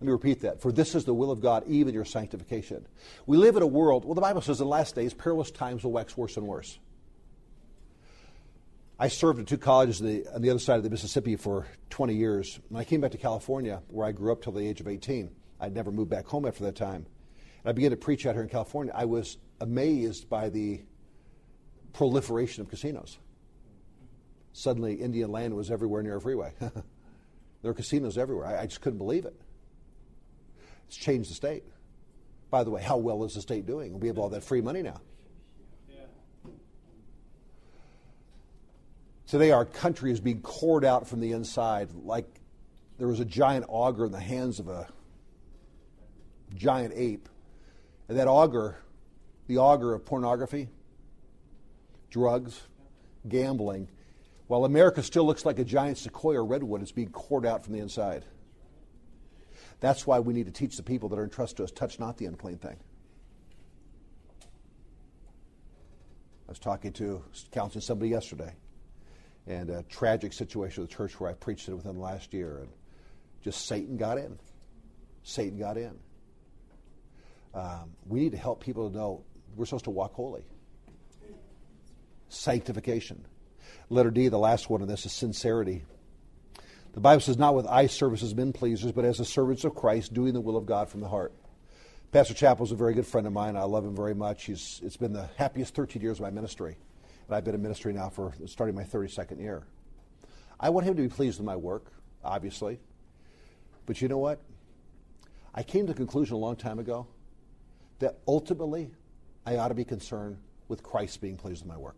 Let 0.00 0.06
me 0.06 0.12
repeat 0.12 0.40
that. 0.42 0.62
For 0.62 0.72
this 0.72 0.94
is 0.94 1.04
the 1.04 1.12
will 1.12 1.30
of 1.30 1.40
God, 1.40 1.64
even 1.66 1.92
your 1.92 2.04
sanctification. 2.04 2.86
We 3.26 3.36
live 3.36 3.56
in 3.56 3.62
a 3.62 3.66
world, 3.66 4.04
well, 4.04 4.14
the 4.14 4.20
Bible 4.20 4.40
says 4.40 4.60
in 4.60 4.66
the 4.66 4.70
last 4.70 4.94
days, 4.94 5.12
perilous 5.12 5.50
times 5.50 5.84
will 5.84 5.92
wax 5.92 6.16
worse 6.16 6.36
and 6.36 6.46
worse. 6.46 6.78
I 8.98 9.08
served 9.08 9.40
at 9.40 9.46
two 9.46 9.58
colleges 9.58 10.00
on 10.00 10.42
the 10.42 10.50
other 10.50 10.58
side 10.58 10.76
of 10.76 10.84
the 10.84 10.90
Mississippi 10.90 11.36
for 11.36 11.66
20 11.90 12.14
years. 12.14 12.60
When 12.68 12.80
I 12.80 12.84
came 12.84 13.00
back 13.00 13.10
to 13.12 13.18
California, 13.18 13.82
where 13.88 14.06
I 14.06 14.12
grew 14.12 14.30
up 14.30 14.42
till 14.42 14.52
the 14.52 14.66
age 14.66 14.80
of 14.80 14.88
18, 14.88 15.30
I'd 15.58 15.74
never 15.74 15.90
moved 15.90 16.10
back 16.10 16.26
home 16.26 16.46
after 16.46 16.64
that 16.64 16.76
time. 16.76 17.06
And 17.62 17.70
I 17.70 17.72
began 17.72 17.90
to 17.90 17.96
preach 17.96 18.26
out 18.26 18.34
here 18.34 18.42
in 18.42 18.48
California. 18.48 18.92
I 18.94 19.04
was 19.04 19.36
amazed 19.60 20.28
by 20.28 20.48
the 20.48 20.82
proliferation 21.92 22.62
of 22.62 22.68
casinos. 22.68 23.18
Suddenly, 24.52 24.94
Indian 24.94 25.30
land 25.30 25.54
was 25.54 25.70
everywhere 25.70 26.02
near 26.02 26.16
a 26.16 26.20
freeway. 26.20 26.52
there 26.60 26.72
were 27.62 27.74
casinos 27.74 28.18
everywhere. 28.18 28.46
I, 28.46 28.62
I 28.62 28.66
just 28.66 28.80
couldn't 28.80 28.98
believe 28.98 29.24
it. 29.24 29.38
It's 30.88 30.96
changed 30.96 31.30
the 31.30 31.34
state. 31.34 31.64
By 32.50 32.64
the 32.64 32.70
way, 32.70 32.82
how 32.82 32.96
well 32.96 33.22
is 33.24 33.34
the 33.34 33.40
state 33.40 33.64
doing? 33.64 34.00
We 34.00 34.08
have 34.08 34.18
all 34.18 34.30
that 34.30 34.42
free 34.42 34.60
money 34.60 34.82
now. 34.82 35.00
Today, 39.30 39.52
our 39.52 39.64
country 39.64 40.10
is 40.10 40.18
being 40.18 40.42
cored 40.42 40.84
out 40.84 41.06
from 41.06 41.20
the 41.20 41.30
inside 41.30 41.92
like 42.02 42.26
there 42.98 43.06
was 43.06 43.20
a 43.20 43.24
giant 43.24 43.64
auger 43.68 44.06
in 44.06 44.10
the 44.10 44.18
hands 44.18 44.58
of 44.58 44.66
a 44.66 44.88
giant 46.56 46.92
ape. 46.96 47.28
That 48.10 48.26
auger, 48.26 48.76
the 49.46 49.58
auger 49.58 49.94
of 49.94 50.04
pornography, 50.04 50.68
drugs, 52.10 52.60
gambling, 53.28 53.88
while 54.48 54.64
America 54.64 55.00
still 55.04 55.24
looks 55.24 55.44
like 55.44 55.60
a 55.60 55.64
giant 55.64 55.96
sequoia 55.96 56.42
redwood, 56.42 56.82
it's 56.82 56.90
being 56.90 57.10
cored 57.10 57.46
out 57.46 57.62
from 57.62 57.72
the 57.72 57.78
inside. 57.78 58.24
That's 59.78 60.08
why 60.08 60.18
we 60.18 60.34
need 60.34 60.46
to 60.46 60.52
teach 60.52 60.76
the 60.76 60.82
people 60.82 61.08
that 61.10 61.20
are 61.20 61.22
entrusted 61.22 61.58
to 61.58 61.64
us 61.64 61.70
touch 61.70 62.00
not 62.00 62.18
the 62.18 62.26
unclean 62.26 62.58
thing. 62.58 62.78
I 66.46 66.50
was 66.50 66.58
talking 66.58 66.92
to, 66.94 67.22
counseling 67.52 67.82
somebody 67.82 68.10
yesterday, 68.10 68.56
and 69.46 69.70
a 69.70 69.84
tragic 69.84 70.32
situation 70.32 70.82
with 70.82 70.90
the 70.90 70.96
church 70.96 71.20
where 71.20 71.30
I 71.30 71.34
preached 71.34 71.68
it 71.68 71.74
within 71.74 71.94
the 71.94 72.02
last 72.02 72.34
year, 72.34 72.58
and 72.58 72.70
just 73.44 73.66
Satan 73.66 73.96
got 73.96 74.18
in. 74.18 74.36
Satan 75.22 75.60
got 75.60 75.76
in. 75.76 75.96
Um, 77.54 77.92
we 78.06 78.20
need 78.20 78.32
to 78.32 78.38
help 78.38 78.62
people 78.62 78.88
to 78.88 78.96
know 78.96 79.24
we're 79.56 79.66
supposed 79.66 79.84
to 79.84 79.90
walk 79.90 80.14
holy 80.14 80.44
sanctification. 82.30 83.24
Letter 83.88 84.10
D, 84.10 84.28
the 84.28 84.38
last 84.38 84.70
one 84.70 84.82
of 84.82 84.88
this, 84.88 85.04
is 85.04 85.12
sincerity. 85.12 85.84
The 86.92 87.00
Bible 87.00 87.20
says, 87.20 87.38
not 87.38 87.54
with 87.54 87.66
eye 87.66 87.86
service 87.86 88.22
as 88.22 88.34
men 88.34 88.52
pleasers, 88.52 88.92
but 88.92 89.04
as 89.04 89.18
the 89.18 89.24
servants 89.24 89.64
of 89.64 89.74
Christ, 89.74 90.14
doing 90.14 90.32
the 90.32 90.40
will 90.40 90.56
of 90.56 90.66
God 90.66 90.88
from 90.88 91.00
the 91.00 91.08
heart. 91.08 91.32
Pastor 92.10 92.34
Chappell 92.34 92.64
is 92.64 92.72
a 92.72 92.76
very 92.76 92.94
good 92.94 93.06
friend 93.06 93.26
of 93.26 93.32
mine. 93.32 93.56
I 93.56 93.62
love 93.62 93.84
him 93.84 93.94
very 93.94 94.14
much. 94.14 94.46
He's, 94.46 94.80
it's 94.82 94.96
been 94.96 95.12
the 95.12 95.28
happiest 95.36 95.74
13 95.74 96.02
years 96.02 96.18
of 96.18 96.22
my 96.22 96.30
ministry. 96.30 96.76
And 97.28 97.36
I've 97.36 97.44
been 97.44 97.54
in 97.54 97.62
ministry 97.62 97.92
now 97.92 98.08
for 98.08 98.32
starting 98.46 98.74
my 98.74 98.82
32nd 98.82 99.40
year. 99.40 99.62
I 100.58 100.70
want 100.70 100.86
him 100.86 100.96
to 100.96 101.02
be 101.02 101.08
pleased 101.08 101.38
with 101.38 101.46
my 101.46 101.56
work, 101.56 101.92
obviously. 102.24 102.80
But 103.86 104.02
you 104.02 104.08
know 104.08 104.18
what? 104.18 104.40
I 105.54 105.62
came 105.62 105.86
to 105.86 105.92
the 105.92 105.96
conclusion 105.96 106.34
a 106.34 106.38
long 106.38 106.56
time 106.56 106.80
ago 106.80 107.06
that 108.00 108.18
ultimately 108.26 108.90
I 109.46 109.56
ought 109.56 109.68
to 109.68 109.74
be 109.74 109.84
concerned 109.84 110.36
with 110.68 110.82
Christ 110.82 111.20
being 111.20 111.36
pleased 111.36 111.62
with 111.62 111.72
my 111.72 111.78
work. 111.78 111.96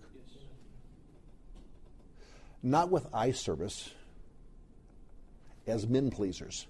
Not 2.63 2.91
with 2.91 3.07
eye 3.13 3.33
service 3.33 3.91
as 5.67 5.87
men 5.87 6.11
pleasers 6.11 6.67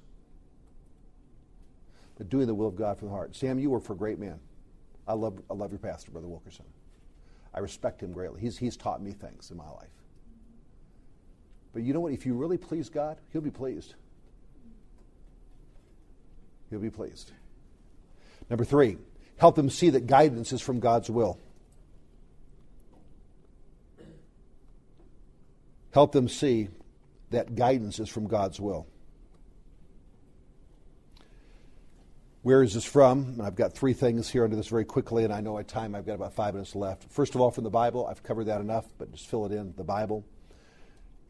but 2.23 2.29
doing 2.29 2.47
the 2.47 2.55
will 2.55 2.69
of 2.69 2.77
God 2.77 2.99
from 2.99 3.09
the 3.09 3.15
heart. 3.15 3.35
Sam, 3.35 3.59
you 3.59 3.71
were 3.71 3.81
for 3.81 3.95
a 3.95 3.97
great 3.97 4.19
man. 4.19 4.39
I 5.09 5.15
love, 5.15 5.41
I 5.51 5.55
love 5.55 5.73
your 5.73 5.81
pastor, 5.81 6.13
Brother 6.13 6.29
Wilkerson. 6.29 6.67
I 7.55 7.59
respect 7.59 8.01
him 8.01 8.13
greatly. 8.13 8.41
He's, 8.41 8.57
he's 8.57 8.77
taught 8.77 9.03
me 9.03 9.11
things 9.11 9.51
in 9.51 9.57
my 9.57 9.69
life. 9.69 9.91
But 11.73 11.83
you 11.83 11.93
know 11.93 11.99
what? 11.99 12.13
If 12.13 12.27
you 12.27 12.35
really 12.35 12.59
please 12.59 12.89
God, 12.89 13.19
He'll 13.33 13.43
be 13.43 13.51
pleased. 13.51 13.95
He'll 16.71 16.79
be 16.79 16.91
pleased. 16.91 17.33
Number 18.49 18.65
three, 18.65 18.99
help 19.43 19.57
them 19.57 19.69
see 19.69 19.91
that 19.91 20.07
guidance 20.07 20.53
is 20.53 20.61
from 20.61 20.79
God's 20.79 21.11
will. 21.11 21.37
Help 25.91 26.13
them 26.13 26.29
see 26.29 26.69
that 27.31 27.57
guidance 27.57 27.99
is 27.99 28.09
from 28.09 28.29
God's 28.29 28.61
will. 28.61 28.87
Where 32.43 32.63
is 32.63 32.75
this 32.75 32.85
from? 32.85 33.31
And 33.31 33.43
I've 33.43 33.57
got 33.57 33.73
three 33.73 33.95
things 33.95 34.31
here 34.31 34.45
under 34.45 34.55
this 34.55 34.69
very 34.69 34.85
quickly, 34.85 35.25
and 35.25 35.33
I 35.33 35.41
know 35.41 35.59
at 35.59 35.67
time 35.67 35.97
I've 35.97 36.07
got 36.07 36.15
about 36.15 36.35
five 36.35 36.55
minutes 36.55 36.77
left. 36.77 37.11
First 37.11 37.35
of 37.35 37.41
all, 37.41 37.51
from 37.51 37.65
the 37.65 37.71
Bible, 37.71 38.07
I've 38.07 38.23
covered 38.23 38.45
that 38.45 38.61
enough, 38.61 38.87
but 38.97 39.11
just 39.11 39.27
fill 39.27 39.45
it 39.47 39.51
in 39.51 39.75
the 39.77 39.83
Bible. 39.83 40.25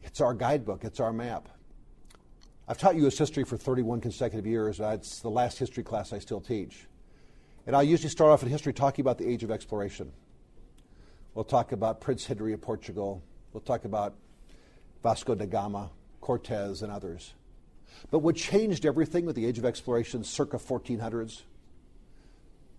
It's 0.03 0.21
our 0.21 0.35
guidebook, 0.35 0.83
it's 0.83 0.99
our 0.99 1.11
map. 1.11 1.49
I've 2.67 2.77
taught 2.77 2.95
U.S. 2.95 3.17
history 3.17 3.43
for 3.43 3.57
31 3.57 4.01
consecutive 4.01 4.45
years. 4.45 4.79
It's 4.79 5.21
the 5.21 5.31
last 5.31 5.57
history 5.57 5.83
class 5.83 6.13
I 6.13 6.19
still 6.19 6.41
teach. 6.41 6.85
And 7.65 7.75
I 7.75 7.81
usually 7.83 8.09
start 8.09 8.31
off 8.31 8.43
in 8.43 8.49
history 8.49 8.73
talking 8.73 9.03
about 9.03 9.17
the 9.17 9.27
age 9.27 9.43
of 9.43 9.51
exploration. 9.51 10.11
We'll 11.33 11.45
talk 11.45 11.71
about 11.71 12.01
Prince 12.01 12.25
Henry 12.25 12.53
of 12.53 12.61
Portugal. 12.61 13.23
We'll 13.53 13.61
talk 13.61 13.85
about 13.85 14.15
Vasco 15.01 15.33
da 15.33 15.45
Gama, 15.45 15.89
Cortez, 16.21 16.81
and 16.81 16.91
others. 16.91 17.33
But 18.11 18.19
what 18.19 18.35
changed 18.35 18.85
everything 18.85 19.25
with 19.25 19.35
the 19.35 19.45
age 19.45 19.57
of 19.57 19.65
exploration 19.65 20.23
circa 20.23 20.57
1400s 20.57 21.43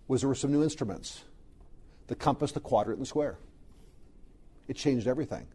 was 0.07 0.21
there 0.21 0.27
were 0.27 0.35
some 0.35 0.51
new 0.51 0.63
instruments 0.63 1.23
the 2.07 2.15
compass, 2.15 2.51
the 2.51 2.59
quadrant, 2.59 2.99
and 2.99 3.05
the 3.05 3.09
square. 3.09 3.39
It 4.67 4.75
changed 4.75 5.07
everything. 5.07 5.47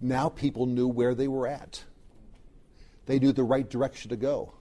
Now 0.00 0.30
people 0.30 0.64
knew 0.64 0.88
where 0.88 1.14
they 1.14 1.28
were 1.28 1.46
at, 1.46 1.84
they 3.04 3.18
knew 3.18 3.32
the 3.32 3.44
right 3.44 3.68
direction 3.68 4.08
to 4.10 4.16
go. 4.16 4.54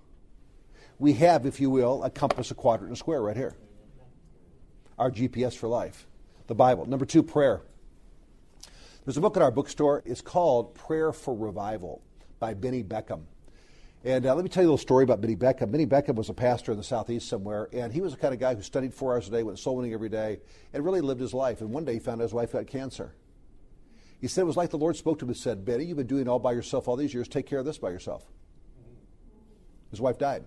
We 1.00 1.14
have, 1.14 1.46
if 1.46 1.60
you 1.60 1.70
will, 1.70 2.04
a 2.04 2.10
compass, 2.10 2.52
a 2.52 2.56
quadrant, 2.56 2.90
and 2.90 2.96
a 2.96 3.00
square 3.00 3.22
right 3.22 3.38
here. 3.38 3.56
Our 4.98 5.12
GPS 5.12 5.56
for 5.56 5.68
life, 5.68 6.08
the 6.48 6.56
Bible. 6.56 6.86
Number 6.86 7.06
two, 7.06 7.22
prayer. 7.22 7.62
There's 9.06 9.18
a 9.18 9.22
book 9.22 9.36
in 9.36 9.42
our 9.42 9.52
bookstore. 9.52 10.02
It's 10.06 10.22
called 10.22 10.74
Prayer 10.74 11.14
for 11.14 11.36
Revival 11.36 12.02
by 12.40 12.56
Benny 12.56 12.84
Beckham. 12.84 13.22
And 14.04 14.26
uh, 14.26 14.36
let 14.36 14.44
me 14.44 14.50
tell 14.50 14.64
you 14.64 14.70
a 14.70 14.72
little 14.72 14.78
story 14.78 15.04
about 15.04 15.22
Benny 15.22 15.36
Beckham. 15.36 15.72
Benny 15.72 15.86
Beckham 15.86 16.16
was 16.16 16.30
a 16.30 16.34
pastor 16.34 16.72
in 16.72 16.78
the 16.78 16.84
southeast 16.84 17.28
somewhere, 17.28 17.68
and 17.74 17.94
he 17.94 18.02
was 18.02 18.14
the 18.14 18.20
kind 18.20 18.34
of 18.34 18.40
guy 18.40 18.56
who 18.56 18.62
studied 18.62 18.94
four 18.94 19.14
hours 19.14 19.28
a 19.28 19.32
day, 19.32 19.44
went 19.44 19.60
soul 19.60 19.76
winning 19.76 19.94
every 19.94 20.10
day, 20.10 20.40
and 20.74 20.84
really 20.84 21.02
lived 21.02 21.22
his 21.22 21.34
life. 21.34 21.62
And 21.62 21.72
one 21.72 21.86
day 21.86 21.94
he 21.94 22.00
found 22.00 22.22
out 22.22 22.24
his 22.24 22.34
wife 22.34 22.52
had 22.52 22.68
cancer. 22.68 23.16
He 24.20 24.28
said 24.28 24.42
it 24.42 24.46
was 24.46 24.58
like 24.58 24.72
the 24.72 24.78
Lord 24.78 24.96
spoke 24.96 25.20
to 25.20 25.26
him 25.26 25.30
and 25.30 25.38
said, 25.38 25.64
Benny, 25.64 25.86
you've 25.86 25.98
been 25.98 26.08
doing 26.08 26.28
all 26.28 26.40
by 26.40 26.54
yourself 26.54 26.88
all 26.88 26.96
these 26.96 27.14
years. 27.14 27.28
Take 27.28 27.46
care 27.46 27.60
of 27.60 27.66
this 27.66 27.78
by 27.78 27.92
yourself. 27.92 28.24
His 29.92 30.02
wife 30.02 30.18
died. 30.18 30.44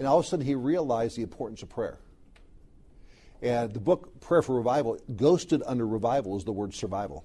And 0.00 0.08
all 0.08 0.18
of 0.18 0.24
a 0.24 0.28
sudden 0.28 0.46
he 0.46 0.54
realized 0.54 1.18
the 1.18 1.22
importance 1.22 1.62
of 1.62 1.68
prayer. 1.68 1.98
And 3.42 3.74
the 3.74 3.80
book 3.80 4.18
Prayer 4.22 4.40
for 4.40 4.56
Revival, 4.56 4.98
ghosted 5.14 5.62
under 5.66 5.86
revival 5.86 6.38
is 6.38 6.44
the 6.44 6.52
word 6.52 6.72
survival. 6.72 7.22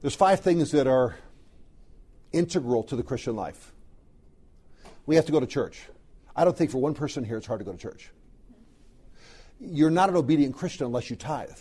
There's 0.00 0.16
five 0.16 0.40
things 0.40 0.72
that 0.72 0.88
are 0.88 1.16
integral 2.32 2.82
to 2.84 2.96
the 2.96 3.04
Christian 3.04 3.36
life. 3.36 3.72
We 5.06 5.14
have 5.14 5.26
to 5.26 5.32
go 5.32 5.38
to 5.38 5.46
church. 5.46 5.80
I 6.34 6.44
don't 6.44 6.58
think 6.58 6.72
for 6.72 6.78
one 6.78 6.94
person 6.94 7.22
here 7.22 7.36
it's 7.36 7.46
hard 7.46 7.60
to 7.60 7.64
go 7.64 7.70
to 7.70 7.78
church. 7.78 8.10
You're 9.60 9.90
not 9.90 10.08
an 10.08 10.16
obedient 10.16 10.56
Christian 10.56 10.86
unless 10.86 11.08
you 11.08 11.14
tithe. 11.14 11.56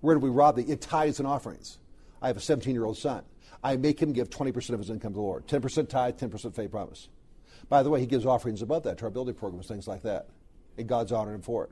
Where 0.00 0.14
do 0.14 0.20
we 0.20 0.30
rob 0.30 0.56
the 0.56 0.62
it 0.62 0.80
tithes 0.80 1.18
and 1.18 1.28
offerings? 1.28 1.76
I 2.22 2.28
have 2.28 2.38
a 2.38 2.40
17 2.40 2.72
year 2.72 2.86
old 2.86 2.96
son. 2.96 3.22
I 3.62 3.76
make 3.76 4.00
him 4.00 4.14
give 4.14 4.30
20% 4.30 4.70
of 4.70 4.78
his 4.78 4.88
income 4.88 5.12
to 5.12 5.16
the 5.16 5.20
Lord. 5.20 5.46
10% 5.46 5.90
tithe, 5.90 6.16
10% 6.16 6.54
faith 6.54 6.70
promise. 6.70 7.08
By 7.68 7.82
the 7.82 7.90
way, 7.90 8.00
he 8.00 8.06
gives 8.06 8.26
offerings 8.26 8.62
above 8.62 8.84
that 8.84 8.98
to 8.98 9.04
our 9.04 9.10
building 9.10 9.34
programs, 9.34 9.66
things 9.66 9.86
like 9.86 10.02
that. 10.02 10.28
And 10.76 10.88
God's 10.88 11.12
honored 11.12 11.34
him 11.34 11.42
for 11.42 11.64
it. 11.64 11.70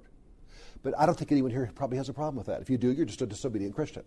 But 0.83 0.95
I 0.99 1.07
don't 1.07 1.17
think 1.17 1.33
anyone 1.33 1.51
here 1.51 1.71
probably 1.75 1.97
has 1.99 2.09
a 2.09 2.13
problem 2.13 2.37
with 2.37 2.47
that. 2.47 2.61
If 2.61 2.71
you 2.71 2.79
do, 2.79 2.93
you're 2.93 3.07
just 3.07 3.23
a 3.23 3.27
disobedient 3.27 3.75
Christian. 3.75 4.05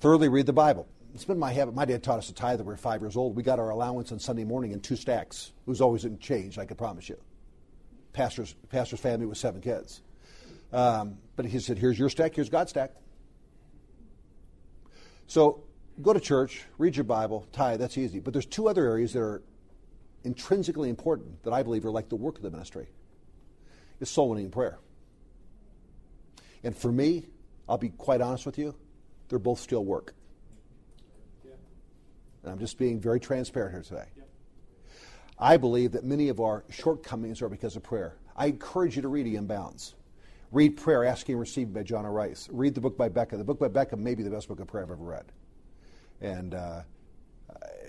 Thirdly, 0.00 0.28
read 0.28 0.46
the 0.46 0.52
Bible 0.52 0.86
it's 1.16 1.24
been 1.24 1.38
my 1.38 1.50
habit. 1.50 1.74
My 1.74 1.86
dad 1.86 2.02
taught 2.02 2.18
us 2.18 2.26
to 2.26 2.34
tithe 2.34 2.58
when 2.58 2.66
we 2.66 2.72
were 2.74 2.76
five 2.76 3.00
years 3.00 3.16
old. 3.16 3.34
We 3.36 3.42
got 3.42 3.58
our 3.58 3.70
allowance 3.70 4.12
on 4.12 4.18
Sunday 4.18 4.44
morning 4.44 4.72
in 4.72 4.80
two 4.80 4.96
stacks. 4.96 5.52
It 5.66 5.70
was 5.70 5.80
always 5.80 6.04
in 6.04 6.18
change, 6.18 6.58
I 6.58 6.66
can 6.66 6.76
promise 6.76 7.08
you. 7.08 7.16
Pastor's, 8.12 8.54
pastor's 8.68 9.00
family 9.00 9.24
with 9.24 9.38
seven 9.38 9.62
kids. 9.62 10.02
Um, 10.74 11.16
but 11.34 11.46
he 11.46 11.58
said, 11.58 11.78
here's 11.78 11.98
your 11.98 12.10
stack, 12.10 12.34
here's 12.34 12.50
God's 12.50 12.68
stack. 12.68 12.90
So 15.26 15.64
go 16.02 16.12
to 16.12 16.20
church, 16.20 16.64
read 16.76 16.96
your 16.96 17.04
Bible, 17.04 17.46
tithe, 17.50 17.80
that's 17.80 17.96
easy. 17.96 18.20
But 18.20 18.34
there's 18.34 18.44
two 18.44 18.68
other 18.68 18.84
areas 18.84 19.14
that 19.14 19.20
are 19.20 19.42
intrinsically 20.26 20.90
important 20.90 21.42
that 21.44 21.52
I 21.52 21.62
believe 21.62 21.84
are 21.86 21.90
like 21.90 22.08
the 22.08 22.16
work 22.16 22.36
of 22.36 22.42
the 22.42 22.50
ministry. 22.50 22.88
is 24.00 24.10
soul 24.10 24.30
winning 24.30 24.50
prayer. 24.50 24.78
And 26.62 26.76
for 26.76 26.90
me, 26.90 27.26
I'll 27.68 27.78
be 27.78 27.90
quite 27.90 28.20
honest 28.20 28.44
with 28.44 28.58
you, 28.58 28.74
they're 29.28 29.38
both 29.38 29.60
still 29.60 29.84
work. 29.84 30.14
And 32.42 32.52
I'm 32.52 32.58
just 32.58 32.78
being 32.78 33.00
very 33.00 33.18
transparent 33.18 33.74
here 33.74 33.82
today. 33.82 34.08
Yep. 34.16 34.28
I 35.38 35.56
believe 35.56 35.92
that 35.92 36.04
many 36.04 36.28
of 36.28 36.40
our 36.40 36.64
shortcomings 36.70 37.42
are 37.42 37.48
because 37.48 37.74
of 37.74 37.82
prayer. 37.82 38.16
I 38.36 38.46
encourage 38.46 38.94
you 38.94 39.02
to 39.02 39.08
read 39.08 39.26
E.M. 39.26 39.46
Bounds. 39.46 39.94
Read 40.52 40.76
Prayer, 40.76 41.04
Asking 41.04 41.34
and 41.34 41.40
Receiving 41.40 41.72
by 41.72 41.82
John. 41.82 42.06
Rice. 42.06 42.48
Read 42.52 42.74
the 42.76 42.80
book 42.80 42.96
by 42.96 43.08
Becca. 43.08 43.36
The 43.36 43.44
book 43.44 43.58
by 43.58 43.66
Becca 43.66 43.96
may 43.96 44.14
be 44.14 44.22
the 44.22 44.30
best 44.30 44.46
book 44.46 44.60
of 44.60 44.68
prayer 44.68 44.84
I've 44.84 44.92
ever 44.92 45.02
read. 45.02 45.24
And 46.20 46.54
uh, 46.54 46.82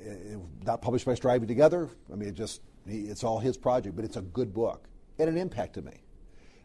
Eh, 0.06 0.10
eh, 0.10 0.38
not 0.66 0.82
published 0.82 1.06
by 1.06 1.16
Striving 1.16 1.48
Together. 1.48 1.90
I 2.12 2.16
mean, 2.16 2.30
it 2.30 2.36
just 2.36 2.62
it's 2.86 3.24
all 3.24 3.40
his 3.40 3.58
project, 3.58 3.96
but 3.96 4.06
it's 4.06 4.18
a 4.18 4.22
good 4.22 4.54
book. 4.54 4.88
And 5.20 5.30
it 5.30 5.40
impacted 5.40 5.86
me. 5.86 5.94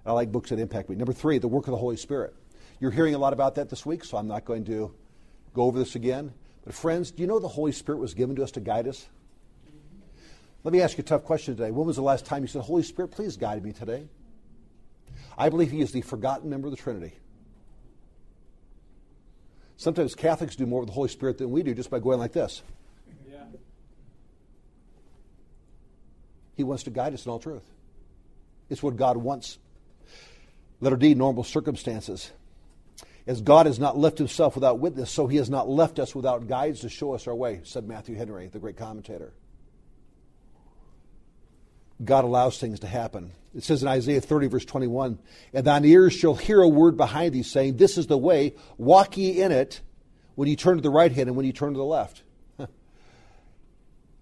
I 0.05 0.13
like 0.13 0.31
books 0.31 0.51
that 0.51 0.59
impact 0.59 0.89
me. 0.89 0.97
Number 0.97 1.13
three, 1.13 1.39
the 1.39 1.49
work 1.49 1.67
of 1.67 1.73
the 1.73 1.79
Holy 1.79 1.97
Spirit. 1.97 2.35
You're 2.81 2.91
hearing 2.91 3.15
a 3.15 3.19
lot 3.19 3.33
about 3.33 3.55
that 3.55 3.69
this 3.71 3.87
week, 3.87 4.05
so 4.05 4.17
I'm 4.17 4.27
not 4.27 4.45
going 4.45 4.65
to 4.65 4.93
go 5.55 5.63
over 5.63 5.79
this 5.79 5.95
again. 5.95 6.33
But, 6.65 6.75
friends, 6.75 7.11
do 7.11 7.23
you 7.23 7.27
know 7.27 7.39
the 7.39 7.49
Holy 7.49 7.73
Spirit 7.73 7.99
was 7.99 8.15
given 8.15 8.37
to 8.37 8.43
us 8.43 8.51
to 8.53 8.61
guide 8.61 8.89
us? 8.89 9.07
Let 10.65 10.73
me 10.73 10.81
ask 10.81 10.97
you 10.97 11.03
a 11.03 11.05
tough 11.05 11.25
question 11.25 11.57
today. 11.57 11.71
When 11.71 11.87
was 11.87 11.97
the 11.97 12.03
last 12.03 12.25
time 12.25 12.43
you 12.43 12.49
said, 12.49 12.63
Holy 12.63 12.83
Spirit, 12.83 13.09
please 13.09 13.37
guide 13.37 13.65
me 13.65 13.73
today? 13.73 14.07
I 15.37 15.49
believe 15.49 15.71
He 15.71 15.81
is 15.81 15.93
the 15.93 16.03
forgotten 16.03 16.51
member 16.51 16.69
of 16.69 16.73
the 16.73 16.77
Trinity. 16.77 17.15
Sometimes 19.77 20.15
Catholics 20.15 20.55
do 20.55 20.67
more 20.67 20.81
with 20.81 20.89
the 20.89 20.95
Holy 20.95 21.09
Spirit 21.09 21.39
than 21.39 21.51
we 21.51 21.63
do 21.63 21.75
just 21.75 21.91
by 21.91 21.99
going 21.99 22.19
like 22.19 22.33
this. 22.33 22.63
He 26.55 26.65
wants 26.65 26.85
to 26.85 26.91
guide 26.91 27.15
us 27.15 27.25
in 27.25 27.31
all 27.31 27.39
truth. 27.39 27.65
It's 28.69 28.83
what 28.83 28.97
God 28.97 29.17
wants. 29.17 29.59
Letter 30.81 30.97
D, 30.97 31.15
normal 31.15 31.45
circumstances. 31.45 32.31
As 33.27 33.41
God 33.41 33.67
has 33.67 33.79
not 33.79 33.97
left 33.97 34.19
himself 34.19 34.55
without 34.57 34.81
witness, 34.81 35.11
so 35.11 35.27
he 35.27 35.37
has 35.37 35.49
not 35.49 35.69
left 35.69 35.99
us 35.99 36.15
without 36.15 36.49
guides 36.49 36.81
to 36.81 36.89
show 36.89 37.15
us 37.15 37.29
our 37.29 37.35
way, 37.35 37.61
said 37.63 37.87
Matthew 37.87 38.17
Henry, 38.17 38.49
the 38.49 38.59
great 38.59 38.77
commentator. 38.77 39.33
God 42.05 42.25
allows 42.25 42.59
things 42.59 42.81
to 42.81 42.89
happen. 42.89 43.33
It 43.55 43.63
says 43.63 43.83
in 43.83 43.89
Isaiah 43.89 44.21
30, 44.21 44.49
verse 44.49 44.65
21, 44.65 45.19
And 45.53 45.67
thine 45.67 45.85
ears 45.85 46.13
shall 46.13 46.35
hear 46.35 46.61
a 46.61 46.69
word 46.69 46.97
behind 46.97 47.35
thee, 47.35 47.43
saying, 47.43 47.77
This 47.77 47.97
is 47.97 48.09
the 48.09 48.19
way, 48.19 48.55
walk 48.77 49.17
ye 49.17 49.41
in 49.41 49.53
it, 49.53 49.83
when 50.35 50.49
ye 50.49 50.57
turn 50.57 50.77
to 50.77 50.83
the 50.83 50.91
right 50.91 51.13
hand 51.13 51.29
and 51.29 51.37
when 51.37 51.47
ye 51.47 51.53
turn 51.53 51.75
to 51.75 51.79
the 51.79 51.85
left. 51.85 52.23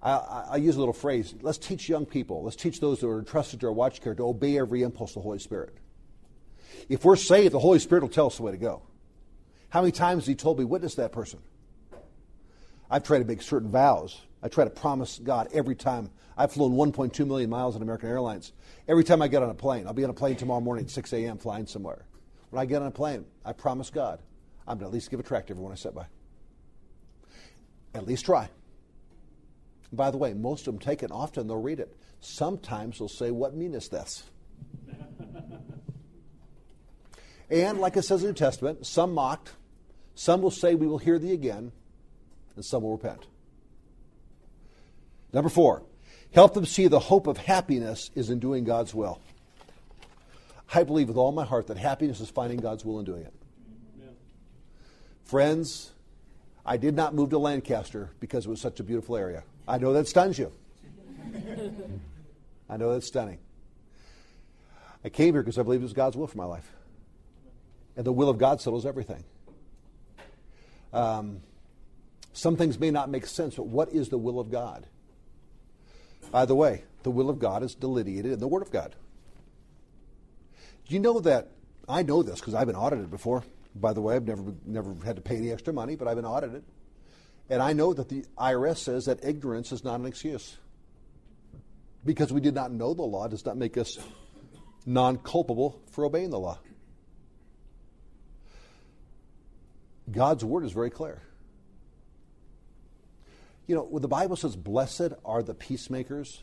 I, 0.03 0.12
I, 0.12 0.46
I, 0.53 0.57
use 0.57 0.76
a 0.76 0.78
little 0.78 0.94
phrase. 0.94 1.34
Let's 1.42 1.59
teach 1.59 1.88
young 1.88 2.07
people, 2.07 2.42
let's 2.42 2.57
teach 2.57 2.80
those 2.80 3.01
that 3.01 3.09
are 3.09 3.18
entrusted 3.18 3.61
to 3.61 3.66
our 3.66 3.72
watch 3.72 4.01
care 4.01 4.14
to 4.14 4.22
obey 4.24 4.59
every 4.59 4.82
impulse 4.82 5.11
of 5.11 5.16
the 5.16 5.20
Holy 5.22 5.38
Spirit. 5.38 5.76
If 6.88 7.05
we're 7.05 7.16
saved, 7.16 7.53
the 7.53 7.59
Holy 7.59 7.78
Spirit 7.78 8.03
will 8.03 8.09
tell 8.09 8.26
us 8.26 8.36
the 8.36 8.42
way 8.42 8.53
to 8.53 8.59
go. 8.59 8.82
How 9.68 9.80
many 9.82 9.92
times 9.92 10.22
has 10.22 10.28
He 10.28 10.34
told 10.34 10.59
me, 10.59 10.64
witness 10.64 10.94
that 10.96 11.12
person? 11.12 11.40
I've 12.90 13.05
tried 13.05 13.20
to 13.20 13.24
make 13.24 13.42
certain 13.42 13.70
vows. 13.70 14.20
I 14.42 14.48
try 14.48 14.64
to 14.64 14.70
promise 14.70 15.20
God 15.22 15.48
every 15.53 15.76
time. 15.76 16.11
I've 16.36 16.53
flown 16.53 16.72
1.2 16.72 17.26
million 17.26 17.51
miles 17.51 17.76
on 17.76 17.82
American 17.82 18.09
Airlines. 18.09 18.53
Every 18.88 19.05
time 19.05 19.22
I 19.22 19.28
get 19.28 19.42
on 19.42 19.51
a 19.51 19.55
plane, 19.55 19.86
I'll 19.86 19.92
be 19.92 20.05
on 20.05 20.11
a 20.11 20.14
plane 20.14 20.36
tomorrow 20.36 20.61
morning 20.61 20.86
at 20.86 20.90
6 20.90 21.12
a.m. 21.12 21.38
flying 21.38 21.66
somewhere. 21.66 22.07
When 22.48 22.61
I 22.61 22.64
get 22.64 22.82
on 22.82 22.88
a 22.88 22.92
plane, 22.92 23.26
I 23.44 23.53
promise 23.53 23.90
God 23.90 24.20
I'm 24.66 24.78
going 24.78 24.80
to 24.80 24.86
at 24.86 24.92
least 24.92 25.11
give 25.11 25.20
a 25.20 25.22
tract 25.22 25.48
to 25.48 25.53
everyone 25.53 25.72
I 25.72 25.76
sit 25.76 25.94
by. 25.94 26.07
At 27.94 28.07
least 28.07 28.24
try. 28.24 28.48
By 29.93 30.11
the 30.11 30.18
way, 30.18 30.34
most 30.34 30.66
of 30.66 30.74
them 30.74 30.78
take 30.78 31.03
it. 31.03 31.11
Often 31.11 31.49
they'll 31.49 31.61
read 31.61 31.80
it. 31.80 31.97
Sometimes 32.20 32.99
they'll 32.99 33.09
say, 33.09 33.30
What 33.30 33.55
meanest 33.55 33.91
this? 33.91 34.24
and 37.51 37.78
like 37.78 37.97
it 37.97 38.03
says 38.03 38.20
in 38.20 38.28
the 38.28 38.32
New 38.32 38.36
Testament, 38.36 38.86
some 38.86 39.12
mocked, 39.12 39.53
some 40.14 40.43
will 40.43 40.51
say, 40.51 40.74
We 40.74 40.86
will 40.86 40.99
hear 40.99 41.18
thee 41.18 41.32
again, 41.32 41.72
and 42.55 42.64
some 42.64 42.82
will 42.82 42.93
repent. 42.93 43.26
Number 45.32 45.49
four, 45.49 45.82
help 46.32 46.55
them 46.55 46.66
see 46.66 46.88
the 46.88 46.99
hope 46.99 47.26
of 47.26 47.36
happiness 47.36 48.11
is 48.14 48.30
in 48.30 48.38
doing 48.38 48.64
God's 48.64 48.95
will. 48.95 49.20
I 50.72 50.84
believe 50.84 51.09
with 51.09 51.16
all 51.16 51.32
my 51.32 51.45
heart 51.45 51.66
that 51.66 51.78
happiness 51.78 52.20
is 52.20 52.30
finding 52.30 52.59
God's 52.59 52.84
will 52.84 52.99
and 52.99 53.07
doing 53.07 53.22
it. 53.22 53.34
Amen. 53.97 54.14
Friends, 55.24 55.91
I 56.64 56.76
did 56.76 56.95
not 56.95 57.14
move 57.14 57.30
to 57.30 57.38
Lancaster 57.38 58.11
because 58.20 58.47
it 58.47 58.49
was 58.49 58.61
such 58.61 58.78
a 58.78 58.84
beautiful 58.84 59.16
area. 59.16 59.43
I 59.71 59.79
know 59.79 59.93
that 59.93 60.09
stuns 60.09 60.37
you. 60.37 60.51
I 62.68 62.77
know 62.77 62.93
that's 62.93 63.07
stunning. 63.07 63.39
I 65.05 65.11
came 65.11 65.33
here 65.35 65.43
because 65.43 65.59
I 65.59 65.62
believe 65.62 65.79
it 65.81 65.85
was 65.85 65.93
God's 65.93 66.16
will 66.16 66.27
for 66.27 66.39
my 66.39 66.45
life. 66.45 66.68
And 67.97 68.05
the 68.05 68.12
will 68.12 68.29
of 68.29 68.37
God 68.37 68.61
settles 68.61 68.85
everything. 68.85 69.23
Um, 70.93 71.43
some 72.33 72.57
things 72.57 72.81
may 72.81 72.91
not 72.91 73.11
make 73.11 73.27
sense, 73.27 73.55
but 73.55 73.68
what 73.68 73.93
is 73.93 74.09
the 74.09 74.18
will 74.18 74.41
of 74.41 74.51
God? 74.51 74.87
By 76.33 76.47
the 76.47 76.57
way, 76.57 76.83
the 77.05 77.11
will 77.12 77.31
of 77.31 77.39
God 77.39 77.62
is 77.62 77.77
delineated 77.77 78.33
in 78.33 78.41
the 78.41 78.49
Word 78.49 78.62
of 78.62 78.73
God. 78.73 78.97
Do 80.89 80.95
you 80.95 81.01
know 81.01 81.21
that? 81.21 81.49
I 81.89 82.03
know 82.03 82.25
this 82.25 82.41
because 82.41 82.55
I've 82.55 82.66
been 82.66 82.77
audited 82.77 83.09
before. 83.09 83.45
By 83.77 83.93
the 83.93 84.01
way, 84.01 84.16
I've 84.16 84.27
never, 84.27 84.53
never 84.66 84.97
had 85.05 85.14
to 85.14 85.23
pay 85.23 85.37
any 85.37 85.53
extra 85.53 85.73
money, 85.73 85.95
but 85.95 86.09
I've 86.09 86.16
been 86.16 86.27
audited. 86.27 86.64
And 87.51 87.61
I 87.61 87.72
know 87.72 87.92
that 87.92 88.09
the 88.09 88.24
IRS 88.38 88.78
says 88.78 89.07
that 89.07 89.24
ignorance 89.24 89.72
is 89.72 89.82
not 89.82 89.98
an 89.98 90.07
excuse. 90.07 90.57
Because 92.05 92.32
we 92.32 92.40
did 92.40 92.55
not 92.55 92.70
know 92.70 92.94
the 92.94 93.03
law 93.03 93.26
does 93.26 93.44
not 93.44 93.57
make 93.57 93.76
us 93.76 93.98
non 94.86 95.18
culpable 95.18 95.82
for 95.90 96.05
obeying 96.05 96.30
the 96.30 96.38
law. 96.38 96.59
God's 100.11 100.44
word 100.44 100.64
is 100.64 100.72
very 100.72 100.90
clear. 100.90 101.20
You 103.66 103.74
know, 103.74 103.82
when 103.82 104.01
the 104.01 104.09
Bible 104.09 104.36
says, 104.36 104.57
Blessed 104.57 105.12
are 105.24 105.42
the 105.42 105.55
peacemakers, 105.55 106.42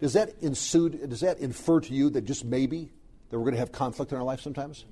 does 0.00 0.14
that, 0.14 0.34
ensue, 0.40 0.88
does 0.88 1.20
that 1.20 1.38
infer 1.38 1.80
to 1.80 1.94
you 1.94 2.10
that 2.10 2.22
just 2.22 2.44
maybe 2.44 2.90
that 3.28 3.38
we're 3.38 3.44
going 3.44 3.54
to 3.54 3.60
have 3.60 3.72
conflict 3.72 4.10
in 4.10 4.18
our 4.18 4.24
life 4.24 4.40
sometimes? 4.40 4.84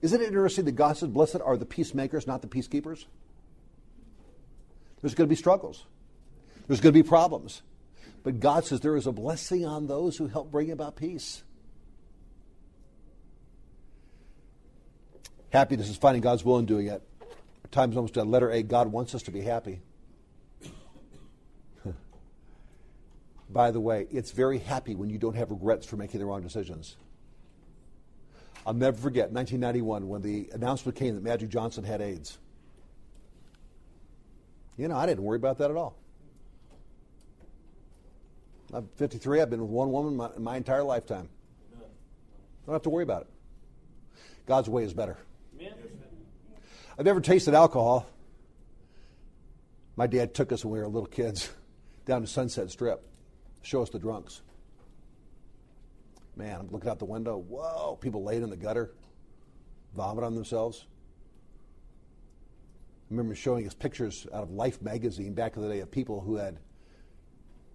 Isn't 0.00 0.20
it 0.20 0.26
interesting 0.26 0.66
that 0.66 0.72
God 0.72 0.96
says, 0.96 1.08
Blessed 1.08 1.40
are 1.42 1.56
the 1.56 1.66
peacemakers, 1.66 2.26
not 2.26 2.42
the 2.42 2.48
peacekeepers? 2.48 3.06
There's 5.00 5.14
going 5.14 5.28
to 5.28 5.32
be 5.32 5.36
struggles, 5.36 5.84
there's 6.66 6.80
going 6.80 6.92
to 6.94 7.02
be 7.02 7.08
problems. 7.08 7.62
But 8.24 8.40
God 8.40 8.64
says 8.64 8.80
there 8.80 8.96
is 8.96 9.06
a 9.06 9.12
blessing 9.12 9.64
on 9.64 9.86
those 9.86 10.16
who 10.16 10.26
help 10.26 10.50
bring 10.50 10.70
about 10.70 10.96
peace. 10.96 11.42
Happiness 15.50 15.88
is 15.88 15.96
finding 15.96 16.20
God's 16.20 16.44
will 16.44 16.58
and 16.58 16.68
doing 16.68 16.88
it. 16.88 17.02
Times 17.70 17.96
almost 17.96 18.16
a 18.16 18.24
letter 18.24 18.50
A, 18.50 18.62
God 18.62 18.88
wants 18.88 19.14
us 19.14 19.22
to 19.24 19.30
be 19.30 19.40
happy. 19.40 19.80
By 23.50 23.70
the 23.70 23.80
way, 23.80 24.06
it's 24.10 24.30
very 24.30 24.58
happy 24.58 24.94
when 24.94 25.10
you 25.10 25.18
don't 25.18 25.36
have 25.36 25.50
regrets 25.50 25.86
for 25.86 25.96
making 25.96 26.20
the 26.20 26.26
wrong 26.26 26.42
decisions. 26.42 26.96
I'll 28.66 28.74
never 28.74 28.96
forget 28.96 29.30
1991 29.32 30.08
when 30.08 30.20
the 30.22 30.50
announcement 30.52 30.98
came 30.98 31.14
that 31.14 31.22
Magic 31.22 31.48
Johnson 31.48 31.84
had 31.84 32.02
AIDS. 32.02 32.36
You 34.78 34.86
know, 34.86 34.96
I 34.96 35.06
didn't 35.06 35.24
worry 35.24 35.36
about 35.36 35.58
that 35.58 35.70
at 35.70 35.76
all. 35.76 35.98
I'm 38.72 38.88
53. 38.96 39.40
I've 39.40 39.50
been 39.50 39.60
with 39.60 39.70
one 39.70 39.90
woman 39.90 40.16
my, 40.16 40.30
my 40.38 40.56
entire 40.56 40.84
lifetime. 40.84 41.28
Don't 42.64 42.74
have 42.74 42.82
to 42.82 42.90
worry 42.90 43.02
about 43.02 43.22
it. 43.22 43.28
God's 44.46 44.68
way 44.68 44.84
is 44.84 44.94
better. 44.94 45.18
Amen. 45.58 45.74
I've 46.98 47.04
never 47.04 47.20
tasted 47.20 47.54
alcohol. 47.54 48.06
My 49.96 50.06
dad 50.06 50.32
took 50.32 50.52
us 50.52 50.64
when 50.64 50.72
we 50.74 50.78
were 50.78 50.86
little 50.86 51.08
kids 51.08 51.50
down 52.06 52.20
to 52.20 52.26
Sunset 52.26 52.70
Strip, 52.70 53.04
show 53.62 53.82
us 53.82 53.90
the 53.90 53.98
drunks. 53.98 54.42
Man, 56.36 56.60
I'm 56.60 56.70
looking 56.70 56.88
out 56.88 57.00
the 57.00 57.04
window. 57.04 57.36
Whoa, 57.36 57.98
people 58.00 58.22
laid 58.22 58.42
in 58.42 58.50
the 58.50 58.56
gutter, 58.56 58.92
vomit 59.96 60.22
on 60.22 60.36
themselves. 60.36 60.86
I 63.08 63.14
remember 63.14 63.34
showing 63.34 63.66
us 63.66 63.72
pictures 63.72 64.26
out 64.34 64.42
of 64.42 64.50
Life 64.50 64.82
magazine 64.82 65.32
back 65.32 65.56
in 65.56 65.62
the 65.62 65.68
day 65.68 65.80
of 65.80 65.90
people 65.90 66.20
who 66.20 66.36
had 66.36 66.58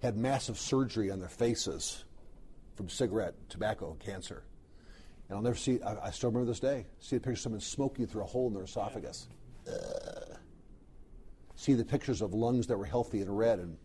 had 0.04 0.16
massive 0.16 0.60
surgery 0.60 1.10
on 1.10 1.20
their 1.20 1.30
faces 1.30 2.04
from 2.76 2.88
cigarette, 2.88 3.34
tobacco, 3.50 3.98
cancer. 4.00 4.44
And 5.28 5.38
I'll 5.38 5.42
never 5.42 5.56
see, 5.56 5.82
I, 5.82 6.08
I 6.08 6.12
still 6.12 6.30
remember 6.30 6.52
this 6.52 6.60
day, 6.60 6.86
see 7.00 7.16
the 7.16 7.22
picture 7.22 7.32
of 7.32 7.40
someone 7.40 7.62
smoking 7.62 8.06
through 8.06 8.22
a 8.22 8.26
hole 8.26 8.48
in 8.48 8.54
their 8.54 8.66
esophagus. 8.66 9.28
Uh, 9.68 10.36
see 11.56 11.74
the 11.74 11.86
pictures 11.86 12.22
of 12.22 12.36
lungs 12.36 12.68
that 12.68 12.78
were 12.78 12.86
healthy 12.86 13.22
and 13.22 13.36
red 13.36 13.58
and, 13.58 13.78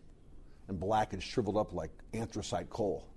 and 0.67 0.79
black 0.79 1.13
and 1.13 1.23
shriveled 1.23 1.57
up 1.57 1.73
like 1.73 1.89
anthracite 2.13 2.69
coal. 2.69 3.07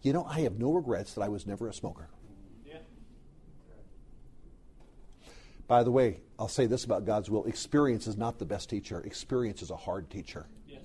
You 0.00 0.14
know, 0.14 0.24
I 0.24 0.40
have 0.40 0.58
no 0.58 0.72
regrets 0.72 1.12
that 1.14 1.22
I 1.22 1.28
was 1.28 1.46
never 1.46 1.68
a 1.68 1.74
smoker. 1.74 2.08
By 5.66 5.82
the 5.82 5.90
way, 5.90 6.20
I'll 6.38 6.48
say 6.48 6.66
this 6.66 6.84
about 6.84 7.06
God's 7.06 7.30
will 7.30 7.44
experience 7.46 8.06
is 8.06 8.16
not 8.16 8.38
the 8.38 8.44
best 8.44 8.68
teacher, 8.68 9.00
experience 9.00 9.62
is 9.62 9.70
a 9.70 9.76
hard 9.76 10.10
teacher. 10.10 10.46
Yes. 10.68 10.80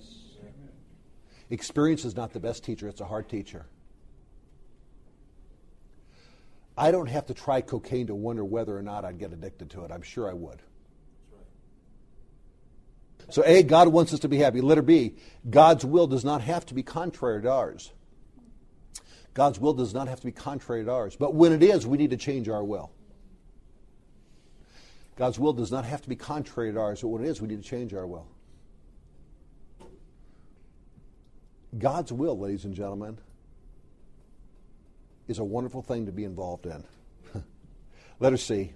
Experience 1.50 2.04
is 2.04 2.16
not 2.16 2.32
the 2.32 2.40
best 2.40 2.64
teacher, 2.64 2.88
it's 2.88 3.00
a 3.00 3.04
hard 3.04 3.28
teacher. 3.28 3.66
I 6.78 6.92
don't 6.92 7.08
have 7.08 7.26
to 7.26 7.34
try 7.34 7.60
cocaine 7.60 8.06
to 8.06 8.14
wonder 8.14 8.44
whether 8.44 8.76
or 8.76 8.82
not 8.82 9.04
I'd 9.04 9.18
get 9.18 9.32
addicted 9.32 9.70
to 9.70 9.84
it. 9.84 9.90
I'm 9.90 10.00
sure 10.00 10.30
I 10.30 10.32
would. 10.32 10.62
So, 13.28 13.42
A, 13.44 13.62
God 13.62 13.88
wants 13.88 14.14
us 14.14 14.20
to 14.20 14.28
be 14.28 14.38
happy. 14.38 14.60
Letter 14.60 14.82
B, 14.82 15.14
God's 15.48 15.84
will 15.84 16.06
does 16.06 16.24
not 16.24 16.40
have 16.40 16.64
to 16.66 16.74
be 16.74 16.82
contrary 16.82 17.42
to 17.42 17.50
ours. 17.50 17.92
God's 19.34 19.60
will 19.60 19.74
does 19.74 19.94
not 19.94 20.08
have 20.08 20.20
to 20.20 20.26
be 20.26 20.32
contrary 20.32 20.84
to 20.84 20.90
ours. 20.90 21.16
But 21.16 21.34
when 21.34 21.52
it 21.52 21.62
is, 21.62 21.86
we 21.86 21.98
need 21.98 22.10
to 22.10 22.16
change 22.16 22.48
our 22.48 22.64
will. 22.64 22.90
God's 25.20 25.38
will 25.38 25.52
does 25.52 25.70
not 25.70 25.84
have 25.84 26.00
to 26.00 26.08
be 26.08 26.16
contrary 26.16 26.72
to 26.72 26.80
ours, 26.80 27.02
but 27.02 27.08
when 27.08 27.22
it 27.22 27.28
is, 27.28 27.42
we 27.42 27.48
need 27.48 27.62
to 27.62 27.68
change 27.68 27.92
our 27.92 28.06
will. 28.06 28.26
God's 31.76 32.10
will, 32.10 32.38
ladies 32.38 32.64
and 32.64 32.74
gentlemen, 32.74 33.18
is 35.28 35.38
a 35.38 35.44
wonderful 35.44 35.82
thing 35.82 36.06
to 36.06 36.10
be 36.10 36.24
involved 36.24 36.64
in. 36.64 36.84
Let 38.18 38.32
us 38.32 38.42
see. 38.42 38.72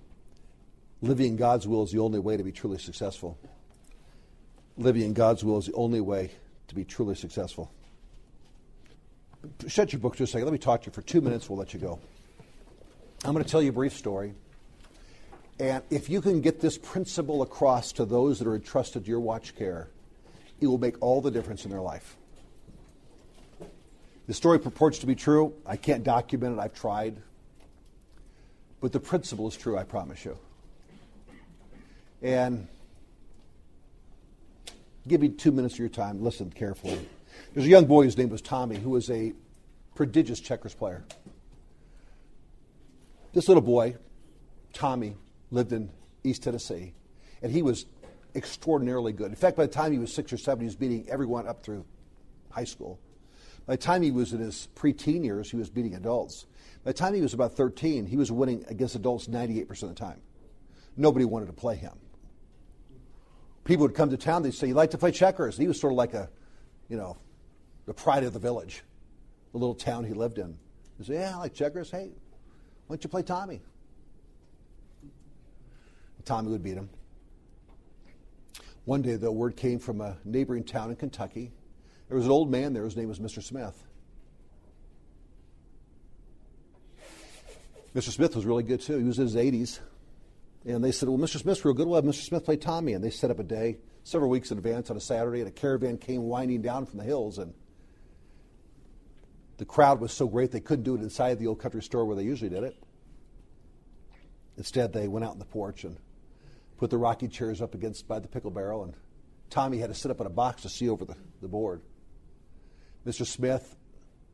Living 1.01 1.28
in 1.28 1.36
God's 1.36 1.66
will 1.66 1.82
is 1.82 1.92
the 1.92 2.01
only 2.01 2.18
way 2.18 2.36
to 2.36 2.45
be 2.45 2.53
truly 2.53 2.76
successful. 2.76 3.38
Living 4.76 5.01
in 5.01 5.14
God's 5.14 5.42
will 5.45 5.57
is 5.57 5.64
the 5.68 5.72
only 5.72 6.03
way 6.03 6.30
to 6.68 6.74
be 6.74 6.84
truly 6.84 7.14
successful. 7.14 7.72
Shut 9.66 9.95
your 9.95 10.01
book 10.01 10.16
just 10.16 10.28
a 10.28 10.32
second. 10.32 10.45
Let 10.45 10.53
me 10.53 10.59
talk 10.59 10.82
to 10.82 10.88
you 10.88 10.92
for 10.92 11.01
two 11.01 11.22
minutes. 11.22 11.49
We'll 11.49 11.59
let 11.59 11.72
you 11.72 11.80
go. 11.80 12.01
I'm 13.24 13.32
going 13.32 13.42
to 13.42 13.51
tell 13.51 13.62
you 13.62 13.70
a 13.70 13.72
brief 13.72 13.97
story. 13.97 14.34
And 15.59 15.82
if 15.90 16.11
you 16.11 16.20
can 16.20 16.40
get 16.40 16.61
this 16.61 16.76
principle 16.76 17.42
across 17.42 17.92
to 17.92 18.05
those 18.05 18.38
that 18.40 18.48
are 18.48 18.55
entrusted 18.55 19.05
to 19.05 19.09
your 19.09 19.20
watch 19.20 19.55
care, 19.55 19.88
it 20.61 20.66
will 20.66 20.78
make 20.78 21.00
all 21.00 21.20
the 21.20 21.30
difference 21.30 21.64
in 21.64 21.70
their 21.70 21.80
life. 21.80 22.16
The 24.26 24.34
story 24.34 24.59
purports 24.59 24.98
to 25.00 25.07
be 25.07 25.14
true. 25.14 25.55
I 25.66 25.76
can't 25.76 26.02
document 26.02 26.59
it, 26.59 26.61
I've 26.61 26.74
tried. 26.74 27.16
But 28.80 28.92
the 28.92 29.00
principle 29.00 29.46
is 29.48 29.57
true, 29.57 29.76
I 29.78 29.84
promise 29.84 30.24
you. 30.24 30.38
And 32.22 32.66
give 35.07 35.20
me 35.20 35.28
two 35.28 35.52
minutes 35.52 35.74
of 35.74 35.80
your 35.80 35.88
time. 35.88 36.22
Listen 36.22 36.50
carefully. 36.50 37.07
There's 37.52 37.66
a 37.66 37.70
young 37.70 37.84
boy, 37.84 38.05
whose 38.05 38.16
name 38.16 38.30
was 38.30 38.40
Tommy, 38.40 38.76
who 38.76 38.90
was 38.90 39.11
a 39.11 39.34
prodigious 39.94 40.40
checkers 40.40 40.74
player. 40.74 41.05
This 43.34 43.46
little 43.46 43.62
boy, 43.62 43.96
Tommy, 44.72 45.16
lived 45.55 45.72
in 45.72 45.90
East 46.22 46.42
Tennessee, 46.42 46.94
and 47.42 47.50
he 47.50 47.62
was 47.62 47.86
extraordinarily 48.34 49.12
good. 49.12 49.30
In 49.30 49.36
fact, 49.36 49.57
by 49.57 49.66
the 49.66 49.72
time 49.72 49.92
he 49.92 49.98
was 49.98 50.12
six 50.12 50.32
or 50.32 50.36
seven, 50.36 50.61
he 50.61 50.66
was 50.66 50.76
beating 50.76 51.09
everyone 51.09 51.46
up 51.46 51.62
through 51.62 51.84
high 52.50 52.64
school. 52.64 52.98
By 53.66 53.74
the 53.74 53.82
time 53.82 54.02
he 54.02 54.11
was 54.11 54.32
in 54.32 54.40
his 54.40 54.68
preteen 54.74 55.24
years, 55.24 55.50
he 55.50 55.57
was 55.57 55.70
beating 55.70 55.94
adults. 55.94 56.46
By 56.84 56.90
the 56.90 56.98
time 56.98 57.14
he 57.14 57.22
was 57.22 57.32
about 57.32 57.55
13, 57.55 58.07
he 58.07 58.16
was 58.16 58.30
winning 58.30 58.64
against 58.68 58.94
adults 58.94 59.26
98% 59.26 59.70
of 59.82 59.88
the 59.88 59.94
time. 59.94 60.20
Nobody 60.96 61.24
wanted 61.24 61.46
to 61.46 61.52
play 61.52 61.76
him. 61.76 61.94
People 63.64 63.86
would 63.86 63.94
come 63.94 64.11
to 64.11 64.18
town, 64.18 64.42
they'd 64.42 64.52
say, 64.52 64.68
You 64.68 64.74
like 64.74 64.90
to 64.90 64.98
play 64.98 65.11
checkers? 65.11 65.57
He 65.57 65.66
was 65.66 65.80
sort 65.80 65.92
of 65.92 65.96
like 65.96 66.12
a, 66.12 66.28
you 66.88 66.98
know, 66.98 67.16
the 67.86 67.94
pride 67.94 68.24
of 68.24 68.34
the 68.34 68.38
village, 68.38 68.82
the 69.52 69.59
little 69.59 69.74
town 69.74 70.05
he 70.05 70.12
lived 70.12 70.38
in. 70.38 70.59
He'd 70.98 71.07
say, 71.07 71.14
Yeah, 71.14 71.36
I 71.36 71.38
like 71.38 71.55
checkers. 71.55 71.90
Hey, 71.90 72.11
why 72.86 72.96
don't 72.96 73.05
you 73.05 73.09
play 73.09 73.22
Tommy? 73.22 73.62
Tommy 76.25 76.51
would 76.51 76.62
beat 76.62 76.77
him. 76.77 76.89
One 78.85 79.03
day, 79.03 79.16
the 79.16 79.33
word 79.33 79.57
came 79.57 79.79
from 79.79 80.01
a 80.01 80.18
neighboring 80.25 80.64
town 80.64 80.91
in 80.91 80.97
Kentucky. 80.97 81.53
There 82.09 82.16
was 82.16 82.27
an 82.27 82.33
old 82.33 82.51
man 82.51 82.75
there. 82.75 82.85
His 82.85 82.97
name 82.97 83.09
was 83.09 83.18
Mr. 83.18 83.43
Smith. 83.43 83.83
Mr. 87.95 88.11
Smith 88.11 88.35
was 88.35 88.45
really 88.45 88.62
good 88.62 88.81
too. 88.81 88.99
He 88.99 89.05
was 89.05 89.18
in 89.18 89.25
his 89.25 89.37
80s. 89.37 89.79
And 90.66 90.83
they 90.83 90.93
said, 90.93 91.09
Well, 91.09 91.18
Mr. 91.18 91.39
Smith's 91.41 91.64
real 91.64 91.75
good. 91.75 91.87
We'll 91.87 91.97
have 91.97 92.05
Mr. 92.05 92.22
Smith 92.22 92.45
play 92.45 92.57
Tommy. 92.57 92.93
And 92.93 93.05
they 93.05 93.11
set 93.11 93.31
up 93.31 93.39
a 93.39 93.45
day 93.45 93.79
several 94.03 94.31
weeks 94.31 94.51
in 94.51 94.59
advance 94.59 94.91
on 94.91 94.97
a 94.97 95.01
Saturday, 95.01 95.41
and 95.41 95.49
a 95.49 95.53
caravan 95.53 95.97
came 95.97 96.22
winding 96.22 96.61
down 96.61 96.87
from 96.87 96.99
the 96.99 97.05
hills. 97.05 97.39
And 97.39 97.55
the 99.59 99.64
crowd 99.64 100.01
was 100.01 100.12
so 100.12 100.27
great 100.27 100.51
they 100.51 100.61
couldn't 100.61 100.85
do 100.85 100.95
it 100.95 101.01
inside 101.01 101.39
the 101.39 101.47
old 101.47 101.61
country 101.61 101.83
store 101.83 102.05
where 102.05 102.16
they 102.16 102.25
usually 102.25 102.51
did 102.51 102.64
it. 102.64 102.77
Instead, 104.57 104.93
they 104.93 105.09
went 105.09 105.25
out 105.25 105.33
on 105.33 105.39
the 105.39 105.45
porch 105.45 105.85
and 105.85 105.97
put 106.79 106.91
the 106.91 106.99
rocky 106.99 107.29
chairs 107.29 107.61
up 107.62 107.75
against 107.75 108.07
by 108.09 108.18
the 108.18 108.29
pickle 108.29 108.51
barrel, 108.51 108.85
and 108.85 108.95
Tommy 109.51 109.79
had 109.79 109.89
to 109.91 109.95
sit 109.95 110.11
up 110.11 110.20
in 110.20 110.27
a 110.27 110.31
box 110.31 110.62
to 110.62 110.68
see 110.68 110.89
over 110.89 111.05
the, 111.05 111.16
the 111.41 111.49
board. 111.49 111.83
Mr. 113.07 113.27
Smith, 113.27 113.77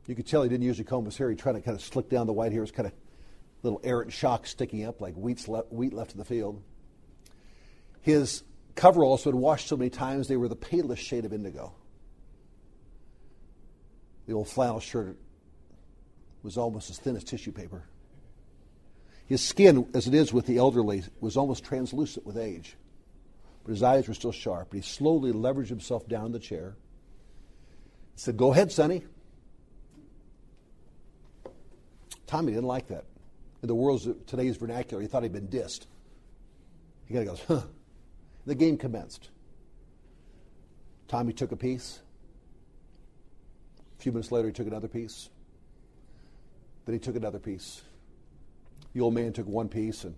you 0.06 0.14
could 0.14 0.26
tell 0.26 0.42
he 0.42 0.48
didn't 0.48 0.64
usually 0.64 0.84
comb 0.84 1.04
his 1.04 1.16
hair. 1.16 1.30
He 1.30 1.36
tried 1.36 1.52
to 1.52 1.60
kind 1.60 1.76
of 1.76 1.82
slick 1.82 2.08
down 2.08 2.26
the 2.26 2.32
white 2.32 2.52
hairs, 2.52 2.70
kind 2.70 2.86
of 2.86 2.92
little 3.62 3.80
errant 3.84 4.12
shocks 4.12 4.50
sticking 4.50 4.84
up 4.84 5.00
like 5.00 5.14
wheat's 5.14 5.46
le- 5.48 5.64
wheat 5.70 5.92
left 5.92 6.12
in 6.12 6.18
the 6.18 6.24
field. 6.24 6.62
His 8.00 8.42
coveralls 8.74 9.24
had 9.24 9.34
washed 9.34 9.68
so 9.68 9.76
many 9.76 9.90
times 9.90 10.28
they 10.28 10.36
were 10.36 10.48
the 10.48 10.56
palest 10.56 11.02
shade 11.02 11.24
of 11.24 11.32
indigo. 11.32 11.74
The 14.26 14.32
old 14.32 14.48
flannel 14.48 14.80
shirt 14.80 15.18
was 16.42 16.56
almost 16.56 16.88
as 16.88 16.98
thin 16.98 17.16
as 17.16 17.24
tissue 17.24 17.52
paper. 17.52 17.84
His 19.30 19.40
skin, 19.40 19.88
as 19.94 20.08
it 20.08 20.14
is 20.14 20.32
with 20.32 20.46
the 20.46 20.56
elderly, 20.56 21.04
was 21.20 21.36
almost 21.36 21.64
translucent 21.64 22.26
with 22.26 22.36
age. 22.36 22.74
But 23.62 23.70
his 23.70 23.80
eyes 23.80 24.08
were 24.08 24.14
still 24.14 24.32
sharp. 24.32 24.74
He 24.74 24.80
slowly 24.80 25.32
leveraged 25.32 25.68
himself 25.68 26.08
down 26.08 26.32
the 26.32 26.40
chair. 26.40 26.74
He 28.16 28.20
said, 28.20 28.36
Go 28.36 28.50
ahead, 28.52 28.72
Sonny. 28.72 29.04
Tommy 32.26 32.50
didn't 32.50 32.66
like 32.66 32.88
that. 32.88 33.04
In 33.62 33.68
the 33.68 33.74
world's 33.74 34.08
today's 34.26 34.56
vernacular, 34.56 35.00
he 35.00 35.06
thought 35.06 35.22
he'd 35.22 35.32
been 35.32 35.46
dissed. 35.46 35.86
He 37.06 37.14
kind 37.14 37.28
of 37.28 37.36
goes, 37.36 37.44
huh. 37.46 37.68
The 38.46 38.56
game 38.56 38.78
commenced. 38.78 39.28
Tommy 41.06 41.32
took 41.32 41.52
a 41.52 41.56
piece. 41.56 42.00
A 43.96 44.02
few 44.02 44.10
minutes 44.10 44.32
later, 44.32 44.48
he 44.48 44.52
took 44.52 44.66
another 44.66 44.88
piece. 44.88 45.28
Then 46.84 46.94
he 46.94 46.98
took 46.98 47.14
another 47.14 47.38
piece. 47.38 47.82
The 48.92 49.00
old 49.00 49.14
man 49.14 49.32
took 49.32 49.46
one 49.46 49.68
piece, 49.68 50.04
and 50.04 50.14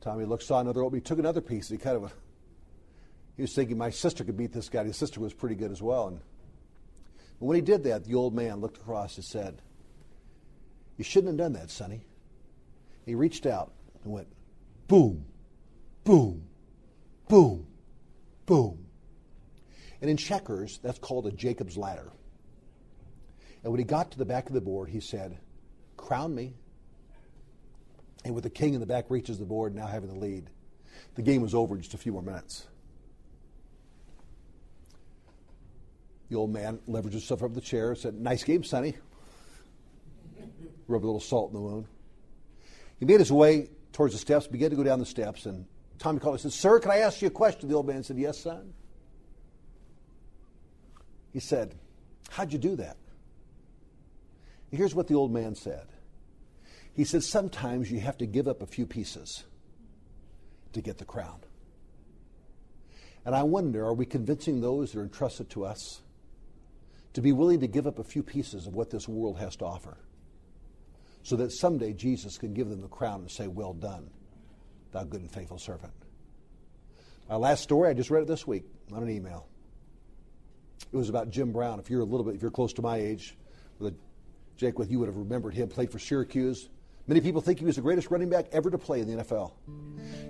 Tommy 0.00 0.24
looked, 0.24 0.42
saw 0.42 0.60
another. 0.60 0.84
He 0.92 1.00
took 1.00 1.18
another 1.18 1.40
piece. 1.40 1.70
And 1.70 1.78
he 1.78 1.82
kind 1.82 1.96
of, 1.96 2.12
he 3.36 3.42
was 3.42 3.54
thinking, 3.54 3.78
my 3.78 3.90
sister 3.90 4.24
could 4.24 4.36
beat 4.36 4.52
this 4.52 4.68
guy. 4.68 4.84
His 4.84 4.96
sister 4.96 5.20
was 5.20 5.32
pretty 5.32 5.54
good 5.54 5.70
as 5.70 5.82
well. 5.82 6.08
And 6.08 6.20
when 7.38 7.54
he 7.54 7.62
did 7.62 7.84
that, 7.84 8.04
the 8.04 8.14
old 8.14 8.34
man 8.34 8.60
looked 8.60 8.78
across 8.78 9.16
and 9.16 9.24
said, 9.24 9.60
"You 10.96 11.04
shouldn't 11.04 11.32
have 11.32 11.38
done 11.38 11.52
that, 11.54 11.70
Sonny." 11.70 12.04
He 13.04 13.14
reached 13.14 13.46
out 13.46 13.72
and 14.02 14.12
went, 14.12 14.28
boom, 14.88 15.24
boom, 16.04 16.42
boom, 17.28 17.66
boom. 18.46 18.86
And 20.00 20.10
in 20.10 20.16
checkers, 20.16 20.78
that's 20.82 20.98
called 20.98 21.26
a 21.26 21.32
Jacob's 21.32 21.76
ladder. 21.76 22.10
And 23.62 23.72
when 23.72 23.78
he 23.78 23.84
got 23.84 24.12
to 24.12 24.18
the 24.18 24.24
back 24.24 24.46
of 24.46 24.54
the 24.54 24.60
board, 24.60 24.88
he 24.88 25.00
said, 25.00 25.38
Crown 25.96 26.34
me. 26.34 26.54
And 28.26 28.34
with 28.34 28.42
the 28.42 28.50
king 28.50 28.74
in 28.74 28.80
the 28.80 28.86
back 28.86 29.04
reaches 29.08 29.38
the 29.38 29.44
board, 29.44 29.72
now 29.72 29.86
having 29.86 30.08
the 30.08 30.18
lead, 30.18 30.50
the 31.14 31.22
game 31.22 31.42
was 31.42 31.54
over 31.54 31.76
in 31.76 31.80
just 31.80 31.94
a 31.94 31.96
few 31.96 32.10
more 32.10 32.22
minutes. 32.22 32.66
The 36.28 36.34
old 36.34 36.52
man 36.52 36.80
leveraged 36.88 37.12
himself 37.12 37.44
up 37.44 37.54
the 37.54 37.60
chair 37.60 37.90
and 37.90 37.98
said, 37.98 38.14
Nice 38.14 38.42
game, 38.42 38.64
Sonny. 38.64 38.96
Rubbed 40.88 41.04
a 41.04 41.06
little 41.06 41.20
salt 41.20 41.50
in 41.50 41.54
the 41.54 41.60
wound. 41.60 41.86
He 42.98 43.04
made 43.04 43.20
his 43.20 43.30
way 43.30 43.68
towards 43.92 44.12
the 44.12 44.18
steps, 44.18 44.48
began 44.48 44.70
to 44.70 44.76
go 44.76 44.82
down 44.82 44.98
the 44.98 45.06
steps, 45.06 45.46
and 45.46 45.64
Tommy 46.00 46.18
called 46.18 46.34
and 46.34 46.40
said, 46.42 46.52
Sir, 46.52 46.80
can 46.80 46.90
I 46.90 46.98
ask 46.98 47.22
you 47.22 47.28
a 47.28 47.30
question? 47.30 47.68
The 47.68 47.76
old 47.76 47.86
man 47.86 48.02
said, 48.02 48.18
Yes, 48.18 48.38
son. 48.38 48.74
He 51.32 51.38
said, 51.38 51.76
How'd 52.30 52.52
you 52.52 52.58
do 52.58 52.74
that? 52.74 52.96
And 54.72 54.78
here's 54.78 54.96
what 54.96 55.06
the 55.06 55.14
old 55.14 55.30
man 55.30 55.54
said. 55.54 55.86
He 56.96 57.04
said, 57.04 57.22
Sometimes 57.22 57.90
you 57.90 58.00
have 58.00 58.18
to 58.18 58.26
give 58.26 58.48
up 58.48 58.62
a 58.62 58.66
few 58.66 58.86
pieces 58.86 59.44
to 60.72 60.80
get 60.80 60.98
the 60.98 61.04
crown. 61.04 61.40
And 63.24 63.34
I 63.34 63.42
wonder, 63.42 63.84
are 63.84 63.94
we 63.94 64.06
convincing 64.06 64.60
those 64.60 64.92
that 64.92 65.00
are 65.00 65.02
entrusted 65.02 65.50
to 65.50 65.64
us 65.64 66.00
to 67.12 67.20
be 67.20 67.32
willing 67.32 67.60
to 67.60 67.66
give 67.66 67.86
up 67.86 67.98
a 67.98 68.04
few 68.04 68.22
pieces 68.22 68.66
of 68.66 68.74
what 68.74 68.90
this 68.90 69.08
world 69.08 69.38
has 69.38 69.56
to 69.56 69.64
offer? 69.64 69.98
so 71.26 71.34
that 71.34 71.50
someday 71.50 71.92
Jesus 71.92 72.38
can 72.38 72.54
give 72.54 72.68
them 72.68 72.80
the 72.80 72.86
crown 72.86 73.22
and 73.22 73.28
say, 73.28 73.48
Well 73.48 73.74
done, 73.74 74.08
thou 74.92 75.02
good 75.02 75.22
and 75.22 75.28
faithful 75.28 75.58
servant. 75.58 75.92
My 77.28 77.34
last 77.34 77.64
story, 77.64 77.90
I 77.90 77.94
just 77.94 78.10
read 78.10 78.22
it 78.22 78.28
this 78.28 78.46
week 78.46 78.62
on 78.92 79.02
an 79.02 79.10
email. 79.10 79.48
It 80.92 80.96
was 80.96 81.08
about 81.08 81.30
Jim 81.30 81.50
Brown. 81.50 81.80
If 81.80 81.90
you're 81.90 82.02
a 82.02 82.04
little 82.04 82.24
bit, 82.24 82.36
if 82.36 82.42
you're 82.42 82.52
close 82.52 82.72
to 82.74 82.82
my 82.82 82.98
age, 82.98 83.36
Jake, 84.56 84.78
with 84.78 84.88
you 84.88 85.00
would 85.00 85.08
have 85.08 85.16
remembered 85.16 85.52
him. 85.52 85.68
Played 85.68 85.90
for 85.90 85.98
Syracuse. 85.98 86.68
Many 87.08 87.20
people 87.20 87.40
think 87.40 87.60
he 87.60 87.64
was 87.64 87.76
the 87.76 87.82
greatest 87.82 88.10
running 88.10 88.28
back 88.28 88.46
ever 88.52 88.70
to 88.70 88.78
play 88.78 89.00
in 89.00 89.06
the 89.06 89.22
NFL. 89.22 89.52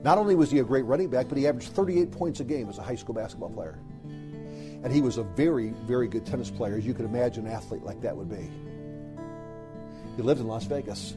Not 0.03 0.18
only 0.18 0.35
was 0.35 0.51
he 0.51 0.59
a 0.59 0.64
great 0.64 0.85
running 0.85 1.09
back, 1.09 1.29
but 1.29 1.39
he 1.39 1.47
averaged 1.47 1.68
38 1.70 2.12
points 2.12 2.41
a 2.41 2.45
game 2.45 2.68
as 2.68 2.79
a 2.79 2.83
high 2.83 2.97
school 2.97 3.14
basketball 3.14 3.51
player. 3.51 3.79
And 4.05 4.93
he 4.93 5.01
was 5.01 5.16
a 5.16 5.22
very, 5.22 5.70
very 5.87 6.07
good 6.07 6.27
tennis 6.27 6.51
player, 6.51 6.77
as 6.77 6.87
you 6.87 6.93
could 6.93 7.07
imagine 7.07 7.47
an 7.47 7.53
athlete 7.53 7.83
like 7.83 8.03
that 8.03 8.16
would 8.16 8.29
be. 8.29 8.51
He 10.16 10.22
lived 10.22 10.41
in 10.41 10.47
Las 10.47 10.64
Vegas. 10.64 11.16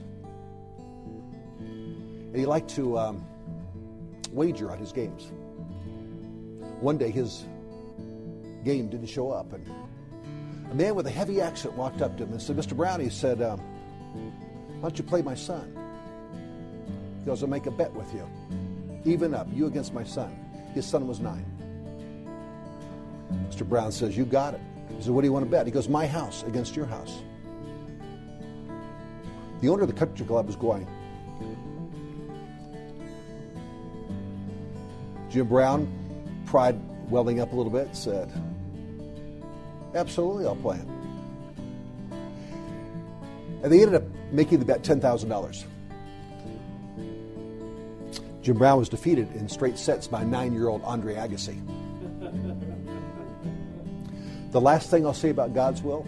And 1.60 2.36
he 2.36 2.46
liked 2.46 2.70
to 2.72 2.98
um, 2.98 3.26
wager 4.32 4.72
on 4.72 4.78
his 4.78 4.94
games. 4.94 5.30
One 6.80 6.98
day 6.98 7.12
his 7.12 7.46
game 8.64 8.90
didn't 8.90 9.08
show 9.08 9.32
up, 9.32 9.52
and 9.52 9.68
a 10.72 10.76
man 10.76 10.96
with 10.96 11.08
a 11.08 11.12
heavy 11.12 11.42
accent 11.42 11.76
walked 11.76 12.02
up 12.02 12.18
to 12.18 12.24
him 12.24 12.32
and 12.32 12.42
said, 12.42 12.56
Mr. 12.56 12.78
Brown, 12.78 13.02
he 13.02 13.10
said, 13.10 13.42
um, 13.42 13.60
Why 14.80 14.88
don't 14.88 14.98
you 14.98 15.04
play 15.04 15.22
my 15.22 15.36
son? 15.36 15.78
He 17.20 17.26
goes, 17.26 17.44
I'll 17.44 17.50
make 17.50 17.66
a 17.66 17.72
bet 17.72 17.94
with 17.94 18.14
you. 18.14 18.26
Even 19.04 19.34
up, 19.34 19.48
you 19.52 19.68
against 19.68 19.94
my 19.94 20.06
son. 20.06 20.34
His 20.74 20.86
son 20.86 21.06
was 21.06 21.20
nine. 21.20 21.46
Mr. 23.50 23.68
Brown 23.68 23.92
says, 23.92 24.16
You 24.16 24.24
got 24.24 24.54
it. 24.54 24.62
He 24.96 25.04
said, 25.04 25.12
What 25.12 25.22
do 25.22 25.28
you 25.28 25.34
want 25.34 25.44
to 25.44 25.52
bet? 25.52 25.66
He 25.66 25.72
goes, 25.74 25.90
My 25.90 26.08
house 26.08 26.44
against 26.44 26.78
your 26.78 26.86
house. 26.86 27.14
The 29.60 29.68
owner 29.68 29.82
of 29.82 29.90
the 29.90 29.94
country 29.94 30.26
club 30.26 30.48
was 30.48 30.56
going. 30.56 30.88
Jim 35.30 35.46
Brown, 35.46 35.92
pride 36.46 36.80
welling 37.10 37.42
up 37.42 37.52
a 37.52 37.56
little 37.56 37.72
bit, 37.72 37.94
said, 37.94 38.32
Absolutely, 39.94 40.46
I'll 40.46 40.56
play 40.56 40.78
it. 40.78 40.88
And 43.62 43.74
they 43.74 43.82
ended 43.82 43.96
up 43.96 44.09
making 44.32 44.60
the 44.60 44.66
bet 44.66 44.84
$10,000. 44.84 45.64
Jim 48.42 48.58
Brown 48.58 48.80
was 48.80 48.90
defeated 48.90 49.34
in 49.36 49.50
straight 49.50 49.78
sets 49.78 50.08
by 50.08 50.24
nine 50.24 50.54
year 50.54 50.70
old 50.70 50.82
Andre 50.84 51.16
Agassi. 51.16 51.60
the 54.52 54.62
last 54.62 54.90
thing 54.90 55.06
I'll 55.06 55.14
say 55.14 55.30
about 55.30 55.54
God's 55.54 55.82
will 55.82 56.08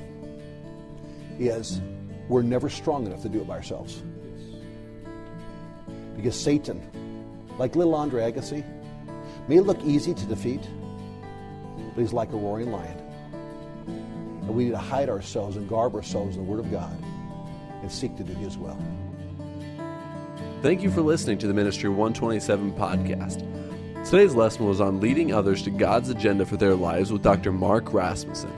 is 1.40 1.82
we're 2.30 2.42
never 2.42 2.70
strong 2.70 3.06
enough 3.06 3.22
to 3.24 3.30
do 3.30 3.42
it 3.42 3.48
by 3.48 3.56
ourselves. 3.56 4.02
Because 6.16 6.40
Satan, 6.40 6.82
like 7.58 7.76
little 7.76 7.96
Andre 7.96 8.32
Agassi, 8.32 8.64
may 9.48 9.60
look 9.60 9.82
easy 9.84 10.14
to 10.14 10.26
defeat, 10.26 10.62
but 11.94 12.02
he's 12.02 12.14
like 12.14 12.32
a 12.32 12.38
roaring 12.38 12.72
lion. 12.72 12.98
And 13.88 14.56
we 14.56 14.66
need 14.66 14.72
to 14.72 14.78
hide 14.78 15.10
ourselves 15.10 15.58
and 15.58 15.68
garb 15.68 15.96
ourselves 15.96 16.38
in 16.38 16.46
the 16.46 16.50
Word 16.50 16.60
of 16.60 16.72
God 16.72 16.96
and 17.82 17.92
seek 17.92 18.16
to 18.18 18.24
do 18.24 18.34
His 18.34 18.58
will. 18.58 18.78
Thank 20.62 20.84
you 20.84 20.92
for 20.92 21.02
listening 21.02 21.38
to 21.40 21.48
the 21.48 21.54
Ministry 21.54 21.90
127 21.90 22.74
podcast. 22.74 23.48
Today's 24.06 24.36
lesson 24.36 24.66
was 24.68 24.82
on 24.82 25.00
leading 25.00 25.34
others 25.34 25.64
to 25.64 25.72
God's 25.72 26.10
agenda 26.10 26.46
for 26.46 26.58
their 26.58 26.76
lives 26.76 27.12
with 27.12 27.22
Dr. 27.22 27.52
Mark 27.52 27.94
Rasmussen. 27.94 28.52